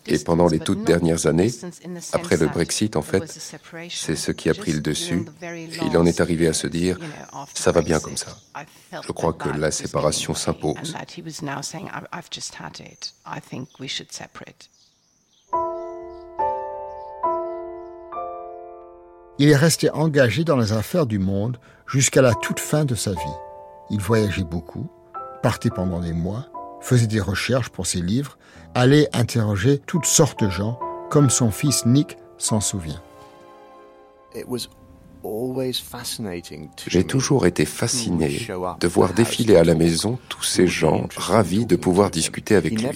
Et 0.07 0.19
pendant 0.19 0.47
les 0.47 0.61
toutes 0.61 0.85
dernières 0.85 1.27
années, 1.27 1.53
après 2.12 2.37
le 2.37 2.47
Brexit 2.47 2.97
en 2.97 3.03
fait, 3.03 3.25
c'est 3.91 4.17
ce 4.17 4.31
qui 4.33 4.49
a 4.49 4.55
pris 4.55 4.73
le 4.73 4.81
dessus, 4.81 5.25
et 5.43 5.69
il 5.85 5.97
en 5.97 6.07
est 6.07 6.21
arrivé 6.21 6.47
à 6.47 6.53
se 6.53 6.67
dire, 6.67 6.99
ça 7.55 7.73
va 7.73 7.83
bien 7.83 7.99
comme 7.99 8.17
ça. 8.17 8.37
Je 9.03 9.12
crois 9.12 9.33
que 9.33 9.49
la 9.49 9.71
séparation 9.71 10.35
s'impose. 10.35 10.95
Il 19.39 19.51
est 19.51 19.57
resté 19.57 19.91
engagé 19.91 20.45
dans 20.45 20.57
les 20.57 20.73
affaires 20.73 21.07
du 21.07 21.19
monde 21.19 21.59
jusqu'à 21.87 22.23
la 22.23 22.35
toute 22.35 22.61
fin 22.61 22.85
de 22.85 22.95
sa 22.95 23.11
vie. 23.11 23.39
Il 23.91 24.01
voyageait 24.01 24.45
beaucoup, 24.45 24.89
partait 25.43 25.71
pendant 25.71 26.01
des 26.01 26.13
mois, 26.13 26.47
faisait 26.81 27.09
des 27.09 27.21
recherches 27.21 27.69
pour 27.69 27.87
ses 27.87 28.01
livres, 28.01 28.39
allait 28.75 29.09
interroger 29.13 29.79
toutes 29.79 30.07
sortes 30.07 30.45
de 30.45 30.51
gens, 30.51 30.79
comme 31.11 31.31
son 31.31 31.51
fils 31.51 31.85
Nick 31.85 32.17
s'en 32.39 32.61
souvient. 32.61 33.03
J'ai 36.87 37.05
toujours 37.05 37.47
été 37.47 37.64
fasciné 37.64 38.47
de 38.81 38.89
voir 38.89 39.14
défiler 39.14 39.57
à 39.57 39.64
la 39.64 39.75
maison 39.75 40.18
tous 40.29 40.43
ces 40.43 40.66
gens 40.66 41.09
ravis 41.16 41.66
de 41.66 41.77
pouvoir 41.77 42.11
discuter 42.11 42.55
avec 42.55 42.81
lui. 42.81 42.87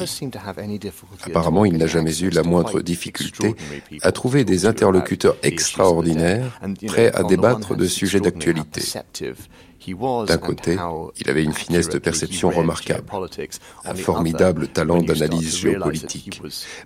Apparemment, 1.25 1.65
il 1.65 1.77
n'a 1.77 1.87
jamais 1.87 2.19
eu 2.19 2.31
la 2.31 2.43
moindre 2.43 2.81
difficulté 2.81 3.55
à 4.03 4.13
trouver 4.13 4.45
des 4.45 4.67
interlocuteurs 4.67 5.37
extraordinaires 5.43 6.61
prêts 6.87 7.13
à 7.15 7.23
débattre 7.23 7.77
de 7.77 7.87
sujets 7.87 8.21
d'actualité. 8.21 8.83
D'un 10.27 10.39
côté, 10.39 10.77
il 11.19 11.31
avait 11.31 11.45
une 11.45 11.53
finesse 11.53 11.89
de 11.89 11.99
perception 11.99 12.51
remarquable, 12.51 13.05
un 13.85 13.95
formidable 13.95 14.69
talent 14.69 15.03
d'analyse 15.03 15.57
géopolitique. 15.57 16.43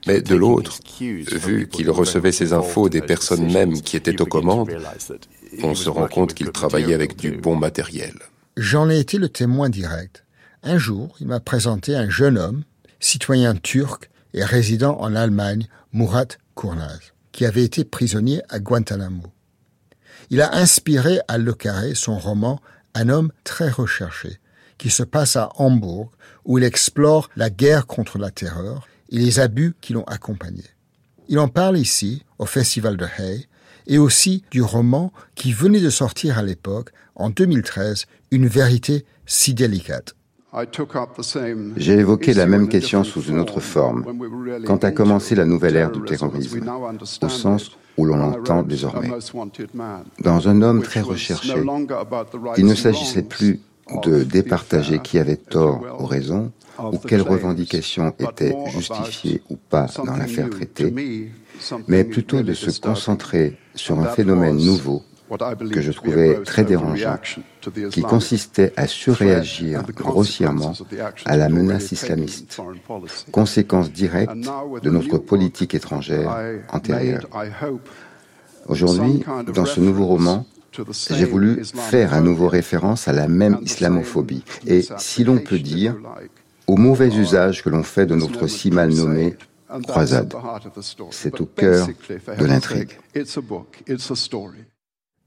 Mais 0.07 0.21
de 0.21 0.35
l'autre, 0.35 0.79
vu 1.01 1.69
qu'il 1.69 1.91
recevait 1.91 2.33
ses 2.33 2.53
infos 2.53 2.89
des 2.89 3.01
personnes 3.01 3.51
mêmes 3.51 3.81
qui 3.81 3.97
étaient 3.97 4.21
aux 4.21 4.27
commandes, 4.27 4.71
on 5.63 5.75
se 5.75 5.89
rend 5.89 6.07
compte 6.07 6.35
qu'il 6.35 6.51
travaillait 6.53 6.95
avec 6.95 7.17
du 7.17 7.33
bon 7.33 7.57
matériel. 7.57 8.15
J'en 8.57 8.91
ai 8.91 8.99
été 8.99 9.19
le 9.19 9.29
témoin 9.29 9.69
direct. 9.69 10.25
Un 10.63 10.79
jour, 10.79 11.17
il 11.21 11.27
m'a 11.27 11.41
présenté 11.41 11.97
un 11.97 12.09
jeune 12.09 12.39
homme, 12.39 12.63
citoyen 13.01 13.55
turc 13.55 14.11
et 14.35 14.45
résident 14.45 14.97
en 15.01 15.15
Allemagne, 15.15 15.67
Murat 15.93 16.27
Kurnaz, 16.55 17.13
qui 17.33 17.47
avait 17.47 17.65
été 17.65 17.85
prisonnier 17.85 18.43
à 18.49 18.61
Guantanamo. 18.61 19.25
Il 20.31 20.41
a 20.41 20.55
inspiré 20.55 21.19
à 21.29 21.39
Le 21.39 21.53
Carré 21.53 21.95
son 21.95 22.19
roman 22.19 22.61
un 22.95 23.09
homme 23.09 23.33
très 23.45 23.71
recherché, 23.71 24.39
qui 24.79 24.91
se 24.91 25.03
passe 25.03 25.37
à 25.37 25.51
Hambourg, 25.57 26.11
où 26.45 26.59
il 26.59 26.65
explore 26.65 27.31
la 27.37 27.51
guerre 27.51 27.87
contre 27.87 28.19
la 28.19 28.31
terreur 28.31 28.89
et 29.11 29.19
les 29.19 29.41
abus 29.41 29.75
qui 29.81 29.93
l'ont 29.93 30.05
accompagné. 30.05 30.65
Il 31.29 31.39
en 31.39 31.49
parle 31.49 31.79
ici, 31.79 32.25
au 32.39 32.47
Festival 32.47 32.97
de 32.97 33.07
Hay, 33.19 33.47
et 33.87 33.99
aussi 33.99 34.45
du 34.51 34.63
roman 34.63 35.13
qui 35.35 35.53
venait 35.53 35.81
de 35.81 35.91
sortir 35.91 36.39
à 36.39 36.43
l'époque, 36.43 36.91
en 37.15 37.31
2013, 37.31 38.07
Une 38.31 38.47
vérité 38.47 39.05
si 39.27 39.55
délicate. 39.55 40.15
J'ai 41.77 41.93
évoqué 41.93 42.35
la 42.35 42.47
même 42.47 42.69
question 42.69 43.05
sous 43.05 43.23
une 43.23 43.39
autre 43.39 43.61
forme, 43.61 44.05
quand 44.67 44.85
a 44.85 44.91
commencé 44.91 45.35
la 45.35 45.47
nouvelle 45.47 45.77
ère 45.77 45.91
du 45.91 46.03
terrorisme, 46.03 46.71
au 47.23 47.29
sens 47.29 47.71
où 47.97 48.05
l'on 48.05 48.17
l'entend 48.17 48.63
désormais. 48.63 49.11
Dans 50.21 50.49
un 50.49 50.61
homme 50.61 50.83
très 50.83 51.01
recherché, 51.01 51.55
il 52.59 52.67
ne 52.67 52.75
s'agissait 52.75 53.23
plus 53.23 53.61
de 54.03 54.23
départager 54.25 54.99
qui 54.99 55.19
avait 55.19 55.37
tort 55.37 55.81
ou 55.99 56.05
raison, 56.05 56.53
ou 56.79 56.99
quelles 56.99 57.23
revendications 57.23 58.15
étaient 58.19 58.55
justifiées 58.69 59.43
ou 59.49 59.57
pas 59.57 59.87
dans 60.05 60.17
l'affaire 60.17 60.51
traitée, 60.51 60.95
mais 61.89 62.05
plutôt 62.05 62.43
de 62.43 62.53
se 62.53 62.79
concentrer 62.79 63.57
sur 63.75 63.99
un 64.01 64.07
phénomène 64.07 64.57
nouveau 64.57 65.03
que 65.71 65.81
je 65.81 65.93
trouvais 65.93 66.43
très 66.43 66.65
dérangeant, 66.65 67.19
qui 67.91 68.03
consistait 68.03 68.73
à 68.77 68.87
surréagir 68.87 69.83
grossièrement 69.95 70.73
à 71.25 71.37
la 71.37 71.49
menace 71.49 71.93
islamiste, 71.93 72.61
conséquence 73.31 73.91
directe 73.91 74.33
de 74.83 74.91
notre 74.91 75.19
politique 75.19 75.75
étrangère 75.75 76.37
antérieure. 76.71 77.29
Aujourd'hui, 78.69 79.25
dans 79.55 79.65
ce 79.65 79.81
nouveau 79.81 80.07
roman, 80.07 80.47
j'ai 81.11 81.25
voulu 81.25 81.65
faire 81.65 82.15
à 82.15 82.21
nouveau 82.21 82.49
référence 82.49 83.09
à 83.09 83.13
la 83.13 83.29
même 83.29 83.59
islamophobie. 83.63 84.45
Et, 84.67 84.83
si 84.99 85.25
l'on 85.25 85.39
peut 85.39 85.59
dire, 85.59 85.97
au 86.67 86.77
mauvais 86.77 87.09
usage 87.09 87.63
que 87.63 87.69
l'on 87.69 87.83
fait 87.83 88.07
de 88.07 88.15
notre 88.15 88.47
si 88.47 88.71
mal 88.71 88.93
nommée 88.93 89.37
croisade. 89.89 90.35
C'est 91.11 91.41
au 91.41 91.47
cœur 91.47 91.89
de 92.39 92.45
l'intrigue. 92.45 92.91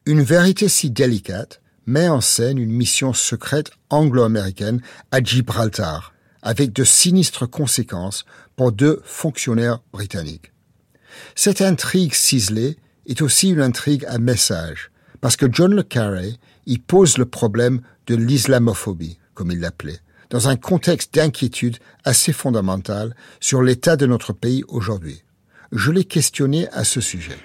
Une 0.08 0.22
vérité 0.22 0.70
si 0.70 0.92
délicate 0.92 1.62
met 1.88 2.08
en 2.10 2.22
scène 2.22 2.60
une 2.60 2.72
mission 2.72 3.12
secrète 3.12 3.72
anglo-américaine 3.90 4.80
à 5.10 5.20
Gibraltar, 5.20 6.14
avec 6.44 6.74
de 6.74 6.84
sinistres 6.84 7.50
conséquences 7.50 8.24
pour 8.56 8.72
deux 8.72 9.02
fonctionnaires 9.04 9.80
britanniques. 9.92 10.52
Cette 11.34 11.62
intrigue 11.62 12.14
ciselée 12.14 12.78
est 13.08 13.24
aussi 13.24 13.50
une 13.50 13.62
intrigue 13.62 14.06
à 14.06 14.20
message, 14.20 14.92
parce 15.22 15.38
que 15.38 15.48
John 15.52 15.74
le 15.74 15.82
Carré 15.82 16.36
y 16.68 16.78
pose 16.78 17.18
le 17.18 17.26
problème 17.26 17.82
de 18.06 18.14
l'islamophobie, 18.14 19.18
comme 19.34 19.52
il 19.52 19.60
l'appelait, 19.60 20.02
dans 20.30 20.50
un 20.50 20.56
contexte 20.56 21.16
d'inquiétude 21.16 21.78
assez 22.04 22.32
fondamental 22.32 23.16
sur 23.40 23.64
l'état 23.64 23.96
de 23.96 24.06
notre 24.06 24.34
pays 24.34 24.64
aujourd'hui. 24.68 25.24
Je 25.72 25.92
l'ai 25.92 26.06
questionné 26.06 26.68
à 26.70 26.84
ce 26.84 27.02
sujet. 27.02 27.38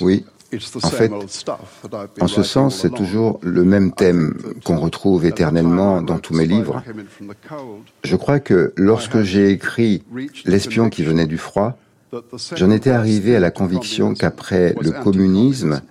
Oui. 0.00 0.24
En 0.82 0.88
fait, 0.88 1.12
en 2.20 2.26
ce 2.26 2.42
sens, 2.42 2.76
c'est 2.76 2.94
toujours 2.94 3.38
le 3.42 3.64
même 3.64 3.92
thème 3.92 4.34
qu'on 4.64 4.78
retrouve 4.78 5.26
éternellement 5.26 6.00
dans 6.00 6.18
tous 6.18 6.32
mes 6.34 6.46
livres. 6.46 6.82
Je 8.02 8.16
crois 8.16 8.40
que 8.40 8.72
lorsque 8.76 9.20
j'ai 9.22 9.50
écrit 9.50 10.02
L'espion 10.46 10.88
qui 10.88 11.04
venait 11.04 11.26
du 11.26 11.36
froid, 11.36 11.76
j'en 12.54 12.70
étais 12.70 12.90
arrivé 12.90 13.36
à 13.36 13.40
la 13.40 13.50
conviction 13.50 14.14
qu'après 14.14 14.74
le 14.80 14.90
communisme, 14.90 15.82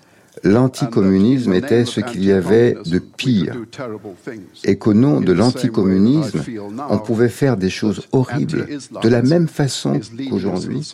l'anticommunisme 0.43 1.53
était 1.53 1.85
ce 1.85 1.99
qu'il 1.99 2.23
y 2.23 2.31
avait 2.31 2.77
de 2.85 2.99
pire 2.99 3.55
et 4.63 4.77
qu'au 4.77 4.93
nom 4.93 5.21
de 5.21 5.33
l'anticommunisme, 5.33 6.43
on 6.89 6.97
pouvait 6.99 7.29
faire 7.29 7.57
des 7.57 7.69
choses 7.69 8.07
horribles 8.11 8.67
de 9.01 9.09
la 9.09 9.21
même 9.21 9.47
façon 9.47 9.99
qu'aujourd'hui. 10.29 10.89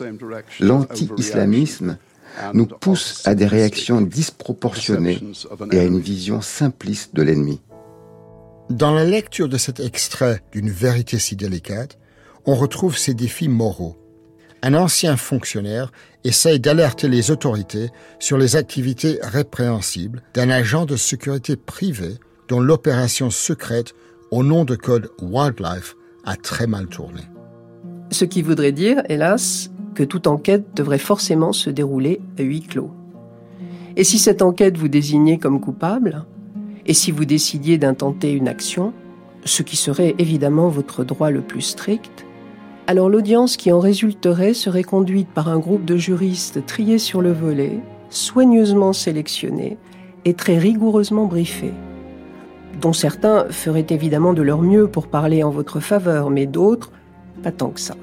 L'anti-islamisme 0.60 1.98
nous 2.52 2.66
pousse 2.66 3.22
à 3.26 3.34
des 3.34 3.46
réactions 3.46 4.00
disproportionnées 4.00 5.20
et 5.72 5.78
à 5.78 5.84
une 5.84 6.00
vision 6.00 6.40
simpliste 6.40 7.14
de 7.14 7.22
l'ennemi. 7.22 7.60
Dans 8.70 8.92
la 8.92 9.04
lecture 9.04 9.48
de 9.48 9.58
cet 9.58 9.78
extrait 9.80 10.42
d'une 10.52 10.70
vérité 10.70 11.18
si 11.18 11.36
délicate, 11.36 11.98
on 12.46 12.54
retrouve 12.54 12.96
ces 12.96 13.14
défis 13.14 13.48
moraux 13.48 13.96
un 14.64 14.72
ancien 14.72 15.18
fonctionnaire 15.18 15.92
essaye 16.24 16.58
d'alerter 16.58 17.06
les 17.06 17.30
autorités 17.30 17.90
sur 18.18 18.38
les 18.38 18.56
activités 18.56 19.18
répréhensibles 19.22 20.22
d'un 20.32 20.48
agent 20.48 20.86
de 20.86 20.96
sécurité 20.96 21.54
privé 21.54 22.14
dont 22.48 22.60
l'opération 22.60 23.28
secrète 23.28 23.94
au 24.30 24.42
nom 24.42 24.64
de 24.64 24.74
code 24.74 25.10
Wildlife 25.20 25.96
a 26.24 26.36
très 26.36 26.66
mal 26.66 26.86
tourné. 26.86 27.20
Ce 28.10 28.24
qui 28.24 28.40
voudrait 28.40 28.72
dire, 28.72 29.02
hélas, 29.10 29.70
que 29.94 30.02
toute 30.02 30.26
enquête 30.26 30.64
devrait 30.74 30.96
forcément 30.96 31.52
se 31.52 31.68
dérouler 31.68 32.22
à 32.38 32.42
huis 32.42 32.62
clos. 32.62 32.90
Et 33.96 34.04
si 34.04 34.18
cette 34.18 34.40
enquête 34.40 34.78
vous 34.78 34.88
désignait 34.88 35.38
comme 35.38 35.60
coupable, 35.60 36.24
et 36.86 36.94
si 36.94 37.10
vous 37.10 37.26
décidiez 37.26 37.76
d'intenter 37.76 38.32
une 38.32 38.48
action, 38.48 38.94
ce 39.44 39.62
qui 39.62 39.76
serait 39.76 40.14
évidemment 40.18 40.70
votre 40.70 41.04
droit 41.04 41.30
le 41.30 41.42
plus 41.42 41.60
strict, 41.60 42.24
alors 42.86 43.08
l'audience 43.08 43.56
qui 43.56 43.72
en 43.72 43.80
résulterait 43.80 44.52
serait 44.52 44.82
conduite 44.82 45.28
par 45.28 45.48
un 45.48 45.58
groupe 45.58 45.84
de 45.84 45.96
juristes 45.96 46.66
triés 46.66 46.98
sur 46.98 47.22
le 47.22 47.32
volet, 47.32 47.80
soigneusement 48.10 48.92
sélectionnés 48.92 49.78
et 50.26 50.34
très 50.34 50.58
rigoureusement 50.58 51.24
briefés, 51.24 51.72
dont 52.80 52.92
certains 52.92 53.46
feraient 53.50 53.86
évidemment 53.88 54.34
de 54.34 54.42
leur 54.42 54.60
mieux 54.60 54.86
pour 54.86 55.06
parler 55.06 55.42
en 55.42 55.50
votre 55.50 55.80
faveur, 55.80 56.28
mais 56.28 56.46
d'autres, 56.46 56.92
pas 57.42 57.52
tant 57.52 57.70
que 57.70 57.80
ça. 57.80 57.96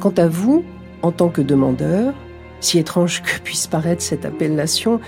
Quant 0.00 0.14
à 0.16 0.28
vous, 0.28 0.64
en 1.02 1.12
tant 1.12 1.28
que 1.28 1.42
demandeur, 1.42 2.14
si 2.60 2.78
étrange 2.78 3.22
que 3.22 3.40
puisse 3.44 3.66
paraître 3.66 4.02
cette 4.02 4.24
appellation, 4.24 5.00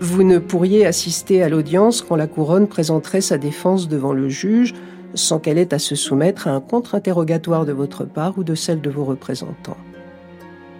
vous 0.00 0.22
ne 0.22 0.38
pourriez 0.38 0.86
assister 0.86 1.42
à 1.42 1.48
l'audience 1.48 2.00
quand 2.00 2.16
la 2.16 2.26
couronne 2.26 2.68
présenterait 2.68 3.20
sa 3.20 3.36
défense 3.36 3.88
devant 3.88 4.12
le 4.12 4.28
juge, 4.28 4.74
sans 5.14 5.38
qu'elle 5.38 5.58
ait 5.58 5.74
à 5.74 5.78
se 5.78 5.94
soumettre 5.94 6.48
à 6.48 6.52
un 6.52 6.60
contre-interrogatoire 6.60 7.64
de 7.64 7.72
votre 7.72 8.04
part 8.04 8.38
ou 8.38 8.44
de 8.44 8.54
celle 8.54 8.80
de 8.80 8.90
vos 8.90 9.04
représentants. 9.04 9.76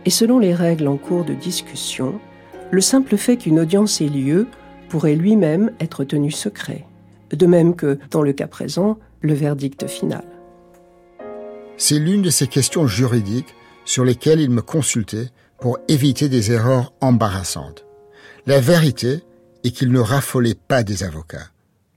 Et 0.05 0.11
selon 0.11 0.39
les 0.39 0.55
règles 0.55 0.89
en 0.89 0.97
cours 0.97 1.25
de 1.25 1.35
discussion, 1.35 2.21
le 2.71 2.81
simple 2.81 3.17
fait 3.17 3.37
qu'une 3.37 3.61
audience 3.61 4.01
ait 4.01 4.09
lieu 4.09 4.47
pourrait 4.89 5.17
lui-même 5.17 5.73
être 5.81 6.05
tenu 6.05 6.31
secret, 6.31 6.87
de 7.31 7.47
même 7.47 7.75
que, 7.75 7.99
dans 8.11 8.23
le 8.23 8.33
cas 8.33 8.47
présent, 8.47 8.99
le 9.21 9.35
verdict 9.35 9.87
final. 9.87 10.25
C'est 11.77 11.99
l'une 11.99 12.23
de 12.23 12.31
ces 12.31 12.47
questions 12.47 12.87
juridiques 12.87 13.55
sur 13.85 14.05
lesquelles 14.05 14.41
il 14.41 14.51
me 14.51 14.63
consultait 14.63 15.29
pour 15.61 15.79
éviter 15.89 16.29
des 16.29 16.53
erreurs 16.53 16.93
embarrassantes. 17.01 17.85
La 18.47 18.61
vérité 18.61 19.23
est 19.65 19.71
qu'il 19.71 19.91
ne 19.93 20.01
raffolait 20.01 20.55
pas 20.55 20.83
des 20.83 21.05
avocats, 21.05 21.51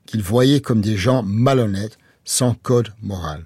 qu'il 0.06 0.22
voyait 0.22 0.62
comme 0.62 0.82
des 0.82 0.98
gens 0.98 1.24
malhonnêtes 1.24 1.98
sans 2.26 2.54
code 2.54 2.94
moral. 3.02 3.46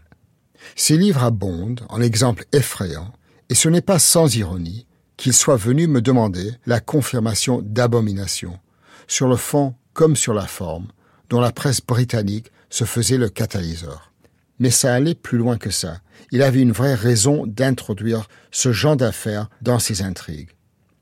Ces 0.76 0.97
livres 0.97 1.23
abondent 1.23 1.82
en 1.89 2.01
exemples 2.01 2.45
effrayants, 2.51 3.13
et 3.49 3.55
ce 3.55 3.69
n'est 3.69 3.82
pas 3.82 3.99
sans 3.99 4.36
ironie 4.36 4.88
qu'il 5.17 5.34
soit 5.34 5.57
venu 5.57 5.88
me 5.88 6.01
demander 6.01 6.51
la 6.65 6.80
confirmation 6.80 7.61
d'abomination, 7.61 8.59
sur 9.07 9.28
le 9.28 9.36
fond 9.36 9.76
comme 9.93 10.15
sur 10.15 10.34
la 10.34 10.47
forme, 10.47 10.88
dont 11.30 11.39
la 11.39 11.51
presse 11.51 11.82
britannique 11.82 12.51
se 12.69 12.84
faisait 12.84 13.17
le 13.17 13.30
catalyseur. 13.30 14.11
Mais 14.59 14.71
ça 14.71 14.93
allait 14.93 15.15
plus 15.15 15.38
loin 15.38 15.57
que 15.57 15.69
ça. 15.69 15.99
Il 16.32 16.41
avait 16.41 16.61
une 16.61 16.71
vraie 16.71 16.95
raison 16.95 17.45
d'introduire 17.45 18.28
ce 18.51 18.71
genre 18.71 18.97
d'affaires 18.97 19.49
dans 19.61 19.80
ses 19.80 20.01
intrigues. 20.01 20.49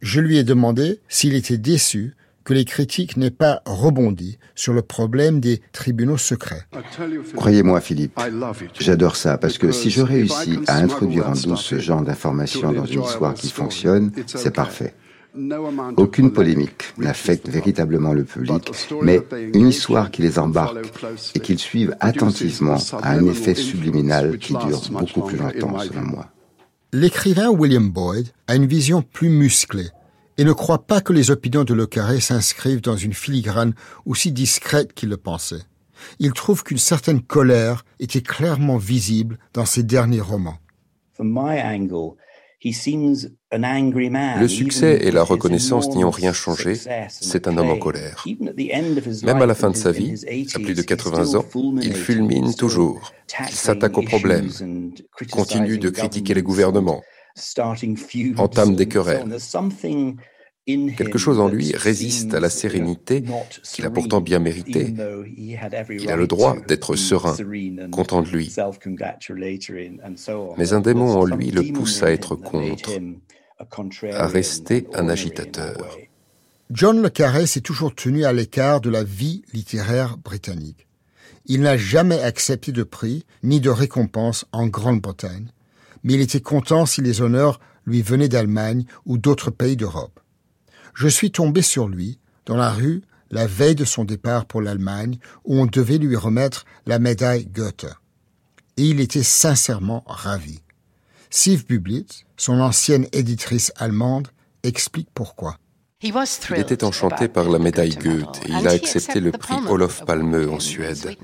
Je 0.01 0.19
lui 0.19 0.37
ai 0.37 0.43
demandé 0.43 1.01
s'il 1.07 1.33
était 1.33 1.57
déçu 1.57 2.15
que 2.43 2.53
les 2.53 2.65
critiques 2.65 3.17
n'aient 3.17 3.31
pas 3.31 3.61
rebondi 3.65 4.37
sur 4.55 4.73
le 4.73 4.81
problème 4.81 5.39
des 5.39 5.61
tribunaux 5.71 6.17
secrets. 6.17 6.63
Croyez-moi, 7.35 7.81
Philippe, 7.81 8.19
j'adore 8.79 9.15
ça, 9.15 9.37
parce 9.37 9.57
que 9.57 9.71
si 9.71 9.89
je 9.89 10.01
réussis 10.01 10.59
à 10.67 10.77
introduire 10.77 11.29
en 11.29 11.33
douce 11.33 11.61
ce 11.61 11.79
genre 11.79 12.01
d'informations 12.01 12.71
dans 12.71 12.85
une 12.85 13.03
histoire 13.03 13.33
qui 13.33 13.49
fonctionne, 13.49 14.11
c'est 14.27 14.53
parfait. 14.53 14.93
Aucune 15.97 16.31
polémique 16.31 16.93
n'affecte 16.97 17.49
véritablement 17.49 18.13
le 18.13 18.23
public, 18.23 18.69
mais 19.01 19.19
une 19.53 19.67
histoire 19.67 20.11
qui 20.11 20.21
les 20.21 20.37
embarque 20.37 20.77
et 21.33 21.39
qu'ils 21.39 21.57
suivent 21.57 21.95
attentivement 21.99 22.77
a 23.01 23.13
un 23.13 23.25
effet 23.25 23.55
subliminal 23.55 24.37
qui 24.37 24.53
dure 24.53 24.81
beaucoup 24.91 25.21
plus 25.21 25.37
longtemps, 25.37 25.79
selon 25.79 26.01
moi. 26.01 26.27
L'écrivain 26.91 27.49
William 27.49 27.89
Boyd 27.89 28.27
a 28.47 28.55
une 28.55 28.67
vision 28.67 29.01
plus 29.01 29.29
musclée 29.29 29.89
et 30.37 30.43
ne 30.43 30.53
croit 30.53 30.85
pas 30.85 31.01
que 31.01 31.13
les 31.13 31.31
opinions 31.31 31.63
de 31.63 31.73
Le 31.73 31.85
Carré 31.85 32.19
s'inscrivent 32.19 32.81
dans 32.81 32.97
une 32.97 33.13
filigrane 33.13 33.73
aussi 34.05 34.31
discrète 34.31 34.93
qu'il 34.93 35.09
le 35.09 35.17
pensait. 35.17 35.63
Il 36.19 36.33
trouve 36.33 36.63
qu'une 36.63 36.77
certaine 36.77 37.21
colère 37.21 37.85
était 37.99 38.21
clairement 38.21 38.77
visible 38.77 39.37
dans 39.53 39.65
ses 39.65 39.83
derniers 39.83 40.21
romans. 40.21 40.57
Le 44.39 44.47
succès 44.47 44.99
et 45.01 45.11
la 45.11 45.23
reconnaissance 45.23 45.89
n'y 45.95 46.03
ont 46.05 46.11
rien 46.11 46.33
changé. 46.33 46.75
C'est 47.09 47.47
un 47.47 47.57
homme 47.57 47.69
en 47.69 47.77
colère. 47.77 48.25
Même 49.23 49.41
à 49.41 49.45
la 49.45 49.55
fin 49.55 49.69
de 49.69 49.75
sa 49.75 49.91
vie, 49.91 50.15
à 50.55 50.59
plus 50.59 50.73
de 50.73 50.81
80 50.81 51.35
ans, 51.35 51.45
il 51.81 51.93
fulmine 51.93 52.55
toujours. 52.55 53.11
Il 53.39 53.55
s'attaque 53.55 53.97
aux 53.97 54.03
problèmes, 54.03 54.49
continue 55.31 55.77
de 55.77 55.89
critiquer 55.89 56.33
les 56.33 56.43
gouvernements, 56.43 57.03
entame 58.37 58.75
des 58.75 58.87
querelles. 58.87 59.25
Quelque 60.65 61.17
chose 61.17 61.41
en 61.41 61.49
lui 61.49 61.73
résiste 61.75 62.33
à 62.33 62.39
la 62.39 62.49
sérénité 62.49 63.23
qu'il 63.73 63.85
a 63.85 63.89
pourtant 63.89 64.21
bien 64.21 64.39
méritée. 64.39 64.93
Il 65.37 66.09
a 66.09 66.15
le 66.15 66.27
droit 66.27 66.55
d'être 66.67 66.95
serein, 66.95 67.35
content 67.91 68.21
de 68.21 68.29
lui. 68.29 68.55
Mais 70.57 70.73
un 70.73 70.79
démon 70.79 71.11
en 71.11 71.25
lui 71.25 71.51
le 71.51 71.73
pousse 71.73 72.01
à 72.01 72.11
être 72.11 72.35
contre, 72.35 72.91
à 74.13 74.27
rester 74.27 74.87
un 74.93 75.09
agitateur. 75.09 75.97
John 76.71 77.01
le 77.01 77.09
Carré 77.09 77.45
s'est 77.45 77.61
toujours 77.61 77.93
tenu 77.93 78.23
à 78.23 78.31
l'écart 78.31 78.79
de 78.79 78.89
la 78.89 79.03
vie 79.03 79.43
littéraire 79.53 80.17
britannique. 80.17 80.87
Il 81.45 81.61
n'a 81.61 81.75
jamais 81.75 82.21
accepté 82.21 82.71
de 82.71 82.83
prix 82.83 83.25
ni 83.43 83.59
de 83.59 83.69
récompense 83.69 84.45
en 84.53 84.67
Grande-Bretagne, 84.67 85.51
mais 86.03 86.13
il 86.13 86.21
était 86.21 86.41
content 86.41 86.85
si 86.85 87.01
les 87.01 87.21
honneurs 87.21 87.59
lui 87.85 88.01
venaient 88.01 88.29
d'Allemagne 88.29 88.85
ou 89.05 89.17
d'autres 89.17 89.51
pays 89.51 89.75
d'Europe 89.75 90.19
je 90.93 91.07
suis 91.07 91.31
tombé 91.31 91.61
sur 91.61 91.87
lui, 91.87 92.19
dans 92.45 92.57
la 92.57 92.71
rue, 92.71 93.01
la 93.31 93.47
veille 93.47 93.75
de 93.75 93.85
son 93.85 94.05
départ 94.05 94.45
pour 94.45 94.61
l'Allemagne, 94.61 95.17
où 95.43 95.59
on 95.59 95.65
devait 95.65 95.97
lui 95.97 96.15
remettre 96.15 96.65
la 96.85 96.99
médaille 96.99 97.45
Goethe. 97.45 97.87
Et 98.77 98.83
il 98.83 98.99
était 98.99 99.23
sincèrement 99.23 100.03
ravi. 100.05 100.61
Siv 101.29 101.65
Bublitz, 101.65 102.25
son 102.37 102.59
ancienne 102.59 103.07
éditrice 103.11 103.71
allemande, 103.75 104.27
explique 104.63 105.09
pourquoi. 105.13 105.57
Il 106.01 106.59
était 106.59 106.83
enchanté 106.83 107.27
par 107.27 107.49
la 107.49 107.59
médaille 107.59 107.95
Goethe 107.95 108.41
et 108.45 108.51
il 108.51 108.67
a 108.67 108.71
accepté 108.71 109.19
le 109.19 109.31
prix 109.31 109.55
Olof 109.69 110.03
Palme 110.05 110.49
en 110.51 110.59
Suède. 110.59 111.15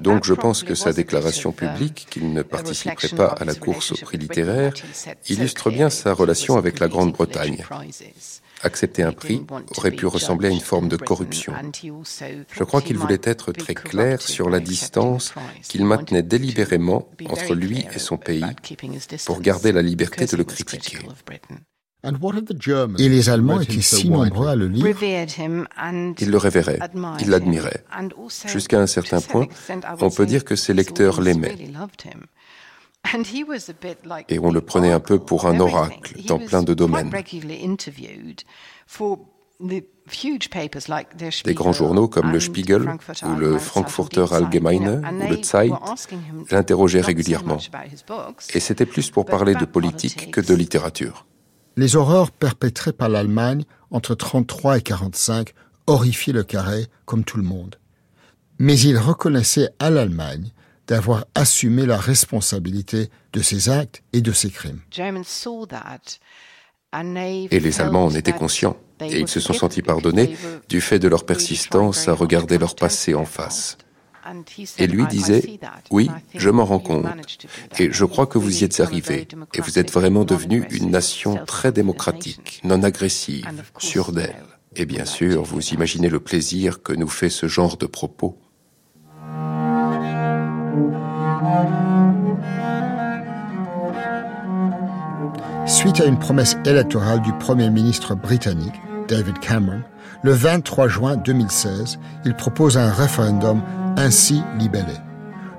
Donc 0.00 0.24
je 0.24 0.34
pense 0.34 0.62
que 0.62 0.74
sa 0.74 0.92
déclaration 0.92 1.52
publique 1.52 2.06
qu'il 2.10 2.32
ne 2.32 2.42
participerait 2.42 3.08
pas 3.08 3.28
à 3.28 3.44
la 3.44 3.54
course 3.54 3.92
au 3.92 3.96
prix 3.96 4.18
littéraire 4.18 4.72
illustre 5.28 5.70
bien 5.70 5.90
sa 5.90 6.12
relation 6.12 6.56
avec 6.56 6.78
la 6.78 6.88
Grande-Bretagne. 6.88 7.64
Accepter 8.62 9.02
un 9.02 9.12
prix 9.12 9.42
aurait 9.76 9.90
pu 9.90 10.06
ressembler 10.06 10.48
à 10.48 10.50
une 10.50 10.60
forme 10.60 10.88
de 10.88 10.96
corruption. 10.96 11.54
Je 12.52 12.64
crois 12.64 12.82
qu'il 12.82 12.98
voulait 12.98 13.20
être 13.22 13.52
très 13.52 13.74
clair 13.74 14.20
sur 14.20 14.50
la 14.50 14.60
distance 14.60 15.34
qu'il 15.62 15.84
maintenait 15.84 16.22
délibérément 16.22 17.08
entre 17.28 17.54
lui 17.54 17.86
et 17.94 17.98
son 17.98 18.18
pays 18.18 18.44
pour 19.26 19.40
garder 19.40 19.72
la 19.72 19.82
liberté 19.82 20.26
de 20.26 20.36
le 20.36 20.44
critiquer. 20.44 20.98
Et 22.02 23.08
les 23.08 23.28
Allemands 23.28 23.60
étaient 23.60 23.82
si 23.82 24.08
nombreux 24.08 24.48
à 24.48 24.56
le 24.56 24.68
lire. 24.68 24.86
Ils 25.02 26.30
le 26.30 26.36
révéraient, 26.38 26.78
ils 27.20 27.28
l'admiraient. 27.28 27.84
Jusqu'à 28.46 28.80
un 28.80 28.86
certain 28.86 29.20
point, 29.20 29.46
on 30.00 30.10
peut 30.10 30.26
dire 30.26 30.44
que 30.44 30.56
ses 30.56 30.72
lecteurs 30.72 31.20
l'aimaient. 31.20 31.56
Et 34.28 34.38
on 34.38 34.50
le 34.50 34.60
prenait 34.60 34.92
un 34.92 35.00
peu 35.00 35.18
pour 35.18 35.46
un 35.46 35.58
oracle 35.60 36.14
dans 36.26 36.38
plein 36.38 36.62
de 36.62 36.74
domaines. 36.74 37.10
Des 41.44 41.54
grands 41.54 41.72
journaux 41.72 42.08
comme 42.08 42.32
le 42.32 42.40
Spiegel 42.40 42.88
ou 43.24 43.34
le 43.36 43.58
Frankfurter 43.58 44.24
Allgemeine 44.32 45.02
ou 45.04 45.30
le 45.30 45.42
Zeit 45.42 45.70
l'interrogeaient 46.50 47.02
régulièrement. 47.02 47.58
Et 48.54 48.60
c'était 48.60 48.86
plus 48.86 49.10
pour 49.10 49.26
parler 49.26 49.54
de 49.54 49.66
politique 49.66 50.30
que 50.30 50.40
de 50.40 50.54
littérature. 50.54 51.26
Les 51.80 51.96
horreurs 51.96 52.30
perpétrées 52.30 52.92
par 52.92 53.08
l'Allemagne 53.08 53.64
entre 53.90 54.14
33 54.14 54.76
et 54.76 54.82
45 54.82 55.54
horrifiaient 55.86 56.34
le 56.34 56.42
carré 56.44 56.88
comme 57.06 57.24
tout 57.24 57.38
le 57.38 57.42
monde. 57.42 57.76
Mais 58.58 58.78
il 58.78 58.98
reconnaissait 58.98 59.70
à 59.78 59.88
l'Allemagne 59.88 60.50
d'avoir 60.86 61.24
assumé 61.34 61.86
la 61.86 61.96
responsabilité 61.96 63.08
de 63.32 63.40
ses 63.40 63.70
actes 63.70 64.02
et 64.12 64.20
de 64.20 64.30
ses 64.30 64.50
crimes. 64.50 64.82
Et 66.92 67.60
les 67.60 67.80
Allemands 67.80 68.04
en 68.04 68.14
étaient 68.14 68.34
conscients, 68.34 68.76
et 69.00 69.18
ils 69.18 69.28
se 69.28 69.40
sont 69.40 69.54
sentis 69.54 69.80
pardonnés 69.80 70.36
du 70.68 70.82
fait 70.82 70.98
de 70.98 71.08
leur 71.08 71.24
persistance 71.24 72.08
à 72.08 72.12
regarder 72.12 72.58
leur 72.58 72.76
passé 72.76 73.14
en 73.14 73.24
face. 73.24 73.78
Et 74.78 74.86
lui 74.86 75.06
disait, 75.06 75.58
oui, 75.90 76.10
je 76.34 76.50
m'en 76.50 76.64
rends 76.64 76.78
compte, 76.78 77.06
et 77.78 77.92
je 77.92 78.04
crois 78.04 78.26
que 78.26 78.38
vous 78.38 78.60
y 78.60 78.64
êtes 78.64 78.80
arrivé, 78.80 79.26
et 79.54 79.60
vous 79.60 79.78
êtes 79.78 79.92
vraiment 79.92 80.24
devenu 80.24 80.66
une 80.70 80.90
nation 80.90 81.38
très 81.46 81.72
démocratique, 81.72 82.60
non 82.64 82.82
agressive, 82.82 83.46
sûre 83.78 84.12
d'elle. 84.12 84.36
Et 84.76 84.86
bien 84.86 85.04
sûr, 85.04 85.42
vous 85.42 85.60
imaginez 85.70 86.08
le 86.08 86.20
plaisir 86.20 86.82
que 86.82 86.92
nous 86.92 87.08
fait 87.08 87.30
ce 87.30 87.48
genre 87.48 87.76
de 87.76 87.86
propos. 87.86 88.38
Suite 95.66 96.00
à 96.00 96.04
une 96.04 96.18
promesse 96.18 96.56
électorale 96.64 97.22
du 97.22 97.32
Premier 97.34 97.70
ministre 97.70 98.14
britannique, 98.14 98.74
David 99.08 99.38
Cameron, 99.40 99.82
le 100.22 100.32
23 100.32 100.88
juin 100.88 101.16
2016, 101.16 101.98
il 102.24 102.34
propose 102.34 102.76
un 102.76 102.90
référendum 102.90 103.62
ainsi 103.96 104.42
libellé. 104.58 104.96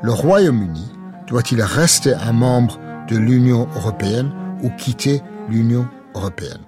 Le 0.02 0.12
Royaume-Uni 0.12 0.92
doit-il 1.28 1.62
rester 1.62 2.14
un 2.14 2.34
membre 2.34 2.78
de 3.08 3.16
l'Union 3.18 3.70
européenne 3.76 4.32
ou 4.64 4.70
quitter 4.70 5.22
l'Union 5.50 5.88
européenne? 6.16 6.62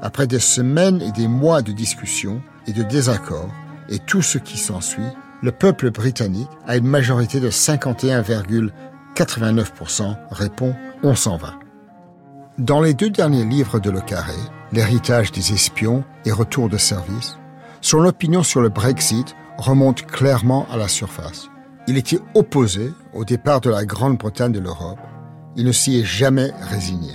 Après 0.00 0.26
des 0.26 0.40
semaines 0.40 1.00
et 1.00 1.12
des 1.12 1.28
mois 1.28 1.62
de 1.62 1.72
discussions 1.72 2.42
et 2.66 2.72
de 2.72 2.82
désaccords 2.82 3.50
et 3.88 3.98
tout 3.98 4.22
ce 4.22 4.38
qui 4.38 4.58
s'ensuit, 4.58 5.02
le 5.42 5.52
peuple 5.52 5.90
britannique, 5.90 6.48
à 6.66 6.76
une 6.76 6.86
majorité 6.86 7.40
de 7.40 7.50
51,89%, 7.50 10.16
répond 10.30 10.74
on 11.02 11.14
s'en 11.14 11.36
va. 11.36 11.54
Dans 12.58 12.80
les 12.80 12.94
deux 12.94 13.10
derniers 13.10 13.44
livres 13.44 13.78
de 13.80 13.90
Le 13.90 14.00
Carré, 14.00 14.32
L'héritage 14.72 15.32
des 15.32 15.52
espions 15.52 16.02
et 16.24 16.32
Retour 16.32 16.70
de 16.70 16.78
service, 16.78 17.36
son 17.82 18.06
opinion 18.06 18.42
sur 18.42 18.62
le 18.62 18.70
Brexit 18.70 19.36
remonte 19.62 20.04
clairement 20.04 20.66
à 20.70 20.76
la 20.76 20.88
surface. 20.88 21.48
Il 21.88 21.96
était 21.96 22.20
opposé 22.34 22.92
au 23.14 23.24
départ 23.24 23.60
de 23.60 23.70
la 23.70 23.84
Grande-Bretagne 23.84 24.52
de 24.52 24.60
l'Europe. 24.60 24.98
Il 25.56 25.64
ne 25.64 25.72
s'y 25.72 25.98
est 25.98 26.04
jamais 26.04 26.50
résigné. 26.60 27.12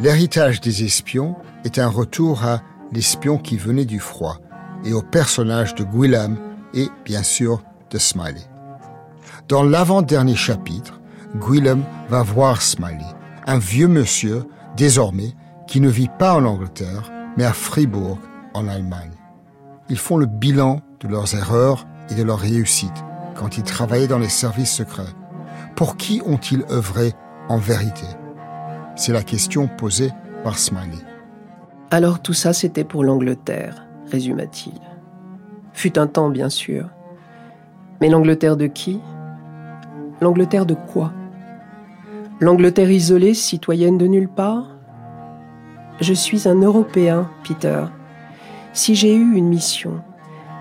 L'héritage 0.00 0.60
des 0.60 0.84
espions 0.84 1.36
est 1.64 1.78
un 1.78 1.88
retour 1.88 2.44
à 2.44 2.62
l'espion 2.92 3.38
qui 3.38 3.56
venait 3.56 3.84
du 3.84 3.98
froid 3.98 4.38
et 4.84 4.92
au 4.92 5.02
personnage 5.02 5.74
de 5.74 5.84
Gwilym 5.84 6.36
et 6.74 6.88
bien 7.04 7.22
sûr 7.22 7.62
de 7.90 7.98
Smiley. 7.98 8.42
Dans 9.48 9.62
l'avant-dernier 9.62 10.36
chapitre, 10.36 11.00
Gwilym 11.36 11.82
va 12.08 12.22
voir 12.22 12.62
Smiley, 12.62 13.06
un 13.46 13.58
vieux 13.58 13.88
monsieur 13.88 14.44
désormais 14.76 15.34
qui 15.66 15.80
ne 15.80 15.88
vit 15.88 16.10
pas 16.18 16.34
en 16.34 16.44
Angleterre, 16.44 17.10
mais 17.36 17.44
à 17.44 17.52
Fribourg, 17.52 18.18
en 18.54 18.68
Allemagne. 18.68 19.12
Ils 19.88 19.98
font 19.98 20.16
le 20.16 20.26
bilan 20.26 20.80
de 21.00 21.08
leurs 21.08 21.34
erreurs 21.34 21.86
et 22.10 22.14
de 22.14 22.22
leurs 22.22 22.38
réussites 22.38 23.04
quand 23.34 23.58
ils 23.58 23.64
travaillaient 23.64 24.06
dans 24.06 24.18
les 24.18 24.28
services 24.28 24.72
secrets. 24.72 25.12
Pour 25.74 25.96
qui 25.96 26.22
ont-ils 26.24 26.64
œuvré 26.70 27.12
en 27.48 27.58
vérité? 27.58 28.06
C'est 28.96 29.12
la 29.12 29.22
question 29.22 29.68
posée 29.68 30.10
par 30.42 30.58
Smiley. 30.58 31.04
Alors 31.90 32.20
tout 32.20 32.32
ça, 32.32 32.52
c'était 32.52 32.84
pour 32.84 33.04
l'Angleterre, 33.04 33.86
résuma-t-il. 34.10 34.80
Fut 35.72 35.98
un 35.98 36.06
temps, 36.06 36.30
bien 36.30 36.48
sûr. 36.48 36.88
Mais 38.00 38.08
l'Angleterre 38.08 38.56
de 38.56 38.66
qui? 38.66 39.00
L'Angleterre 40.20 40.64
de 40.64 40.74
quoi? 40.74 41.12
L'Angleterre 42.40 42.90
isolée, 42.90 43.34
citoyenne 43.34 43.98
de 43.98 44.06
nulle 44.06 44.28
part? 44.28 44.68
Je 46.00 46.14
suis 46.14 46.48
un 46.48 46.60
Européen, 46.60 47.30
Peter. 47.44 47.84
Si 48.72 48.94
j'ai 48.94 49.14
eu 49.14 49.34
une 49.34 49.48
mission, 49.48 50.02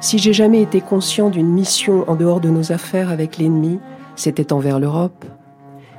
si 0.05 0.19
j'ai 0.19 0.33
jamais 0.33 0.61
été 0.61 0.81
conscient 0.81 1.31
d'une 1.31 1.49
mission 1.49 2.07
en 2.07 2.15
dehors 2.15 2.39
de 2.39 2.49
nos 2.49 2.71
affaires 2.71 3.09
avec 3.09 3.39
l'ennemi, 3.39 3.79
c'était 4.15 4.53
envers 4.53 4.79
l'Europe. 4.79 5.25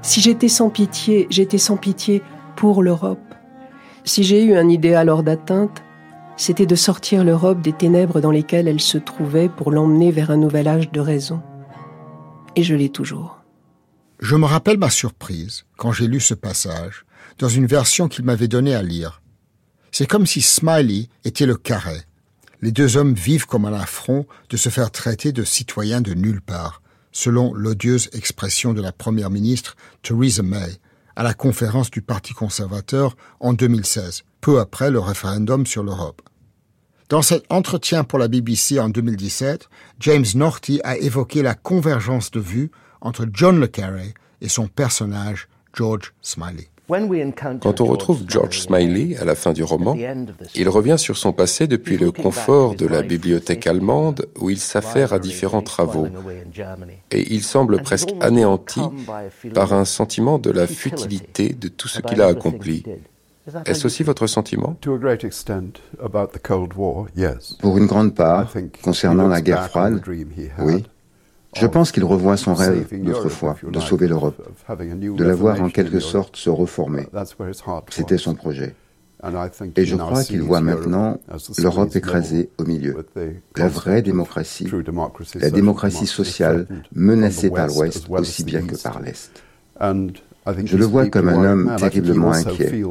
Si 0.00 0.20
j'étais 0.20 0.48
sans 0.48 0.70
pitié, 0.70 1.26
j'étais 1.28 1.58
sans 1.58 1.76
pitié 1.76 2.22
pour 2.54 2.84
l'Europe. 2.84 3.34
Si 4.04 4.22
j'ai 4.22 4.44
eu 4.44 4.54
un 4.54 4.68
idéal 4.68 5.08
hors 5.08 5.24
d'atteinte, 5.24 5.82
c'était 6.36 6.66
de 6.66 6.76
sortir 6.76 7.24
l'Europe 7.24 7.60
des 7.62 7.72
ténèbres 7.72 8.20
dans 8.20 8.30
lesquelles 8.30 8.68
elle 8.68 8.80
se 8.80 8.96
trouvait 8.96 9.48
pour 9.48 9.72
l'emmener 9.72 10.12
vers 10.12 10.30
un 10.30 10.36
nouvel 10.36 10.68
âge 10.68 10.92
de 10.92 11.00
raison. 11.00 11.42
Et 12.54 12.62
je 12.62 12.76
l'ai 12.76 12.90
toujours. 12.90 13.40
Je 14.20 14.36
me 14.36 14.46
rappelle 14.46 14.78
ma 14.78 14.90
surprise 14.90 15.64
quand 15.76 15.90
j'ai 15.90 16.06
lu 16.06 16.20
ce 16.20 16.34
passage 16.34 17.06
dans 17.40 17.48
une 17.48 17.66
version 17.66 18.06
qu'il 18.06 18.24
m'avait 18.24 18.46
donnée 18.46 18.76
à 18.76 18.82
lire. 18.82 19.20
C'est 19.90 20.06
comme 20.06 20.26
si 20.26 20.42
Smiley 20.42 21.08
était 21.24 21.44
le 21.46 21.56
carré. 21.56 22.02
Les 22.62 22.72
deux 22.72 22.96
hommes 22.96 23.14
vivent 23.14 23.46
comme 23.46 23.66
un 23.66 23.72
affront 23.72 24.26
de 24.50 24.56
se 24.56 24.68
faire 24.68 24.90
traiter 24.90 25.32
de 25.32 25.44
citoyens 25.44 26.00
de 26.00 26.14
nulle 26.14 26.40
part, 26.40 26.82
selon 27.12 27.52
l'odieuse 27.52 28.08
expression 28.12 28.72
de 28.72 28.80
la 28.80 28.92
première 28.92 29.30
ministre 29.30 29.76
Theresa 30.02 30.42
May 30.42 30.78
à 31.16 31.22
la 31.22 31.34
conférence 31.34 31.90
du 31.90 32.02
Parti 32.02 32.34
conservateur 32.34 33.16
en 33.40 33.54
2016, 33.54 34.24
peu 34.40 34.60
après 34.60 34.90
le 34.90 35.00
référendum 35.00 35.66
sur 35.66 35.82
l'Europe. 35.82 36.22
Dans 37.08 37.22
cet 37.22 37.44
entretien 37.50 38.04
pour 38.04 38.18
la 38.18 38.28
BBC 38.28 38.78
en 38.80 38.88
2017, 38.88 39.68
James 40.00 40.26
Norty 40.34 40.80
a 40.84 40.96
évoqué 40.98 41.42
la 41.42 41.54
convergence 41.54 42.30
de 42.30 42.40
vues 42.40 42.70
entre 43.00 43.26
John 43.32 43.60
le 43.60 43.66
Carré 43.66 44.12
et 44.40 44.48
son 44.48 44.66
personnage 44.66 45.48
George 45.72 46.12
Smiley. 46.20 46.68
Quand 47.60 47.80
on 47.80 47.86
retrouve 47.86 48.22
George 48.28 48.60
Smiley 48.60 49.16
à 49.16 49.24
la 49.24 49.34
fin 49.34 49.52
du 49.52 49.64
roman, 49.64 49.96
il 50.54 50.68
revient 50.68 50.98
sur 50.98 51.16
son 51.16 51.32
passé 51.32 51.66
depuis 51.66 51.96
le 51.96 52.12
confort 52.12 52.76
de 52.76 52.86
la 52.86 53.02
bibliothèque 53.02 53.66
allemande 53.66 54.26
où 54.38 54.50
il 54.50 54.58
s'affaire 54.58 55.12
à 55.12 55.18
différents 55.18 55.62
travaux. 55.62 56.06
Et 57.10 57.34
il 57.34 57.42
semble 57.42 57.82
presque 57.82 58.10
anéanti 58.20 58.80
par 59.52 59.72
un 59.72 59.84
sentiment 59.84 60.38
de 60.38 60.50
la 60.50 60.66
futilité 60.66 61.52
de 61.52 61.68
tout 61.68 61.88
ce 61.88 62.00
qu'il 62.00 62.22
a 62.22 62.26
accompli. 62.26 62.84
Est-ce 63.64 63.86
aussi 63.86 64.02
votre 64.02 64.26
sentiment? 64.26 64.76
Pour 67.60 67.78
une 67.78 67.86
grande 67.86 68.14
part, 68.14 68.52
concernant 68.82 69.28
la 69.28 69.40
guerre 69.40 69.68
froide, 69.68 70.02
oui. 70.58 70.84
Je 71.58 71.66
pense 71.66 71.92
qu'il 71.92 72.04
revoit 72.04 72.36
son 72.36 72.54
rêve 72.54 72.86
d'autrefois, 73.02 73.56
de 73.62 73.80
sauver 73.80 74.08
l'Europe, 74.08 74.40
de 74.68 75.24
la 75.24 75.34
voir 75.34 75.60
en 75.62 75.70
quelque 75.70 76.00
sorte 76.00 76.36
se 76.36 76.50
reformer. 76.50 77.06
C'était 77.90 78.18
son 78.18 78.34
projet. 78.34 78.74
Et 79.76 79.86
je 79.86 79.96
crois 79.96 80.22
qu'il 80.22 80.42
voit 80.42 80.60
maintenant 80.60 81.18
l'Europe 81.58 81.94
écrasée 81.96 82.50
au 82.58 82.64
milieu. 82.64 83.06
La 83.56 83.68
vraie 83.68 84.02
démocratie, 84.02 84.70
la 85.34 85.50
démocratie 85.50 86.06
sociale 86.06 86.66
menacée 86.94 87.50
par 87.50 87.68
l'Ouest 87.68 88.06
aussi 88.10 88.44
bien 88.44 88.62
que 88.62 88.80
par 88.80 89.00
l'Est. 89.00 89.42
Je 89.80 90.76
le 90.76 90.84
vois 90.84 91.08
comme 91.08 91.28
un 91.28 91.44
homme 91.44 91.76
terriblement 91.78 92.32
inquiet, 92.32 92.82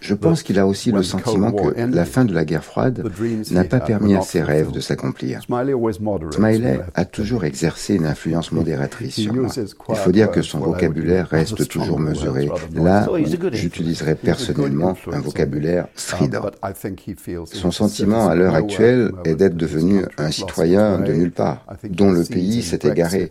je 0.00 0.14
pense 0.14 0.42
qu'il 0.42 0.58
a 0.58 0.66
aussi 0.66 0.92
le 0.92 1.02
sentiment 1.02 1.52
que 1.52 1.80
la 1.80 2.04
fin 2.04 2.24
de 2.24 2.34
la 2.34 2.44
guerre 2.44 2.64
froide 2.64 3.04
n'a 3.50 3.64
pas 3.64 3.80
permis 3.80 4.14
à 4.14 4.22
ses 4.22 4.42
rêves 4.42 4.70
de 4.70 4.80
s'accomplir. 4.80 5.40
Smiley 5.42 6.80
a 6.94 7.04
toujours 7.04 7.44
exercé 7.44 7.94
une 7.94 8.06
influence 8.06 8.52
modératrice 8.52 9.14
sur 9.14 9.34
moi. 9.34 9.48
Il 9.88 9.96
faut 9.96 10.12
dire 10.12 10.30
que 10.30 10.42
son 10.42 10.58
vocabulaire 10.58 11.28
reste 11.28 11.68
toujours 11.68 11.98
mesuré. 11.98 12.50
Là, 12.74 13.08
j'utiliserais 13.52 14.14
personnellement 14.14 14.96
un 15.10 15.20
vocabulaire 15.20 15.88
strident. 15.94 16.50
Son 17.46 17.70
sentiment 17.70 18.28
à 18.28 18.34
l'heure 18.34 18.54
actuelle 18.54 19.12
est 19.24 19.34
d'être 19.34 19.56
devenu 19.56 20.04
un 20.18 20.30
citoyen 20.30 20.98
de 20.98 21.12
nulle 21.12 21.32
part, 21.32 21.66
dont 21.88 22.10
le 22.10 22.24
pays 22.24 22.62
s'est 22.62 22.80
égaré. 22.84 23.30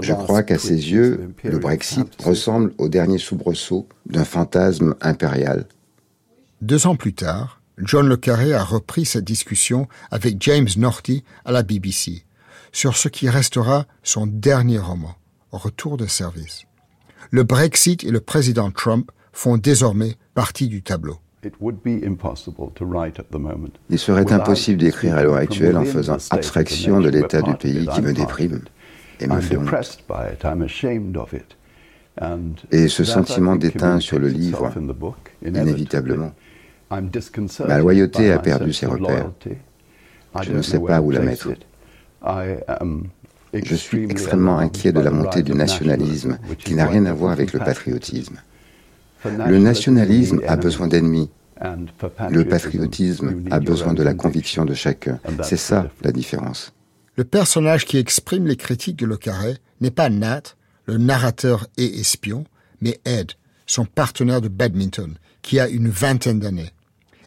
Je 0.00 0.12
crois 0.12 0.42
qu'à 0.42 0.58
ses 0.58 0.92
yeux, 0.92 1.30
le 1.44 1.58
Brexit 1.58 2.08
ressemble 2.22 2.72
au 2.78 2.88
dernier 2.88 3.18
soubresaut 3.18 3.86
d'un 4.06 4.24
fantasme 4.24 4.94
impérial. 5.00 5.66
Deux 6.60 6.88
ans 6.88 6.96
plus 6.96 7.12
tard, 7.12 7.60
John 7.78 8.08
Le 8.08 8.16
Carré 8.16 8.52
a 8.52 8.64
repris 8.64 9.04
cette 9.04 9.24
discussion 9.24 9.86
avec 10.10 10.38
James 10.40 10.66
Norty 10.76 11.22
à 11.44 11.52
la 11.52 11.62
BBC 11.62 12.24
sur 12.72 12.96
ce 12.96 13.08
qui 13.08 13.28
restera 13.28 13.86
son 14.02 14.26
dernier 14.26 14.78
roman, 14.78 15.14
Retour 15.52 15.96
de 15.96 16.06
service. 16.06 16.66
Le 17.30 17.44
Brexit 17.44 18.02
et 18.02 18.10
le 18.10 18.20
président 18.20 18.72
Trump 18.72 19.10
font 19.32 19.56
désormais 19.56 20.16
partie 20.34 20.66
du 20.66 20.82
tableau. 20.82 21.18
Il 23.90 23.98
serait 23.98 24.32
impossible 24.32 24.78
d'écrire 24.78 25.16
à 25.16 25.22
l'heure 25.22 25.36
actuelle 25.36 25.76
en 25.76 25.84
faisant 25.84 26.18
abstraction 26.30 27.00
de 27.00 27.08
l'état 27.08 27.40
du 27.40 27.54
pays 27.54 27.86
qui 27.86 28.02
me 28.02 28.12
déprime 28.12 28.62
et 29.20 29.28
me 29.28 29.40
fait 29.40 29.56
honte. 29.56 29.98
Et 32.72 32.88
ce 32.88 33.04
sentiment 33.04 33.54
déteint 33.54 34.00
sur 34.00 34.18
le 34.18 34.26
livre, 34.26 34.72
inévitablement. 35.44 36.32
Ma 36.90 37.78
loyauté 37.78 38.32
a 38.32 38.38
perdu 38.38 38.72
ses 38.72 38.86
repères. 38.86 39.30
Je 40.42 40.52
ne 40.52 40.62
sais 40.62 40.78
pas 40.78 41.00
où 41.00 41.10
la 41.10 41.20
mettre. 41.20 41.48
Je 43.54 43.74
suis 43.74 44.04
extrêmement 44.04 44.58
inquiet 44.58 44.92
de 44.92 45.00
la 45.00 45.10
montée 45.10 45.42
du 45.42 45.54
nationalisme 45.54 46.38
qui 46.58 46.74
n'a 46.74 46.86
rien 46.86 47.06
à 47.06 47.12
voir 47.12 47.32
avec 47.32 47.52
le 47.52 47.58
patriotisme. 47.58 48.36
Le 49.24 49.58
nationalisme 49.58 50.40
a 50.46 50.56
besoin 50.56 50.86
d'ennemis. 50.88 51.30
Le 52.30 52.44
patriotisme 52.44 53.42
a 53.50 53.58
besoin 53.58 53.94
de 53.94 54.02
la 54.02 54.14
conviction 54.14 54.64
de 54.64 54.74
chacun. 54.74 55.18
C'est 55.42 55.56
ça 55.56 55.88
la 56.02 56.12
différence. 56.12 56.72
Le 57.16 57.24
personnage 57.24 57.84
qui 57.84 57.98
exprime 57.98 58.46
les 58.46 58.56
critiques 58.56 58.96
de 58.96 59.06
Le 59.06 59.16
Carré 59.16 59.56
n'est 59.80 59.90
pas 59.90 60.08
Nat, 60.08 60.54
le 60.86 60.98
narrateur 60.98 61.66
et 61.76 61.98
espion, 61.98 62.44
mais 62.80 63.00
Ed, 63.04 63.32
son 63.66 63.84
partenaire 63.84 64.40
de 64.40 64.46
badminton, 64.46 65.16
qui 65.42 65.58
a 65.58 65.68
une 65.68 65.88
vingtaine 65.88 66.38
d'années. 66.38 66.70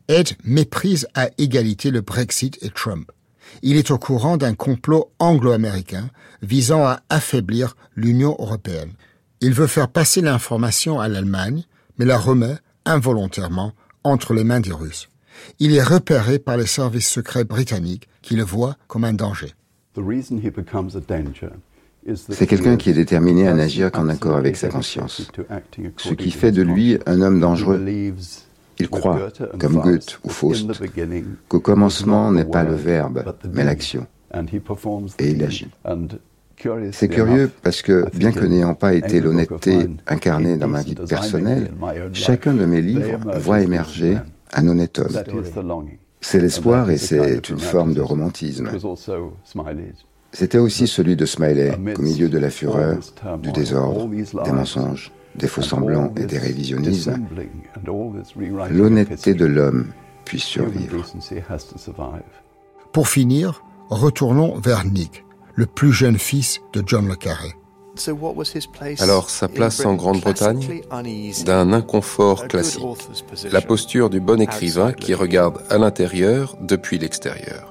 Ed 0.08 0.30
méprise 0.44 1.08
à 1.14 1.30
égalité 1.38 1.92
le 1.92 2.02
Brexit 2.02 2.58
et 2.62 2.70
Trump. 2.70 3.12
Il 3.62 3.78
est 3.78 3.92
au 3.92 3.98
courant 3.98 4.38
d'un 4.38 4.54
complot 4.54 5.12
anglo-américain 5.20 6.10
visant 6.42 6.86
à 6.86 7.02
affaiblir 7.10 7.76
l'Union 7.96 8.36
européenne. 8.40 8.94
Il 9.42 9.54
veut 9.54 9.68
faire 9.68 9.88
passer 9.88 10.22
l'information 10.22 11.00
à 11.00 11.08
l'Allemagne, 11.08 11.64
mais 11.98 12.06
la 12.06 12.18
remet 12.18 12.56
involontairement 12.86 13.74
entre 14.04 14.34
les 14.34 14.44
mains 14.44 14.60
des 14.60 14.72
Russes. 14.72 15.10
Il 15.60 15.76
est 15.76 15.84
repéré 15.84 16.40
par 16.40 16.58
les 16.58 16.66
services 16.66 17.10
secrets 17.10 17.44
britanniques 17.44 18.08
qui 18.22 18.36
le 18.36 18.44
voient 18.44 18.78
comme 18.88 19.04
un 19.04 19.14
danger. 19.14 19.54
C'est 22.30 22.48
quelqu'un 22.48 22.78
qui 22.78 22.90
est 22.90 22.94
déterminé 22.94 23.48
à 23.48 23.54
n'agir 23.54 23.92
qu'en 23.92 24.10
accord 24.10 24.36
avec 24.36 24.56
sa 24.56 24.70
conscience, 24.70 25.30
ce 25.98 26.14
qui 26.14 26.32
fait 26.32 26.52
de 26.52 26.62
lui 26.62 26.98
un 27.06 27.22
homme 27.22 27.40
dangereux. 27.40 27.80
Il 28.80 28.90
croit, 28.90 29.30
comme 29.60 29.80
Goethe 29.82 30.20
ou 30.24 30.30
Faust, 30.30 30.68
qu'au 31.48 31.60
commencement 31.60 32.32
n'est 32.32 32.46
pas 32.46 32.64
le 32.64 32.76
verbe, 32.76 33.24
mais 33.54 33.64
l'action. 33.64 34.08
Et 35.20 35.30
il 35.32 35.44
agit. 35.44 35.68
C'est 36.92 37.10
curieux 37.10 37.52
parce 37.64 37.82
que, 37.82 38.06
bien 38.16 38.32
que 38.32 38.46
n'ayant 38.46 38.76
pas 38.76 38.94
été 38.94 39.20
l'honnêteté 39.20 39.88
incarnée 40.08 40.58
dans 40.58 40.68
ma 40.68 40.82
vie 40.82 40.96
personnelle, 40.96 41.72
chacun 42.14 42.54
de 42.54 42.66
mes 42.66 42.82
livres 42.82 43.20
voit 43.38 43.62
émerger 43.62 44.18
un 44.54 44.68
honnête 44.68 45.00
homme. 45.00 45.18
C'est 46.22 46.40
l'espoir 46.40 46.90
et 46.92 46.98
c'est 46.98 47.50
une 47.50 47.60
forme 47.60 47.94
de 47.94 48.02
romantisme. 48.02 48.70
C'était 50.34 50.60
aussi 50.60 50.88
celui 50.88 51.16
de 51.16 51.26
Smiley, 51.26 51.78
au 51.98 52.02
milieu 52.02 52.30
de 52.30 52.38
la 52.38 52.50
fureur, 52.50 53.00
du 53.42 53.52
désordre, 53.52 54.08
des 54.44 54.52
mensonges 54.52 55.12
des 55.36 55.48
faux 55.48 55.62
semblants 55.62 56.14
et 56.18 56.26
des 56.26 56.38
révisionnismes, 56.38 57.28
l'honnêteté 58.70 59.34
de 59.34 59.46
l'homme 59.46 59.88
puisse 60.26 60.44
survivre. 60.44 61.06
Pour 62.92 63.08
finir, 63.08 63.64
retournons 63.90 64.58
vers 64.58 64.86
Nick, 64.86 65.26
le 65.56 65.66
plus 65.66 65.94
jeune 65.94 66.18
fils 66.18 66.60
de 66.74 66.84
John 66.86 67.08
le 67.08 67.16
Carré. 67.16 67.56
Alors, 69.00 69.30
sa 69.30 69.48
place 69.48 69.86
en 69.86 69.96
Grande-Bretagne 69.96 70.82
D'un 71.46 71.74
inconfort 71.74 72.48
classique. 72.48 72.84
La 73.52 73.62
posture 73.62 74.10
du 74.10 74.20
bon 74.20 74.40
écrivain 74.40 74.94
qui 74.94 75.14
regarde 75.14 75.62
à 75.70 75.78
l'intérieur 75.78 76.56
depuis 76.62 77.00
l'extérieur. 77.00 77.70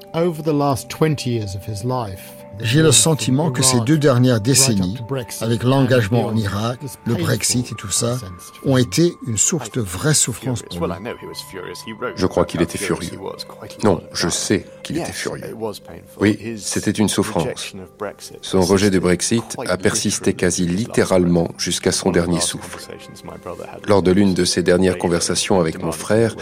J'ai 2.62 2.82
le 2.82 2.92
sentiment 2.92 3.50
que 3.50 3.62
ces 3.62 3.80
deux 3.80 3.98
dernières 3.98 4.40
décennies, 4.40 4.98
avec 5.40 5.62
l'engagement 5.62 6.26
en 6.26 6.36
Irak, 6.36 6.80
le 7.06 7.14
Brexit 7.14 7.72
et 7.72 7.74
tout 7.74 7.90
ça, 7.90 8.18
ont 8.64 8.76
été 8.76 9.14
une 9.26 9.38
source 9.38 9.70
de 9.70 9.80
vraie 9.80 10.14
souffrance 10.14 10.62
pour 10.62 10.86
lui. 10.86 10.94
Je 12.16 12.26
crois 12.26 12.44
qu'il 12.44 12.62
était 12.62 12.78
furieux. 12.78 13.18
Non, 13.84 14.02
je 14.12 14.28
sais 14.28 14.66
qu'il 14.82 14.98
était 14.98 15.12
furieux. 15.12 15.56
Oui, 16.18 16.56
c'était 16.58 16.90
une 16.90 17.08
souffrance. 17.08 17.74
Son 18.42 18.60
rejet 18.60 18.90
du 18.90 19.00
Brexit 19.00 19.56
a 19.66 19.76
persisté 19.76 20.34
quasi 20.34 20.66
littéralement 20.66 21.48
jusqu'à 21.58 21.92
son 21.92 22.10
dernier 22.10 22.40
souffle. 22.40 22.78
Lors 23.86 24.02
de 24.02 24.10
l'une 24.10 24.34
de 24.34 24.44
ses 24.44 24.62
dernières 24.62 24.98
conversations 24.98 25.60
avec 25.60 25.82
mon 25.82 25.92
frère, 25.92 26.36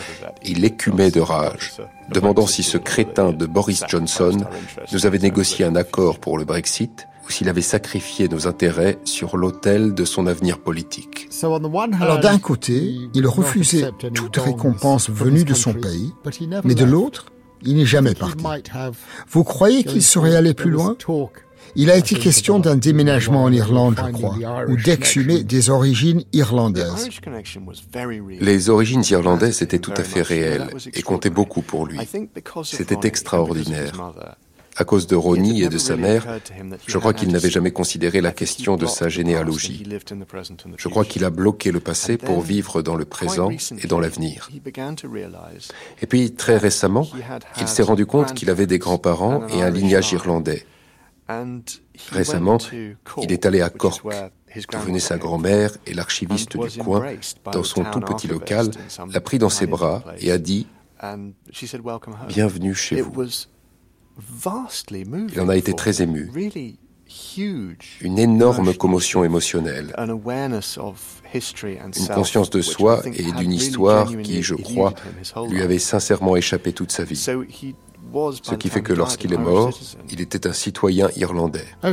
il 0.45 0.65
écumait 0.65 1.11
de 1.11 1.21
rage, 1.21 1.75
demandant 2.13 2.47
si 2.47 2.63
ce 2.63 2.79
crétin 2.79 3.33
de 3.33 3.47
Boris 3.47 3.83
Johnson 3.89 4.37
nous 4.93 5.07
avait 5.07 5.19
négocié 5.19 5.65
un 5.65 5.77
accord 5.77 6.19
pour 6.19 6.39
le 6.39 6.45
Brexit 6.45 7.07
ou 7.27 7.31
s'il 7.31 7.49
avait 7.49 7.61
sacrifié 7.61 8.29
nos 8.29 8.47
intérêts 8.47 8.99
sur 9.05 9.37
l'autel 9.37 9.93
de 9.95 10.05
son 10.05 10.27
avenir 10.27 10.59
politique. 10.59 11.29
Alors 12.01 12.21
d'un 12.21 12.39
côté, 12.39 12.95
il 13.15 13.27
refusait 13.27 13.91
toute 14.15 14.37
récompense 14.37 15.11
venue 15.11 15.45
de 15.45 15.55
son 15.55 15.75
pays, 15.75 16.13
mais 16.65 16.75
de 16.75 16.85
l'autre, 16.85 17.27
il 17.63 17.77
n'est 17.77 17.85
jamais 17.87 18.15
parti. 18.15 18.45
Vous 19.29 19.45
croyez 19.45 19.85
qu'il 19.85 20.03
serait 20.03 20.37
allé 20.37 20.55
plus 20.55 20.71
loin? 20.71 20.97
Il 21.77 21.91
a 21.91 21.97
été 21.97 22.15
question 22.17 22.59
d'un 22.59 22.77
déménagement 22.77 23.45
en 23.45 23.53
Irlande, 23.53 24.01
je 24.07 24.13
crois, 24.13 24.37
ou 24.69 24.77
d'exhumer 24.77 25.43
des 25.45 25.71
origines 25.71 26.23
irlandaises. 26.33 27.09
Les 28.41 28.71
origines 28.71 29.05
irlandaises 29.11 29.63
étaient 29.63 29.79
tout 29.79 29.95
à 29.97 30.05
fait 30.05 30.23
réelles 30.23 30.69
et 30.95 31.03
comptaient 31.03 31.31
beaucoup 31.31 31.63
pour 31.63 31.87
lui. 31.87 31.99
C'était 32.65 33.07
extraordinaire. 33.07 33.93
À 34.81 34.85
cause 34.85 35.09
de 35.09 35.17
Ronnie 35.17 35.65
et 35.65 35.69
de 35.69 35.77
sa 35.77 35.97
mère, 35.97 36.25
je 36.87 36.99
crois 36.99 37.13
qu'il 37.13 37.33
n'avait 37.33 37.51
jamais 37.51 37.73
considéré 37.73 38.21
la 38.21 38.31
question 38.31 38.77
de 38.77 38.87
sa 38.87 39.09
généalogie. 39.09 39.83
Je 40.77 40.89
crois 40.89 41.05
qu'il 41.05 41.25
a 41.25 41.31
bloqué 41.31 41.73
le 41.73 41.81
passé 41.81 42.17
pour 42.17 42.41
vivre 42.43 42.81
dans 42.81 42.95
le 42.95 43.05
présent 43.05 43.51
et 43.51 43.89
dans 43.89 43.99
l'avenir. 43.99 44.49
Et 46.01 46.07
puis, 46.07 46.31
très 46.31 46.59
récemment, 46.59 47.09
il 47.61 47.67
s'est 47.67 47.83
rendu 47.83 48.07
compte 48.07 48.35
qu'il 48.35 48.51
avait 48.51 48.69
des 48.69 48.79
grands-parents 48.79 49.49
et 49.49 49.63
un 49.63 49.71
lignage 49.71 50.13
irlandais. 50.13 50.65
Récemment, 52.11 52.59
il 53.23 53.33
est 53.33 53.47
allé 53.47 53.61
à 53.61 53.71
Cork, 53.71 54.03
d'où 54.03 54.79
venait 54.79 54.99
sa 54.99 55.19
grand-mère 55.19 55.77
et 55.87 55.95
l'archiviste 55.95 56.57
du 56.57 56.79
coin, 56.79 57.05
dans 57.53 57.65
son 57.65 57.85
tout 57.85 58.01
petit 58.01 58.29
local, 58.29 58.71
l'a 59.13 59.21
pris 59.21 59.39
dans 59.39 59.51
ses 59.51 59.67
bras 59.67 60.03
et 60.19 60.33
a 60.33 60.39
dit 60.39 60.67
Bienvenue 62.29 62.75
chez 62.75 63.03
vous. 63.03 63.25
Il 65.33 65.41
en 65.41 65.49
a 65.49 65.57
été 65.57 65.75
très 65.75 66.03
ému. 66.03 66.31
Une 68.01 68.19
énorme 68.19 68.75
commotion 68.75 69.25
émotionnelle. 69.25 69.95
Une 69.97 70.21
conscience 72.15 72.51
de 72.51 72.61
soi 72.61 73.03
et 73.07 73.33
d'une 73.33 73.53
histoire 73.53 74.11
qui, 74.23 74.43
je 74.43 74.55
crois, 74.55 74.93
lui 75.49 75.63
avait 75.63 75.79
sincèrement 75.79 76.37
échappé 76.37 76.73
toute 76.73 76.93
sa 76.93 77.05
vie. 77.05 77.25
Ce 78.43 78.55
qui 78.55 78.69
fait 78.69 78.83
que 78.83 78.93
lorsqu'il 78.93 79.33
est 79.33 79.39
mort, 79.39 79.71
il 80.11 80.21
était 80.21 80.47
un 80.47 80.53
citoyen 80.53 81.09
irlandais. 81.17 81.67
Oh, 81.85 81.89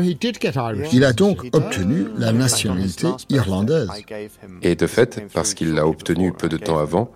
il 0.92 1.04
a 1.04 1.14
donc 1.14 1.46
obtenu 1.54 2.08
la 2.18 2.32
nationalité 2.32 3.08
irlandaise. 3.30 3.90
Et 4.62 4.76
de 4.76 4.88
fait, 4.88 5.24
parce 5.34 5.54
qu'il 5.54 5.74
l'a 5.74 5.88
obtenu 5.88 6.32
peu 6.32 6.50
de 6.50 6.58
temps 6.58 6.78
avant, 6.78 7.12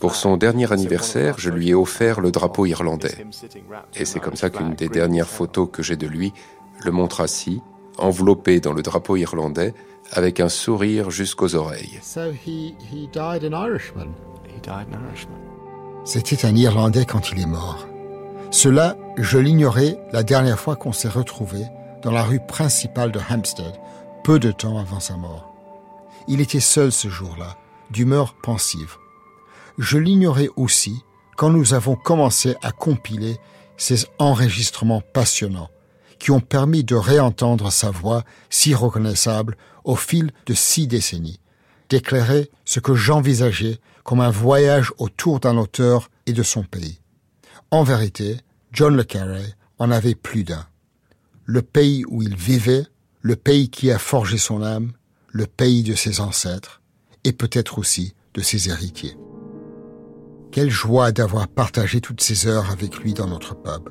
pour 0.00 0.14
son 0.14 0.36
dernier 0.36 0.70
anniversaire, 0.72 1.36
je 1.38 1.50
lui 1.50 1.70
ai 1.70 1.74
offert 1.74 2.20
le 2.20 2.30
drapeau 2.30 2.66
irlandais. 2.66 3.26
Et 3.94 4.04
c'est 4.04 4.20
comme 4.20 4.36
ça 4.36 4.50
qu'une 4.50 4.74
des 4.74 4.88
dernières 4.88 5.28
photos 5.28 5.68
que 5.72 5.82
j'ai 5.82 5.96
de 5.96 6.06
lui 6.06 6.32
le 6.84 6.90
montre 6.90 7.20
assis, 7.20 7.60
enveloppé 7.98 8.60
dans 8.60 8.72
le 8.72 8.82
drapeau 8.82 9.16
irlandais, 9.16 9.74
avec 10.10 10.40
un 10.40 10.48
sourire 10.48 11.10
jusqu'aux 11.10 11.54
oreilles. 11.54 12.00
C'était 16.04 16.46
un 16.46 16.56
Irlandais 16.56 17.04
quand 17.04 17.30
il 17.30 17.40
est 17.40 17.46
mort. 17.46 17.86
Cela, 18.52 18.98
je 19.16 19.38
l'ignorais 19.38 19.98
la 20.12 20.22
dernière 20.22 20.60
fois 20.60 20.76
qu'on 20.76 20.92
s'est 20.92 21.08
retrouvés 21.08 21.64
dans 22.02 22.10
la 22.10 22.22
rue 22.22 22.38
principale 22.38 23.10
de 23.10 23.18
Hampstead, 23.18 23.72
peu 24.24 24.38
de 24.38 24.52
temps 24.52 24.76
avant 24.76 25.00
sa 25.00 25.16
mort. 25.16 25.54
Il 26.28 26.42
était 26.42 26.60
seul 26.60 26.92
ce 26.92 27.08
jour-là, 27.08 27.56
d'humeur 27.90 28.34
pensive. 28.34 28.96
Je 29.78 29.96
l'ignorais 29.96 30.50
aussi 30.54 31.02
quand 31.36 31.48
nous 31.48 31.72
avons 31.72 31.96
commencé 31.96 32.54
à 32.62 32.72
compiler 32.72 33.38
ces 33.78 34.06
enregistrements 34.18 35.00
passionnants 35.00 35.70
qui 36.18 36.30
ont 36.30 36.40
permis 36.40 36.84
de 36.84 36.94
réentendre 36.94 37.72
sa 37.72 37.90
voix 37.90 38.22
si 38.50 38.74
reconnaissable 38.74 39.56
au 39.82 39.96
fil 39.96 40.30
de 40.44 40.52
six 40.52 40.86
décennies, 40.86 41.40
d'éclairer 41.88 42.50
ce 42.66 42.80
que 42.80 42.94
j'envisageais 42.94 43.80
comme 44.04 44.20
un 44.20 44.30
voyage 44.30 44.92
autour 44.98 45.40
d'un 45.40 45.56
auteur 45.56 46.10
et 46.26 46.34
de 46.34 46.42
son 46.42 46.64
pays. 46.64 47.01
En 47.72 47.84
vérité, 47.84 48.36
John 48.70 48.94
le 48.94 49.02
Carré 49.02 49.42
en 49.78 49.90
avait 49.90 50.14
plus 50.14 50.44
d'un. 50.44 50.66
Le 51.46 51.62
pays 51.62 52.04
où 52.06 52.22
il 52.22 52.36
vivait, 52.36 52.84
le 53.22 53.34
pays 53.34 53.70
qui 53.70 53.90
a 53.90 53.98
forgé 53.98 54.36
son 54.36 54.62
âme, 54.62 54.92
le 55.30 55.46
pays 55.46 55.82
de 55.82 55.94
ses 55.94 56.20
ancêtres, 56.20 56.82
et 57.24 57.32
peut-être 57.32 57.78
aussi 57.78 58.14
de 58.34 58.42
ses 58.42 58.68
héritiers. 58.68 59.16
Quelle 60.50 60.68
joie 60.68 61.12
d'avoir 61.12 61.48
partagé 61.48 62.02
toutes 62.02 62.20
ces 62.20 62.46
heures 62.46 62.70
avec 62.70 62.98
lui 62.98 63.14
dans 63.14 63.26
notre 63.26 63.54
pub, 63.54 63.88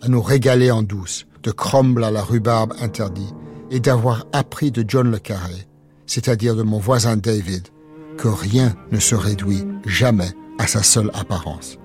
à 0.00 0.06
nous 0.06 0.22
régaler 0.22 0.70
en 0.70 0.84
douce, 0.84 1.26
de 1.42 1.50
crumble 1.50 2.04
à 2.04 2.12
la 2.12 2.22
rhubarbe 2.22 2.74
interdit, 2.78 3.34
et 3.72 3.80
d'avoir 3.80 4.26
appris 4.32 4.70
de 4.70 4.84
John 4.86 5.10
le 5.10 5.18
Carré, 5.18 5.66
c'est-à-dire 6.06 6.54
de 6.54 6.62
mon 6.62 6.78
voisin 6.78 7.16
David, 7.16 7.66
que 8.16 8.28
rien 8.28 8.76
ne 8.92 9.00
se 9.00 9.16
réduit 9.16 9.64
jamais 9.84 10.30
à 10.60 10.68
sa 10.68 10.84
seule 10.84 11.10
apparence. 11.14 11.78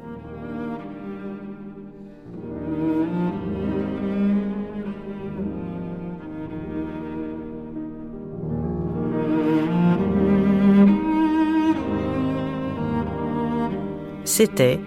C'était 14.41 14.79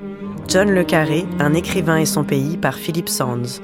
John 0.48 0.70
Le 0.70 0.82
Carré, 0.82 1.26
un 1.38 1.53
écrivain 1.53 1.98
et 1.98 2.07
son 2.07 2.24
pays 2.24 2.57
par 2.57 2.74
Philippe 2.74 3.11
Sands. 3.11 3.61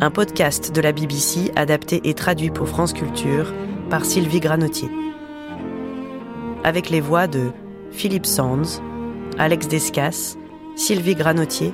Un 0.00 0.10
podcast 0.10 0.74
de 0.74 0.80
la 0.80 0.90
BBC 0.90 1.52
adapté 1.54 2.00
et 2.02 2.14
traduit 2.14 2.50
pour 2.50 2.66
France 2.66 2.92
Culture 2.92 3.54
par 3.90 4.04
Sylvie 4.04 4.40
Granotier. 4.40 4.90
Avec 6.64 6.90
les 6.90 7.00
voix 7.00 7.28
de 7.28 7.52
Philippe 7.92 8.26
Sands, 8.26 8.82
Alex 9.38 9.68
Descas, 9.68 10.36
Sylvie 10.74 11.14
Granotier, 11.14 11.72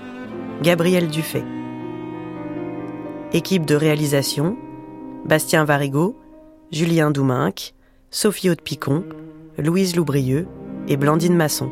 Gabriel 0.62 1.08
Dufay. 1.08 1.44
Équipe 3.32 3.64
de 3.64 3.74
réalisation 3.74 4.54
Bastien 5.24 5.64
Varigo, 5.64 6.14
Julien 6.70 7.10
Douminc, 7.10 7.72
Sophie 8.10 8.50
Haute-Picon, 8.50 9.02
Louise 9.56 9.96
Loubrieux 9.96 10.46
et 10.88 10.98
Blandine 10.98 11.36
Masson. 11.36 11.70